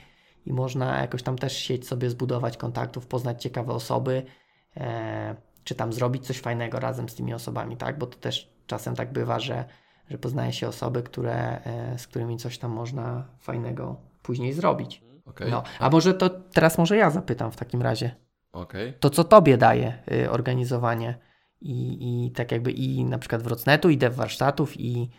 i 0.46 0.54
można 0.54 1.02
jakoś 1.02 1.24
tam 1.24 1.38
też 1.38 1.58
sieć 1.58 1.88
sobie 1.88 2.10
zbudować 2.10 2.58
kontaktów, 2.58 3.08
poznać 3.08 3.44
ciekawe 3.44 3.74
osoby, 3.74 4.24
e, 4.78 5.36
czy 5.64 5.76
tam 5.76 5.94
zrobić 5.94 6.26
coś 6.26 6.40
fajnego 6.40 6.80
razem 6.80 7.10
z 7.10 7.16
tymi 7.16 7.34
osobami, 7.34 7.78
tak? 7.78 7.98
Bo 7.98 8.08
to 8.08 8.18
też 8.18 8.57
czasem 8.68 8.96
tak 8.96 9.14
bywa, 9.14 9.40
że, 9.40 9.66
że 10.10 10.18
poznaje 10.18 10.54
się 10.54 10.68
osoby, 10.68 11.04
które, 11.04 11.62
e, 11.64 11.98
z 11.98 12.08
którymi 12.08 12.38
coś 12.38 12.58
tam 12.58 12.72
można 12.72 13.28
fajnego 13.40 13.96
później 14.22 14.54
zrobić. 14.54 15.04
Okay. 15.26 15.50
No, 15.50 15.64
a 15.80 15.90
może 15.90 16.14
to 16.14 16.30
teraz 16.30 16.78
może 16.78 16.98
ja 16.98 17.10
zapytam 17.10 17.52
w 17.52 17.56
takim 17.56 17.82
razie. 17.82 18.16
Okay. 18.52 18.94
To 19.00 19.10
co 19.10 19.24
tobie 19.24 19.58
daje 19.58 19.94
y, 20.12 20.32
organizowanie 20.32 21.18
i, 21.62 21.98
i 22.26 22.32
tak 22.32 22.52
jakby 22.52 22.72
i 22.72 23.06
na 23.06 23.18
przykład 23.18 23.44
Wrocnetu, 23.44 23.90
i 23.90 23.98
dev 23.98 24.16
warsztatów, 24.16 24.80
i, 24.80 25.10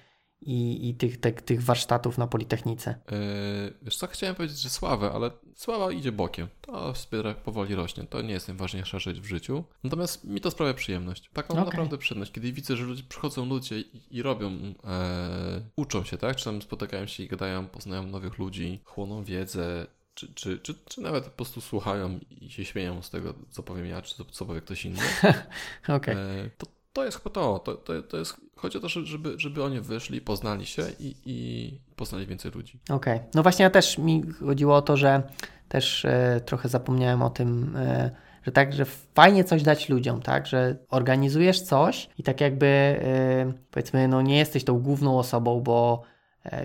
i, 0.41 0.89
i 0.89 0.95
tych, 0.95 1.21
te, 1.21 1.33
tych 1.33 1.63
warsztatów 1.63 2.19
na 2.19 2.27
Politechnice? 2.27 3.01
Yy, 3.11 3.75
wiesz 3.83 3.97
co, 3.97 4.07
chciałem 4.07 4.37
powiedzieć, 4.37 4.59
że 4.59 4.71
sławę, 4.71 5.13
ale 5.13 5.31
sława 5.55 5.93
idzie 5.93 6.13
bokiem. 6.13 6.49
To 6.61 6.95
sobie 6.95 7.35
powoli 7.35 7.75
rośnie. 7.75 8.05
To 8.05 8.23
nie 8.23 8.33
jest 8.33 8.49
najważniejsza 8.49 8.99
rzecz 8.99 9.21
w 9.21 9.25
życiu. 9.25 9.65
Natomiast 9.85 10.25
mi 10.25 10.41
to 10.41 10.51
sprawia 10.51 10.75
przyjemność. 10.75 11.31
Taką 11.33 11.55
okay. 11.55 11.65
naprawdę 11.65 11.99
przyjemność, 11.99 12.33
kiedy 12.33 12.53
widzę, 12.53 12.77
że 12.77 12.85
ludzie, 12.85 13.03
przychodzą 13.09 13.47
ludzie 13.47 13.81
i, 13.81 14.03
i 14.11 14.23
robią, 14.23 14.51
e, 14.85 15.61
uczą 15.77 16.05
się, 16.05 16.19
tak? 16.19 16.37
Czy 16.37 16.45
tam 16.45 16.63
spotykają 16.63 17.07
się 17.07 17.23
i 17.23 17.29
gadają, 17.29 17.67
poznają 17.67 18.03
nowych 18.03 18.39
ludzi, 18.39 18.81
chłoną 18.85 19.25
wiedzę, 19.25 19.87
czy, 20.15 20.35
czy, 20.35 20.59
czy, 20.59 20.75
czy 20.75 21.01
nawet 21.01 21.25
po 21.25 21.31
prostu 21.31 21.61
słuchają 21.61 22.21
i 22.31 22.51
się 22.51 22.65
śmieją 22.65 23.03
z 23.03 23.11
tego, 23.11 23.35
co 23.51 23.63
powiem 23.63 23.87
ja, 23.87 24.03
czy 24.03 24.25
co 24.33 24.47
powie 24.47 24.61
ktoś 24.61 24.85
inny. 24.85 25.03
okay. 25.97 26.17
E, 26.17 26.51
to, 26.59 26.67
to 26.93 27.05
jest 27.05 27.19
chyba 27.19 27.31
to. 27.31 27.59
To, 27.59 27.75
to, 27.75 28.03
to 28.03 28.17
jest, 28.17 28.41
chodzi 28.59 28.79
o 28.79 28.81
to, 28.81 28.89
żeby, 28.89 29.35
żeby 29.39 29.65
oni 29.65 29.81
wyszli, 29.81 30.21
poznali 30.21 30.67
się 30.67 30.83
i, 31.01 31.15
i 31.25 31.81
poznali 31.97 32.27
więcej 32.27 32.53
ludzi. 32.53 32.81
Okej. 32.91 33.17
Okay. 33.17 33.29
No 33.35 33.43
właśnie, 33.43 33.63
ja 33.63 33.71
też 33.71 33.99
mi 33.99 34.23
chodziło 34.33 34.77
o 34.77 34.83
to, 34.83 34.97
że 34.97 35.23
też 35.69 36.05
e, 36.05 36.41
trochę 36.45 36.69
zapomniałem 36.69 37.23
o 37.23 37.31
tym, 37.31 37.77
e, 37.77 38.11
że 38.43 38.53
tak, 38.53 38.73
że 38.73 38.85
fajnie 39.15 39.45
coś 39.45 39.63
dać 39.63 39.89
ludziom, 39.89 40.23
tak, 40.23 40.47
że 40.47 40.77
organizujesz 40.89 41.61
coś 41.61 42.09
i 42.19 42.23
tak 42.23 42.41
jakby 42.41 42.67
e, 42.67 43.53
powiedzmy, 43.71 44.09
no 44.09 44.23
nie 44.23 44.39
jesteś 44.39 44.65
tą 44.65 44.81
główną 44.81 45.19
osobą, 45.19 45.61
bo 45.61 46.03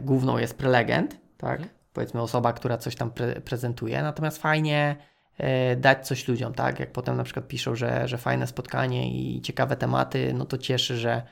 główną 0.04 0.38
jest 0.38 0.58
prelegent, 0.58 1.18
tak, 1.38 1.60
mhm. 1.60 1.70
powiedzmy 1.94 2.22
osoba, 2.22 2.54
która 2.54 2.78
coś 2.78 2.96
tam 2.96 3.12
pre 3.12 3.42
prezentuje, 3.42 4.02
natomiast 4.02 4.38
fajnie 4.38 4.96
dać 5.78 6.08
coś 6.08 6.28
ludziom, 6.28 6.54
tak? 6.54 6.80
Jak 6.80 6.92
potem 6.92 7.18
na 7.18 7.24
przykład 7.24 7.48
piszą, 7.48 7.76
że, 7.76 8.08
że 8.08 8.18
fajne 8.18 8.48
spotkanie 8.48 9.12
i 9.14 9.42
ciekawe 9.42 9.76
tematy, 9.76 10.34
no 10.34 10.46
to 10.46 10.58
cieszy, 10.58 10.98
że, 10.98 11.24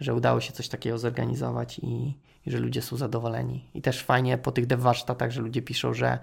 że 0.00 0.14
udało 0.14 0.40
się 0.40 0.52
coś 0.52 0.68
takiego 0.68 0.98
zorganizować 0.98 1.78
i, 1.78 2.18
i 2.46 2.50
że 2.50 2.58
ludzie 2.58 2.82
są 2.82 2.96
zadowoleni. 2.96 3.70
I 3.74 3.82
też 3.82 4.02
fajnie 4.02 4.38
po 4.38 4.52
tych 4.52 4.66
dev 4.66 4.82
warsztatach, 4.82 5.30
że 5.30 5.40
ludzie 5.40 5.62
piszą, 5.62 5.94
że, 5.94 6.18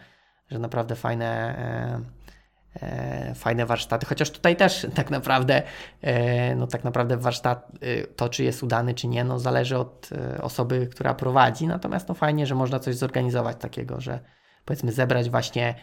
że 0.51 0.59
naprawdę 0.59 0.95
fajne, 0.95 1.57
e, 2.79 2.81
e, 2.81 3.35
fajne 3.35 3.65
warsztaty, 3.65 4.05
chociaż 4.05 4.31
tutaj 4.31 4.55
też 4.55 4.87
tak 4.95 5.09
naprawdę, 5.09 5.63
e, 6.01 6.55
no 6.55 6.67
tak 6.67 6.83
naprawdę 6.83 7.17
warsztat, 7.17 7.71
e, 7.81 8.07
to 8.07 8.29
czy 8.29 8.43
jest 8.43 8.63
udany, 8.63 8.93
czy 8.93 9.07
nie, 9.07 9.23
no 9.23 9.39
zależy 9.39 9.77
od 9.77 10.09
e, 10.11 10.41
osoby, 10.41 10.87
która 10.91 11.13
prowadzi, 11.13 11.67
natomiast 11.67 12.07
no 12.07 12.13
fajnie, 12.13 12.47
że 12.47 12.55
można 12.55 12.79
coś 12.79 12.95
zorganizować 12.95 13.57
takiego, 13.59 14.01
że 14.01 14.19
powiedzmy 14.65 14.91
zebrać 14.91 15.29
właśnie 15.29 15.75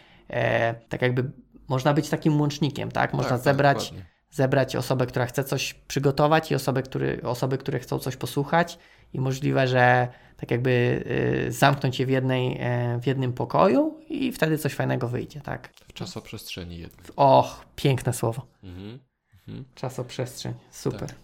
tak 0.89 1.01
jakby 1.01 1.31
można 1.67 1.93
być 1.93 2.09
takim 2.09 2.41
łącznikiem, 2.41 2.91
tak? 2.91 3.13
Można 3.13 3.29
tak, 3.29 3.39
tak 3.39 3.43
zebrać, 3.43 3.89
tak, 3.89 3.99
zebrać 4.33 4.75
osobę, 4.75 5.05
która 5.05 5.25
chce 5.25 5.43
coś 5.43 5.73
przygotować 5.73 6.51
i 6.51 6.55
osoby, 6.55 6.83
który, 6.83 7.21
osoby, 7.23 7.57
które 7.57 7.79
chcą 7.79 7.99
coś 7.99 8.15
posłuchać 8.15 8.79
i 9.13 9.19
możliwe, 9.19 9.67
że 9.67 10.07
tak 10.37 10.51
jakby 10.51 11.03
y, 11.47 11.51
zamknąć 11.51 11.99
je 11.99 12.05
w, 12.05 12.09
jednej, 12.09 12.57
e, 12.59 12.99
w 13.01 13.07
jednym 13.07 13.33
pokoju 13.33 13.99
i 14.09 14.31
wtedy 14.31 14.57
coś 14.57 14.73
fajnego 14.73 15.07
wyjdzie, 15.07 15.41
tak? 15.41 15.73
W 15.87 15.93
czasoprzestrzeni 15.93 16.77
jednej. 16.77 17.05
Och, 17.15 17.65
piękne 17.75 18.13
słowo. 18.13 18.47
Mhm. 18.63 18.99
Mhm. 19.47 19.65
Czasoprzestrzeń, 19.75 20.53
super. 20.71 20.99
Tak. 20.99 21.15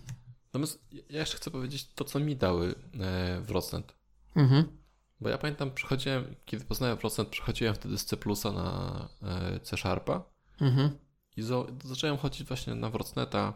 Natomiast 0.46 0.84
ja 1.10 1.20
jeszcze 1.20 1.38
chcę 1.38 1.52
powiedzieć 1.52 1.94
to, 1.94 2.04
co 2.04 2.20
mi 2.20 2.36
dały 2.36 2.76
e, 3.00 3.42
Wrocnet. 3.42 3.96
Mhm. 4.36 4.80
Bo 5.22 5.30
ja 5.30 5.38
pamiętam, 5.38 5.72
przychodziłem, 5.72 6.36
kiedy 6.46 6.66
poznałem 6.66 6.98
Wrocnet, 6.98 7.28
przechodziłem 7.28 7.76
wtedy 7.76 7.98
z 7.98 8.06
C 8.06 8.18
na 8.54 9.10
e, 9.24 9.60
C 9.60 9.78
Sharpa 9.78 10.24
Mhm. 10.62 10.98
I 11.40 11.44
zacząłem 11.84 12.18
chodzić 12.18 12.48
właśnie 12.48 12.76
na 12.76 12.90
Wrocneta, 12.90 13.54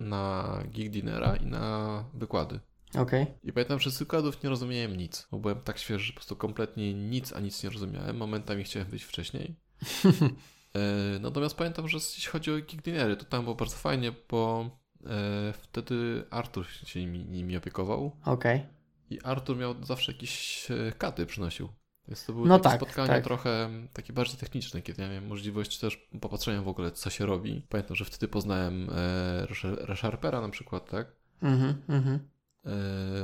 na 0.00 0.58
Geek 0.74 0.90
Dinera 0.90 1.36
i 1.36 1.46
na 1.46 2.04
wykłady. 2.14 2.60
Okay. 2.98 3.26
I 3.44 3.52
pamiętam, 3.52 3.80
że 3.80 3.90
z 3.90 3.98
wykładów 3.98 4.42
nie 4.42 4.50
rozumiałem 4.50 4.96
nic, 4.96 5.28
bo 5.30 5.38
byłem 5.38 5.60
tak 5.60 5.78
świeży, 5.78 6.04
że 6.04 6.12
po 6.12 6.16
prostu 6.16 6.36
kompletnie 6.36 6.94
nic, 6.94 7.32
a 7.32 7.40
nic 7.40 7.62
nie 7.62 7.70
rozumiałem. 7.70 8.16
Momentami 8.16 8.64
chciałem 8.64 8.88
wyjść 8.88 9.04
wcześniej. 9.04 9.54
e, 10.74 11.18
natomiast 11.20 11.56
pamiętam, 11.56 11.88
że 11.88 11.96
jeśli 11.96 12.30
chodzi 12.30 12.52
o 12.52 12.54
Geek 12.54 12.82
Dinery, 12.82 13.16
to 13.16 13.24
tam 13.24 13.42
było 13.42 13.54
bardzo 13.54 13.76
fajnie, 13.76 14.12
bo 14.30 14.70
e, 15.06 15.52
wtedy 15.52 16.24
Artur 16.30 16.66
się 16.66 17.00
nimi, 17.00 17.24
nimi 17.24 17.56
opiekował. 17.56 18.16
Okej. 18.24 18.56
Okay. 18.56 18.68
I 19.10 19.20
Artur 19.20 19.56
miał 19.56 19.84
zawsze 19.84 20.12
jakieś 20.12 20.66
e, 20.70 20.92
katy 20.98 21.26
przynosił. 21.26 21.68
Więc 22.08 22.24
to 22.24 22.32
były 22.32 22.48
no 22.48 22.58
tak, 22.58 22.76
spotkania 22.76 23.08
tak. 23.08 23.24
trochę 23.24 23.70
takie 23.92 24.12
bardziej 24.12 24.36
techniczne, 24.36 24.82
kiedy 24.82 25.02
ja 25.02 25.08
miałem 25.08 25.26
możliwość 25.26 25.78
też 25.78 26.08
popatrzenia 26.20 26.62
w 26.62 26.68
ogóle, 26.68 26.92
co 26.92 27.10
się 27.10 27.26
robi. 27.26 27.62
Pamiętam, 27.68 27.96
że 27.96 28.04
wtedy 28.04 28.28
poznałem 28.28 28.90
e, 28.90 29.46
ReSharpera 29.86 30.40
na 30.40 30.48
przykład, 30.48 30.90
tak? 30.90 31.12
Mhm, 31.42 31.82
mhm. 31.88 32.18
E, 32.64 32.70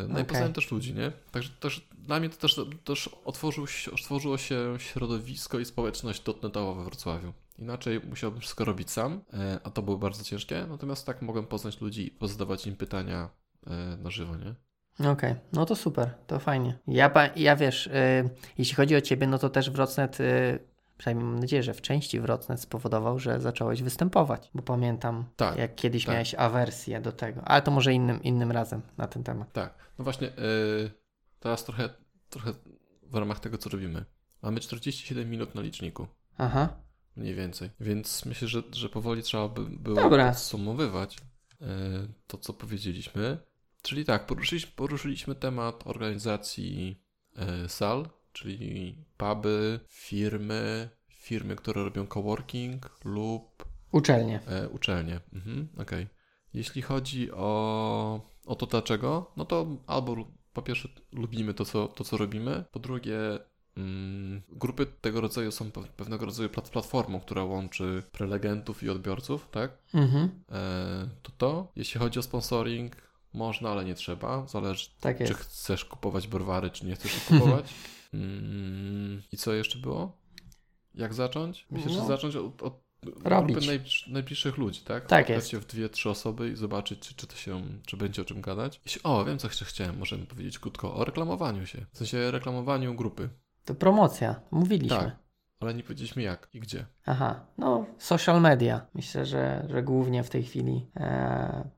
no 0.08 0.12
okay. 0.12 0.22
i 0.22 0.24
poznałem 0.24 0.52
też 0.52 0.70
ludzi, 0.70 0.94
nie? 0.94 1.12
Także 1.30 1.50
też, 1.60 1.88
dla 1.98 2.20
mnie 2.20 2.28
to 2.28 2.36
też, 2.36 2.60
też 2.84 3.10
otworzył 3.24 3.66
się, 3.66 3.90
otworzyło 3.90 4.38
się 4.38 4.74
środowisko 4.78 5.58
i 5.58 5.64
społeczność 5.64 6.22
dotnetowa 6.22 6.74
we 6.74 6.84
Wrocławiu. 6.84 7.32
Inaczej 7.58 8.00
musiałbym 8.00 8.40
wszystko 8.40 8.64
robić 8.64 8.90
sam, 8.90 9.20
e, 9.32 9.60
a 9.64 9.70
to 9.70 9.82
było 9.82 9.98
bardzo 9.98 10.24
ciężkie. 10.24 10.66
Natomiast 10.68 11.06
tak 11.06 11.22
mogłem 11.22 11.46
poznać 11.46 11.80
ludzi 11.80 12.06
i 12.06 12.10
pozadawać 12.10 12.66
im 12.66 12.76
pytania 12.76 13.30
e, 13.66 13.96
na 13.96 14.10
żywo, 14.10 14.36
nie? 14.36 14.54
Okej, 15.11 15.12
okay. 15.32 15.36
no 15.53 15.66
to 15.66 15.76
super, 15.76 16.14
to 16.26 16.38
fajnie. 16.38 16.78
Ja, 16.86 17.11
ja 17.36 17.57
wiesz, 17.57 17.86
y, 17.86 17.90
jeśli 18.59 18.74
chodzi 18.74 18.96
o 18.96 19.00
ciebie, 19.00 19.26
no 19.26 19.38
to 19.38 19.50
też 19.50 19.70
Wrocnet, 19.70 20.20
y, 20.20 20.59
przynajmniej 20.98 21.26
mam 21.26 21.38
nadzieję, 21.38 21.62
że 21.62 21.74
w 21.74 21.80
części 21.80 22.20
Wrocnet 22.20 22.61
spowodował, 22.61 23.18
że 23.18 23.40
zacząłeś 23.40 23.82
występować, 23.82 24.50
bo 24.55 24.62
pamiętam, 24.62 25.24
tak, 25.36 25.57
jak 25.57 25.74
kiedyś 25.74 26.05
tak. 26.05 26.12
miałeś 26.12 26.34
awersję 26.34 27.00
do 27.00 27.12
tego, 27.12 27.42
ale 27.44 27.62
to 27.62 27.70
może 27.70 27.92
innym, 27.92 28.22
innym 28.22 28.53
razem 28.53 28.82
na 28.98 29.07
ten 29.07 29.22
temat. 29.22 29.53
Tak, 29.53 29.74
no 29.98 30.05
właśnie, 30.05 30.28
y, 30.28 30.90
teraz 31.40 31.64
trochę, 31.64 31.88
trochę 32.30 32.53
w 33.03 33.14
ramach 33.14 33.40
tego, 33.40 33.59
co 33.59 33.70
robimy. 33.70 34.05
Mamy 34.42 34.61
47 34.61 35.30
minut 35.30 35.55
na 35.55 35.62
liczniku. 35.62 36.07
Aha. 36.38 36.68
Mniej 37.16 37.34
więcej, 37.34 37.70
więc 37.80 38.24
myślę, 38.24 38.48
że, 38.48 38.62
że 38.72 38.88
powoli 38.88 39.22
trzeba 39.22 39.48
by 39.48 39.64
było 39.64 39.96
Dobra. 39.96 40.28
podsumowywać 40.28 41.16
y, 41.16 41.64
to, 42.26 42.38
co 42.38 42.53
powiedzieliśmy. 42.53 43.38
Czyli 43.82 44.04
tak, 44.04 44.26
poruszyliśmy, 44.26 44.72
poruszyliśmy 44.76 45.34
temat 45.34 45.86
organizacji 45.86 47.02
e, 47.36 47.68
sal, 47.68 48.08
czyli 48.32 48.96
puby, 49.16 49.80
firmy, 49.88 50.88
firmy, 51.08 51.56
które 51.56 51.84
robią 51.84 52.06
coworking 52.06 52.90
lub 53.04 53.64
uczelnie. 53.92 54.40
E, 54.46 54.68
uczelnie. 54.68 55.20
Mhm, 55.32 55.68
okay. 55.78 56.06
Jeśli 56.54 56.82
chodzi 56.82 57.32
o, 57.32 58.20
o 58.46 58.54
to 58.54 58.66
dlaczego, 58.66 59.32
no 59.36 59.44
to 59.44 59.66
albo 59.86 60.16
po 60.52 60.62
pierwsze 60.62 60.88
lubimy 61.12 61.54
to 61.54 61.64
co, 61.64 61.88
to, 61.88 62.04
co 62.04 62.16
robimy, 62.16 62.64
po 62.72 62.78
drugie 62.78 63.18
mm, 63.76 64.42
grupy 64.48 64.86
tego 64.86 65.20
rodzaju 65.20 65.50
są 65.52 65.68
pe- 65.68 65.88
pewnego 65.88 66.26
rodzaju 66.26 66.48
plat- 66.48 66.70
platformą, 66.70 67.20
która 67.20 67.44
łączy 67.44 68.02
prelegentów 68.12 68.82
i 68.82 68.90
odbiorców, 68.90 69.48
tak? 69.50 69.78
Mhm. 69.94 70.30
E, 70.52 71.08
to 71.22 71.32
to, 71.38 71.72
jeśli 71.76 72.00
chodzi 72.00 72.18
o 72.18 72.22
sponsoring, 72.22 72.96
można, 73.34 73.70
ale 73.70 73.84
nie 73.84 73.94
trzeba. 73.94 74.46
Zależy, 74.46 74.88
Tak 75.00 75.18
czy 75.18 75.34
chcesz 75.34 75.84
kupować 75.84 76.28
browary, 76.28 76.70
czy 76.70 76.86
nie 76.86 76.94
chcesz 76.94 77.20
kupować. 77.28 77.64
Mm, 78.14 79.22
I 79.32 79.36
co 79.36 79.52
jeszcze 79.52 79.78
było? 79.78 80.16
Jak 80.94 81.14
zacząć? 81.14 81.66
Myślę, 81.70 81.90
że 81.92 81.98
No. 81.98 82.06
zacząć 82.06 82.36
od, 82.36 82.62
od 82.62 82.80
Robić. 83.24 83.52
grupy 83.56 83.66
najbliż, 83.66 84.06
najbliższych 84.08 84.56
ludzi, 84.58 84.80
tak? 84.80 85.06
Tak 85.06 85.24
Spotkać 85.24 85.28
jest. 85.36 85.48
się 85.48 85.58
w 85.60 85.66
dwie, 85.66 85.88
trzy 85.88 86.10
osoby 86.10 86.48
i 86.50 86.56
zobaczyć, 86.56 86.98
czy, 87.00 87.14
czy 87.14 87.26
to 87.26 87.36
się, 87.36 87.62
czy 87.86 87.96
będzie 87.96 88.22
o 88.22 88.24
czym 88.24 88.40
gadać. 88.40 88.80
O, 89.04 89.24
wiem, 89.24 89.38
co 89.38 89.46
jeszcze 89.48 89.64
chciałem, 89.64 89.98
możemy 89.98 90.26
powiedzieć 90.26 90.58
krótko 90.58 90.94
o 90.94 91.04
reklamowaniu 91.04 91.66
się. 91.66 91.86
W 91.92 91.98
sensie 91.98 92.30
reklamowaniu 92.30 92.94
grupy. 92.94 93.28
To 93.64 93.74
promocja, 93.74 94.40
mówiliśmy. 94.50 94.96
Tak. 94.98 95.16
Ale 95.60 95.74
nie 95.74 95.82
powiedzieliśmy 95.82 96.22
jak 96.22 96.48
i 96.52 96.60
gdzie. 96.60 96.86
Aha, 97.06 97.46
no 97.58 97.86
social 97.98 98.40
media. 98.40 98.86
Myślę, 98.94 99.26
że, 99.26 99.66
że 99.70 99.82
głównie 99.82 100.22
w 100.24 100.30
tej 100.30 100.42
chwili 100.42 100.86
e, 100.96 101.70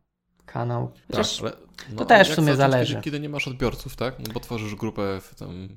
kanał. 0.55 0.91
Chociaż 1.11 1.37
tak, 1.37 1.43
ale, 1.43 1.57
no, 1.91 1.97
to 1.97 2.05
też 2.05 2.31
w 2.31 2.35
sumie 2.35 2.57
zależy. 2.57 2.93
Kiedy, 2.95 3.05
kiedy 3.05 3.21
nie 3.21 3.29
masz 3.29 3.49
odbiorców, 3.49 3.97
tak? 3.97 4.15
Bo 4.35 4.41
tworzysz 4.41 4.75
grupę 4.75 5.21
w 5.21 5.35
tam 5.35 5.69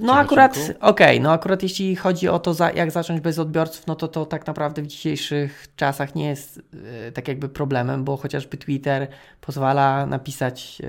No 0.00 0.14
akurat, 0.14 0.58
okej, 0.80 1.20
no 1.20 1.32
akurat 1.32 1.62
jeśli 1.62 1.96
chodzi 1.96 2.28
o 2.28 2.38
to, 2.38 2.54
za, 2.54 2.70
jak 2.70 2.90
zacząć 2.90 3.20
bez 3.20 3.38
odbiorców, 3.38 3.86
no 3.86 3.94
to 3.96 4.08
to 4.08 4.26
tak 4.26 4.46
naprawdę 4.46 4.82
w 4.82 4.86
dzisiejszych 4.86 5.66
czasach 5.76 6.14
nie 6.14 6.28
jest 6.28 6.60
e, 7.08 7.12
tak 7.12 7.28
jakby 7.28 7.48
problemem, 7.48 8.04
bo 8.04 8.16
chociażby 8.16 8.56
Twitter 8.56 9.08
pozwala 9.40 10.06
napisać 10.06 10.82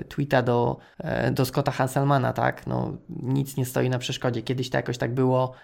e, 0.00 0.04
tweeta 0.04 0.42
do, 0.42 0.76
e, 0.98 1.30
do 1.30 1.44
Scotta 1.44 1.72
Hanselmana, 1.72 2.32
tak? 2.32 2.66
No 2.66 2.96
nic 3.08 3.56
nie 3.56 3.66
stoi 3.66 3.88
na 3.88 3.98
przeszkodzie. 3.98 4.42
Kiedyś 4.42 4.70
to 4.70 4.76
jakoś 4.76 4.98
tak 4.98 5.14
było, 5.14 5.54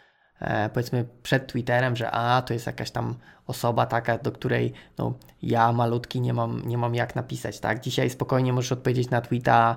powiedzmy 0.72 1.05
przed 1.22 1.53
Twitterem, 1.53 1.97
że 1.97 2.11
a, 2.11 2.43
to 2.43 2.55
jest 2.55 2.66
jakaś 2.66 2.91
tam 2.91 3.14
osoba 3.47 3.87
taka, 3.87 4.18
do 4.18 4.32
której 4.32 4.72
no 4.99 5.14
ja 5.43 5.72
malutki 5.72 6.20
nie 6.20 6.35
mam, 6.35 6.62
nie 6.66 6.78
mam 6.78 6.95
jak 6.95 7.16
napisać, 7.16 7.61
tak? 7.61 7.80
Dzisiaj 7.80 8.11
spokojnie 8.11 8.53
możesz 8.53 8.72
odpowiedzieć 8.72 9.11
na 9.11 9.20
tweeta 9.20 9.76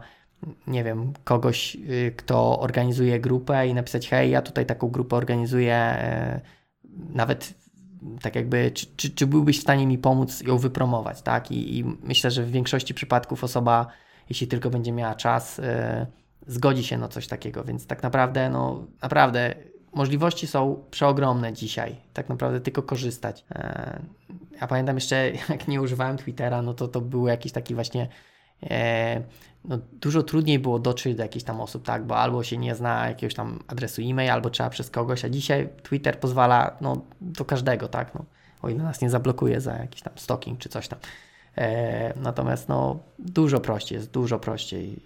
nie 0.68 0.84
wiem, 0.84 1.14
kogoś, 1.24 1.76
y, 1.76 2.14
kto 2.18 2.60
organizuje 2.60 3.20
grupę 3.20 3.68
i 3.68 3.74
napisać, 3.74 4.10
hej, 4.10 4.32
ja 4.32 4.42
tutaj 4.42 4.66
taką 4.66 4.88
grupę 4.90 5.16
organizuję, 5.16 5.76
e, 5.76 6.42
nawet 7.14 7.54
tak 8.22 8.36
jakby, 8.36 8.72
czy, 8.72 8.86
czy, 8.96 9.10
czy 9.10 9.28
byłbyś 9.28 9.60
w 9.60 9.62
stanie 9.62 9.88
mi 9.88 9.98
pomóc 9.98 10.42
ją 10.42 10.58
wypromować, 10.58 11.22
tak? 11.22 11.52
I, 11.52 11.78
I 11.78 11.84
myślę, 12.04 12.32
że 12.32 12.44
w 12.44 12.52
większości 12.52 12.94
przypadków 12.94 13.44
osoba, 13.44 13.88
jeśli 14.30 14.48
tylko 14.48 14.70
będzie 14.70 14.92
miała 14.92 15.16
czas, 15.16 15.60
e, 15.60 16.08
zgodzi 16.48 16.84
się 16.84 16.98
na 16.98 17.08
coś 17.08 17.28
takiego, 17.28 17.64
więc 17.64 17.88
tak 17.88 18.04
naprawdę, 18.04 18.50
no 18.50 18.88
naprawdę 19.02 19.56
możliwości 19.98 20.48
są 20.48 20.84
przeogromne 20.92 21.54
dzisiaj, 21.54 21.96
tak 22.14 22.30
naprawdę 22.30 22.62
tylko 22.62 22.84
korzystać. 22.84 23.46
E, 23.52 24.00
Ja 24.62 24.68
pamiętam 24.68 24.96
jeszcze, 24.96 25.32
jak 25.50 25.68
nie 25.68 25.82
używałem 25.82 26.18
Twittera, 26.18 26.62
no 26.62 26.74
to 26.74 26.88
to 26.88 27.02
był 27.02 27.28
jakiś 27.28 27.52
taki 27.52 27.76
właśnie 27.76 28.08
e, 28.64 29.22
no, 29.66 29.78
dużo 29.92 30.24
trudniej 30.24 30.60
było 30.60 30.80
dotrzeć 30.80 31.16
do 31.16 31.24
jakichś 31.24 31.46
tam 31.46 31.62
osób, 31.62 31.86
tak, 31.86 32.06
bo 32.06 32.18
albo 32.18 32.44
się 32.44 32.58
nie 32.58 32.76
zna 32.76 33.08
jakiegoś 33.08 33.34
tam 33.34 33.60
adresu 33.68 34.02
e-mail, 34.02 34.32
albo 34.32 34.50
trzeba 34.50 34.70
przez 34.70 34.90
kogoś, 34.90 35.26
a 35.26 35.30
dzisiaj 35.30 35.70
Twitter 35.84 36.20
pozwala 36.20 36.78
no, 36.82 37.02
do 37.22 37.46
każdego, 37.46 37.88
tak, 37.88 38.16
no, 38.16 38.26
o 38.62 38.70
ile 38.70 38.84
nas 38.84 39.02
nie 39.02 39.10
zablokuje 39.10 39.62
za 39.62 39.74
jakiś 39.74 40.02
tam 40.02 40.14
stalking 40.16 40.60
czy 40.60 40.70
coś 40.70 40.88
tam. 40.88 41.00
E, 41.58 42.20
natomiast 42.20 42.70
no, 42.70 43.00
dużo 43.20 43.60
prościej 43.60 43.96
jest, 43.96 44.12
dużo 44.12 44.40
prościej 44.40 45.02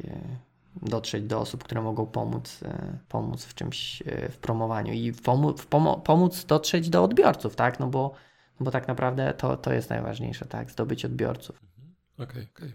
dotrzeć 0.81 1.23
do 1.23 1.39
osób, 1.39 1.63
które 1.63 1.81
mogą 1.81 2.05
pomóc, 2.05 2.59
e, 2.63 2.97
pomóc 3.09 3.45
w 3.45 3.53
czymś, 3.55 4.01
e, 4.05 4.29
w 4.29 4.37
promowaniu 4.37 4.93
i 4.93 5.13
pomo- 5.13 6.01
pomóc 6.01 6.45
dotrzeć 6.45 6.89
do 6.89 7.03
odbiorców, 7.03 7.55
tak, 7.55 7.79
no 7.79 7.87
bo, 7.87 8.13
bo 8.59 8.71
tak 8.71 8.87
naprawdę 8.87 9.33
to, 9.33 9.57
to 9.57 9.73
jest 9.73 9.89
najważniejsze, 9.89 10.45
tak, 10.45 10.71
zdobyć 10.71 11.05
odbiorców. 11.05 11.61
Okej, 12.19 12.47
okej. 12.55 12.73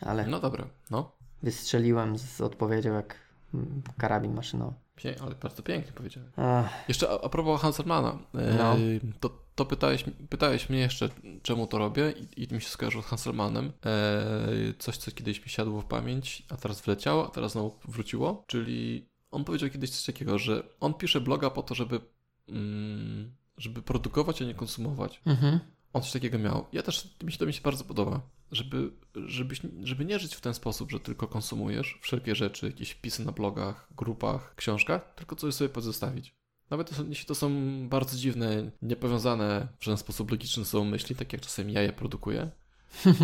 Ale 0.00 0.26
No 0.26 0.40
dobra, 0.40 0.64
no. 0.90 1.12
wystrzeliłem 1.42 2.18
z 2.18 2.40
odpowiedzią 2.40 2.92
jak 2.94 3.14
mm, 3.54 3.82
karabin 3.98 4.34
maszynowy. 4.34 4.74
Pię- 4.96 5.14
ale 5.22 5.34
bardzo 5.34 5.62
pięknie 5.62 5.92
powiedziałem. 5.92 6.30
Ach, 6.36 6.88
Jeszcze 6.88 7.10
a, 7.10 7.20
a 7.24 7.28
propos 7.28 7.60
Hanselmana, 7.60 8.18
e, 8.34 8.54
No. 8.58 8.76
to, 9.20 9.30
to 9.54 9.64
pytałeś, 9.64 10.04
pytałeś 10.28 10.68
mnie 10.70 10.78
jeszcze, 10.78 11.08
czemu 11.42 11.66
to 11.66 11.78
robię 11.78 12.14
i, 12.36 12.42
i 12.42 12.54
mi 12.54 12.60
się 12.60 12.68
skojarzyło 12.68 13.02
z 13.02 13.06
Hanselmanem. 13.06 13.72
E, 13.86 14.74
coś, 14.78 14.96
co 14.96 15.10
kiedyś 15.10 15.42
mi 15.44 15.48
siadło 15.48 15.80
w 15.80 15.84
pamięć, 15.84 16.42
a 16.48 16.56
teraz 16.56 16.80
wleciało, 16.80 17.26
a 17.26 17.30
teraz 17.30 17.52
znowu 17.52 17.78
wróciło. 17.84 18.44
Czyli 18.46 19.08
on 19.30 19.44
powiedział 19.44 19.70
kiedyś 19.70 19.90
coś 19.90 20.04
takiego, 20.06 20.38
że 20.38 20.62
on 20.80 20.94
pisze 20.94 21.20
bloga 21.20 21.50
po 21.50 21.62
to, 21.62 21.74
żeby, 21.74 22.00
mm, 22.48 23.32
żeby 23.58 23.82
produkować, 23.82 24.42
a 24.42 24.44
nie 24.44 24.54
konsumować. 24.54 25.20
mhm. 25.26 25.60
On 25.92 26.02
coś 26.02 26.12
takiego 26.12 26.38
miał. 26.38 26.66
Ja 26.72 26.82
też, 26.82 27.08
mi 27.24 27.32
się 27.32 27.38
to 27.38 27.46
mi 27.46 27.52
się 27.52 27.60
bardzo 27.62 27.84
podoba, 27.84 28.20
żeby, 28.52 28.90
żebyś, 29.14 29.60
żeby 29.82 30.04
nie 30.04 30.18
żyć 30.18 30.34
w 30.34 30.40
ten 30.40 30.54
sposób, 30.54 30.90
że 30.90 31.00
tylko 31.00 31.28
konsumujesz 31.28 31.98
wszelkie 32.02 32.34
rzeczy, 32.34 32.66
jakieś 32.66 32.90
wpisy 32.90 33.24
na 33.24 33.32
blogach, 33.32 33.88
grupach, 33.96 34.54
książkach, 34.54 35.14
tylko 35.14 35.36
coś 35.36 35.54
sobie 35.54 35.68
pozostawić. 35.68 36.34
Nawet 36.70 37.08
jeśli 37.08 37.26
to 37.26 37.34
są 37.34 37.50
bardzo 37.88 38.18
dziwne, 38.18 38.70
niepowiązane 38.82 39.68
w 39.78 39.84
żaden 39.84 39.98
sposób 39.98 40.30
logiczny 40.30 40.64
są 40.64 40.84
myśli, 40.84 41.16
tak 41.16 41.32
jak 41.32 41.42
czasem 41.42 41.70
ja 41.70 41.82
je 41.82 41.92
produkuję, 41.92 42.50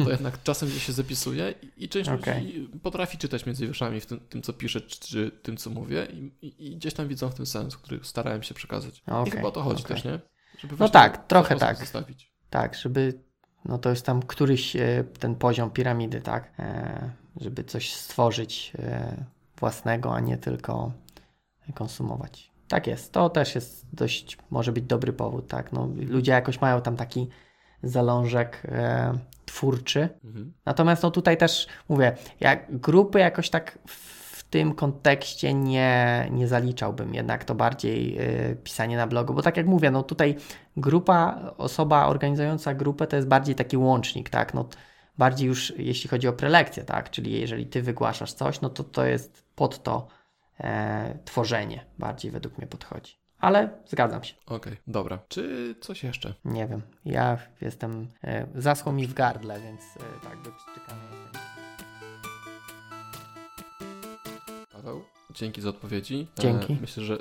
to 0.04 0.10
jednak 0.16 0.42
czasem 0.42 0.68
gdzieś 0.68 0.86
się 0.86 0.92
zapisuje 0.92 1.54
i, 1.62 1.84
i 1.84 1.88
część 1.88 2.10
Okej. 2.10 2.44
ludzi 2.44 2.68
potrafi 2.82 3.18
czytać 3.18 3.46
między 3.46 3.66
wierszami 3.66 4.00
w 4.00 4.06
tym, 4.06 4.20
tym 4.20 4.42
co 4.42 4.52
piszę, 4.52 4.80
czy, 4.80 5.00
czy 5.00 5.30
tym, 5.30 5.56
co 5.56 5.70
mówię 5.70 6.06
i, 6.12 6.46
i, 6.46 6.66
i 6.66 6.76
gdzieś 6.76 6.94
tam 6.94 7.08
widzą 7.08 7.28
w 7.28 7.34
tym 7.34 7.46
sens, 7.46 7.76
który 7.76 8.00
starałem 8.02 8.42
się 8.42 8.54
przekazać. 8.54 9.02
I 9.08 9.10
Okej, 9.10 9.32
chyba 9.32 9.48
o 9.48 9.50
to 9.50 9.62
chodzi 9.62 9.84
okej. 9.84 9.96
też, 9.96 10.04
nie? 10.04 10.20
Żeby 10.58 10.76
No 10.78 10.88
tak, 10.88 11.26
trochę 11.26 11.56
tak. 11.56 11.78
Zostawić. 11.78 12.32
Tak, 12.50 12.74
żeby 12.74 13.22
no 13.64 13.78
to 13.78 13.90
jest 13.90 14.06
tam 14.06 14.22
któryś 14.22 14.76
e, 14.76 15.04
ten 15.18 15.34
poziom 15.34 15.70
piramidy, 15.70 16.20
tak, 16.20 16.52
e, 16.58 17.10
żeby 17.40 17.64
coś 17.64 17.94
stworzyć 17.94 18.72
e, 18.78 19.16
własnego, 19.56 20.14
a 20.14 20.20
nie 20.20 20.36
tylko 20.36 20.92
konsumować. 21.74 22.52
Tak 22.68 22.86
jest, 22.86 23.12
to 23.12 23.30
też 23.30 23.54
jest 23.54 23.86
dość, 23.92 24.38
może 24.50 24.72
być 24.72 24.84
dobry 24.84 25.12
powód, 25.12 25.48
tak, 25.48 25.72
no 25.72 25.88
ludzie 25.96 26.32
jakoś 26.32 26.60
mają 26.60 26.82
tam 26.82 26.96
taki 26.96 27.28
zalążek 27.82 28.62
twórczy, 29.46 30.08
Mhm. 30.24 30.52
Natomiast 30.66 31.02
no 31.02 31.10
tutaj 31.10 31.36
też 31.36 31.66
mówię, 31.88 32.16
jak 32.40 32.78
grupy 32.78 33.18
jakoś 33.18 33.50
tak 33.50 33.78
w 33.86 34.21
tym 34.52 34.74
kontekście 34.74 35.54
nie, 35.54 36.28
nie 36.30 36.48
zaliczałbym, 36.48 37.14
jednak 37.14 37.44
to 37.44 37.54
bardziej 37.54 38.20
y, 38.50 38.56
pisanie 38.56 38.96
na 38.96 39.06
blogu, 39.06 39.34
bo 39.34 39.42
tak 39.42 39.56
jak 39.56 39.66
mówię, 39.66 39.90
no 39.90 40.02
tutaj 40.02 40.36
grupa, 40.76 41.52
osoba 41.58 42.06
organizująca 42.06 42.74
grupę 42.74 43.06
to 43.06 43.16
jest 43.16 43.28
bardziej 43.28 43.54
taki 43.54 43.76
łącznik, 43.76 44.30
tak, 44.30 44.54
no 44.54 44.68
bardziej 45.18 45.48
już 45.48 45.72
jeśli 45.78 46.10
chodzi 46.10 46.28
o 46.28 46.32
prelekcję, 46.32 46.84
tak, 46.84 47.10
czyli 47.10 47.40
jeżeli 47.40 47.66
ty 47.66 47.82
wygłaszasz 47.82 48.32
coś, 48.32 48.60
no 48.60 48.70
to 48.70 48.84
to 48.84 49.04
jest 49.04 49.44
pod 49.54 49.82
to 49.82 50.08
e, 50.60 51.18
tworzenie, 51.24 51.84
bardziej 51.98 52.30
według 52.30 52.58
mnie 52.58 52.66
podchodzi. 52.66 53.16
Ale 53.38 53.70
zgadzam 53.86 54.24
się, 54.24 54.34
Okej, 54.46 54.76
dobra. 54.86 55.18
Czy 55.28 55.74
coś 55.80 56.04
jeszcze? 56.04 56.34
nie 56.44 56.66
wiem, 56.66 56.82
ja 57.04 57.38
jestem, 57.60 58.08
e, 58.24 58.46
zaschło 58.54 58.92
mi 58.92 59.06
w 59.06 59.14
gardle, 59.14 59.60
więc 59.60 59.80
e, 59.80 60.28
tak, 60.28 60.38
wypszczykany 60.38 61.02
jestem. 61.24 61.41
Paweł, 64.82 65.02
dzięki 65.34 65.60
za 65.60 65.68
odpowiedzi. 65.68 66.26
Dzięki. 66.38 66.72
E, 66.72 66.76
myślę, 66.80 67.04
że 67.04 67.18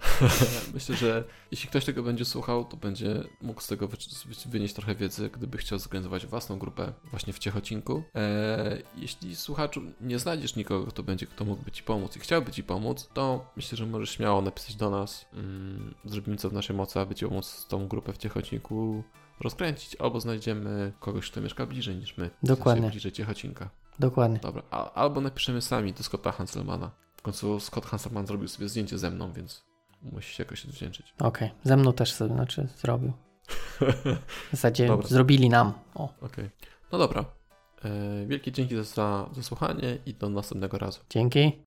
myślę, 0.74 0.96
że 0.96 1.24
jeśli 1.50 1.68
ktoś 1.68 1.84
tego 1.84 2.02
będzie 2.02 2.24
słuchał, 2.24 2.64
to 2.64 2.76
będzie 2.76 3.24
mógł 3.42 3.60
z 3.60 3.66
tego 3.66 3.88
wy- 3.88 3.96
wy- 4.26 4.50
wynieść 4.50 4.74
trochę 4.74 4.94
wiedzy, 4.94 5.30
gdyby 5.30 5.58
chciał 5.58 5.78
zorganizować 5.78 6.26
własną 6.26 6.58
grupę 6.58 6.92
właśnie 7.10 7.32
w 7.32 7.38
Ciechocinku. 7.38 8.02
E, 8.14 8.78
jeśli 8.96 9.36
słuchaczu 9.36 9.82
nie 10.00 10.18
znajdziesz 10.18 10.56
nikogo, 10.56 10.86
kto 10.86 11.02
będzie, 11.02 11.26
kto 11.26 11.44
mógłby 11.44 11.70
Ci 11.70 11.82
pomóc 11.82 12.16
i 12.16 12.20
chciałby 12.20 12.52
Ci 12.52 12.62
pomóc, 12.64 13.08
to 13.14 13.46
myślę, 13.56 13.78
że 13.78 13.86
możesz 13.86 14.10
śmiało 14.10 14.42
napisać 14.42 14.76
do 14.76 14.90
nas. 14.90 15.26
Mm, 15.34 15.94
zrobimy 16.04 16.36
co 16.36 16.50
w 16.50 16.52
naszej 16.52 16.76
mocy, 16.76 17.00
aby 17.00 17.14
Ci 17.14 17.26
pomóc 17.26 17.66
tą 17.68 17.88
grupę 17.88 18.12
w 18.12 18.18
Ciechocinku 18.18 19.04
rozkręcić, 19.40 19.96
albo 19.96 20.20
znajdziemy 20.20 20.92
kogoś, 21.00 21.30
kto 21.30 21.40
mieszka 21.40 21.66
bliżej 21.66 21.96
niż 21.96 22.16
my. 22.16 22.26
W 22.26 22.30
sensie 22.30 22.38
Dokładnie. 22.42 22.90
bliżej 22.90 23.12
Ciechocinka. 23.12 23.70
Dokładnie. 24.00 24.38
Dobra, 24.38 24.62
albo 24.94 25.20
napiszemy 25.20 25.62
sami 25.62 25.92
do 25.92 26.02
Scotta 26.02 26.32
Hanselmana. 26.32 26.90
W 27.16 27.22
końcu 27.22 27.60
Scott 27.60 27.86
Hanselman 27.86 28.26
zrobił 28.26 28.48
sobie 28.48 28.68
zdjęcie 28.68 28.98
ze 28.98 29.10
mną, 29.10 29.32
więc 29.32 29.64
musi 30.02 30.34
się 30.34 30.42
jakoś 30.44 30.64
odwdzięczyć. 30.64 31.14
Okej, 31.18 31.50
ze 31.64 31.76
mną 31.76 31.92
też 31.92 32.12
sobie, 32.12 32.34
znaczy 32.34 32.68
zrobił. 32.76 33.12
W 34.48 34.50
zasadzie 34.50 34.86
Dobra. 34.86 35.08
zrobili 35.08 35.48
nam. 35.48 35.72
Okej. 36.20 36.50
No 36.92 36.98
dobra. 36.98 37.24
E, 37.84 38.26
wielkie 38.26 38.52
dzięki 38.52 38.76
za, 38.84 39.28
za 39.32 39.42
słuchanie 39.42 39.98
i 40.06 40.14
do 40.14 40.28
następnego 40.28 40.78
razu. 40.78 41.00
dzięki. 41.10 41.52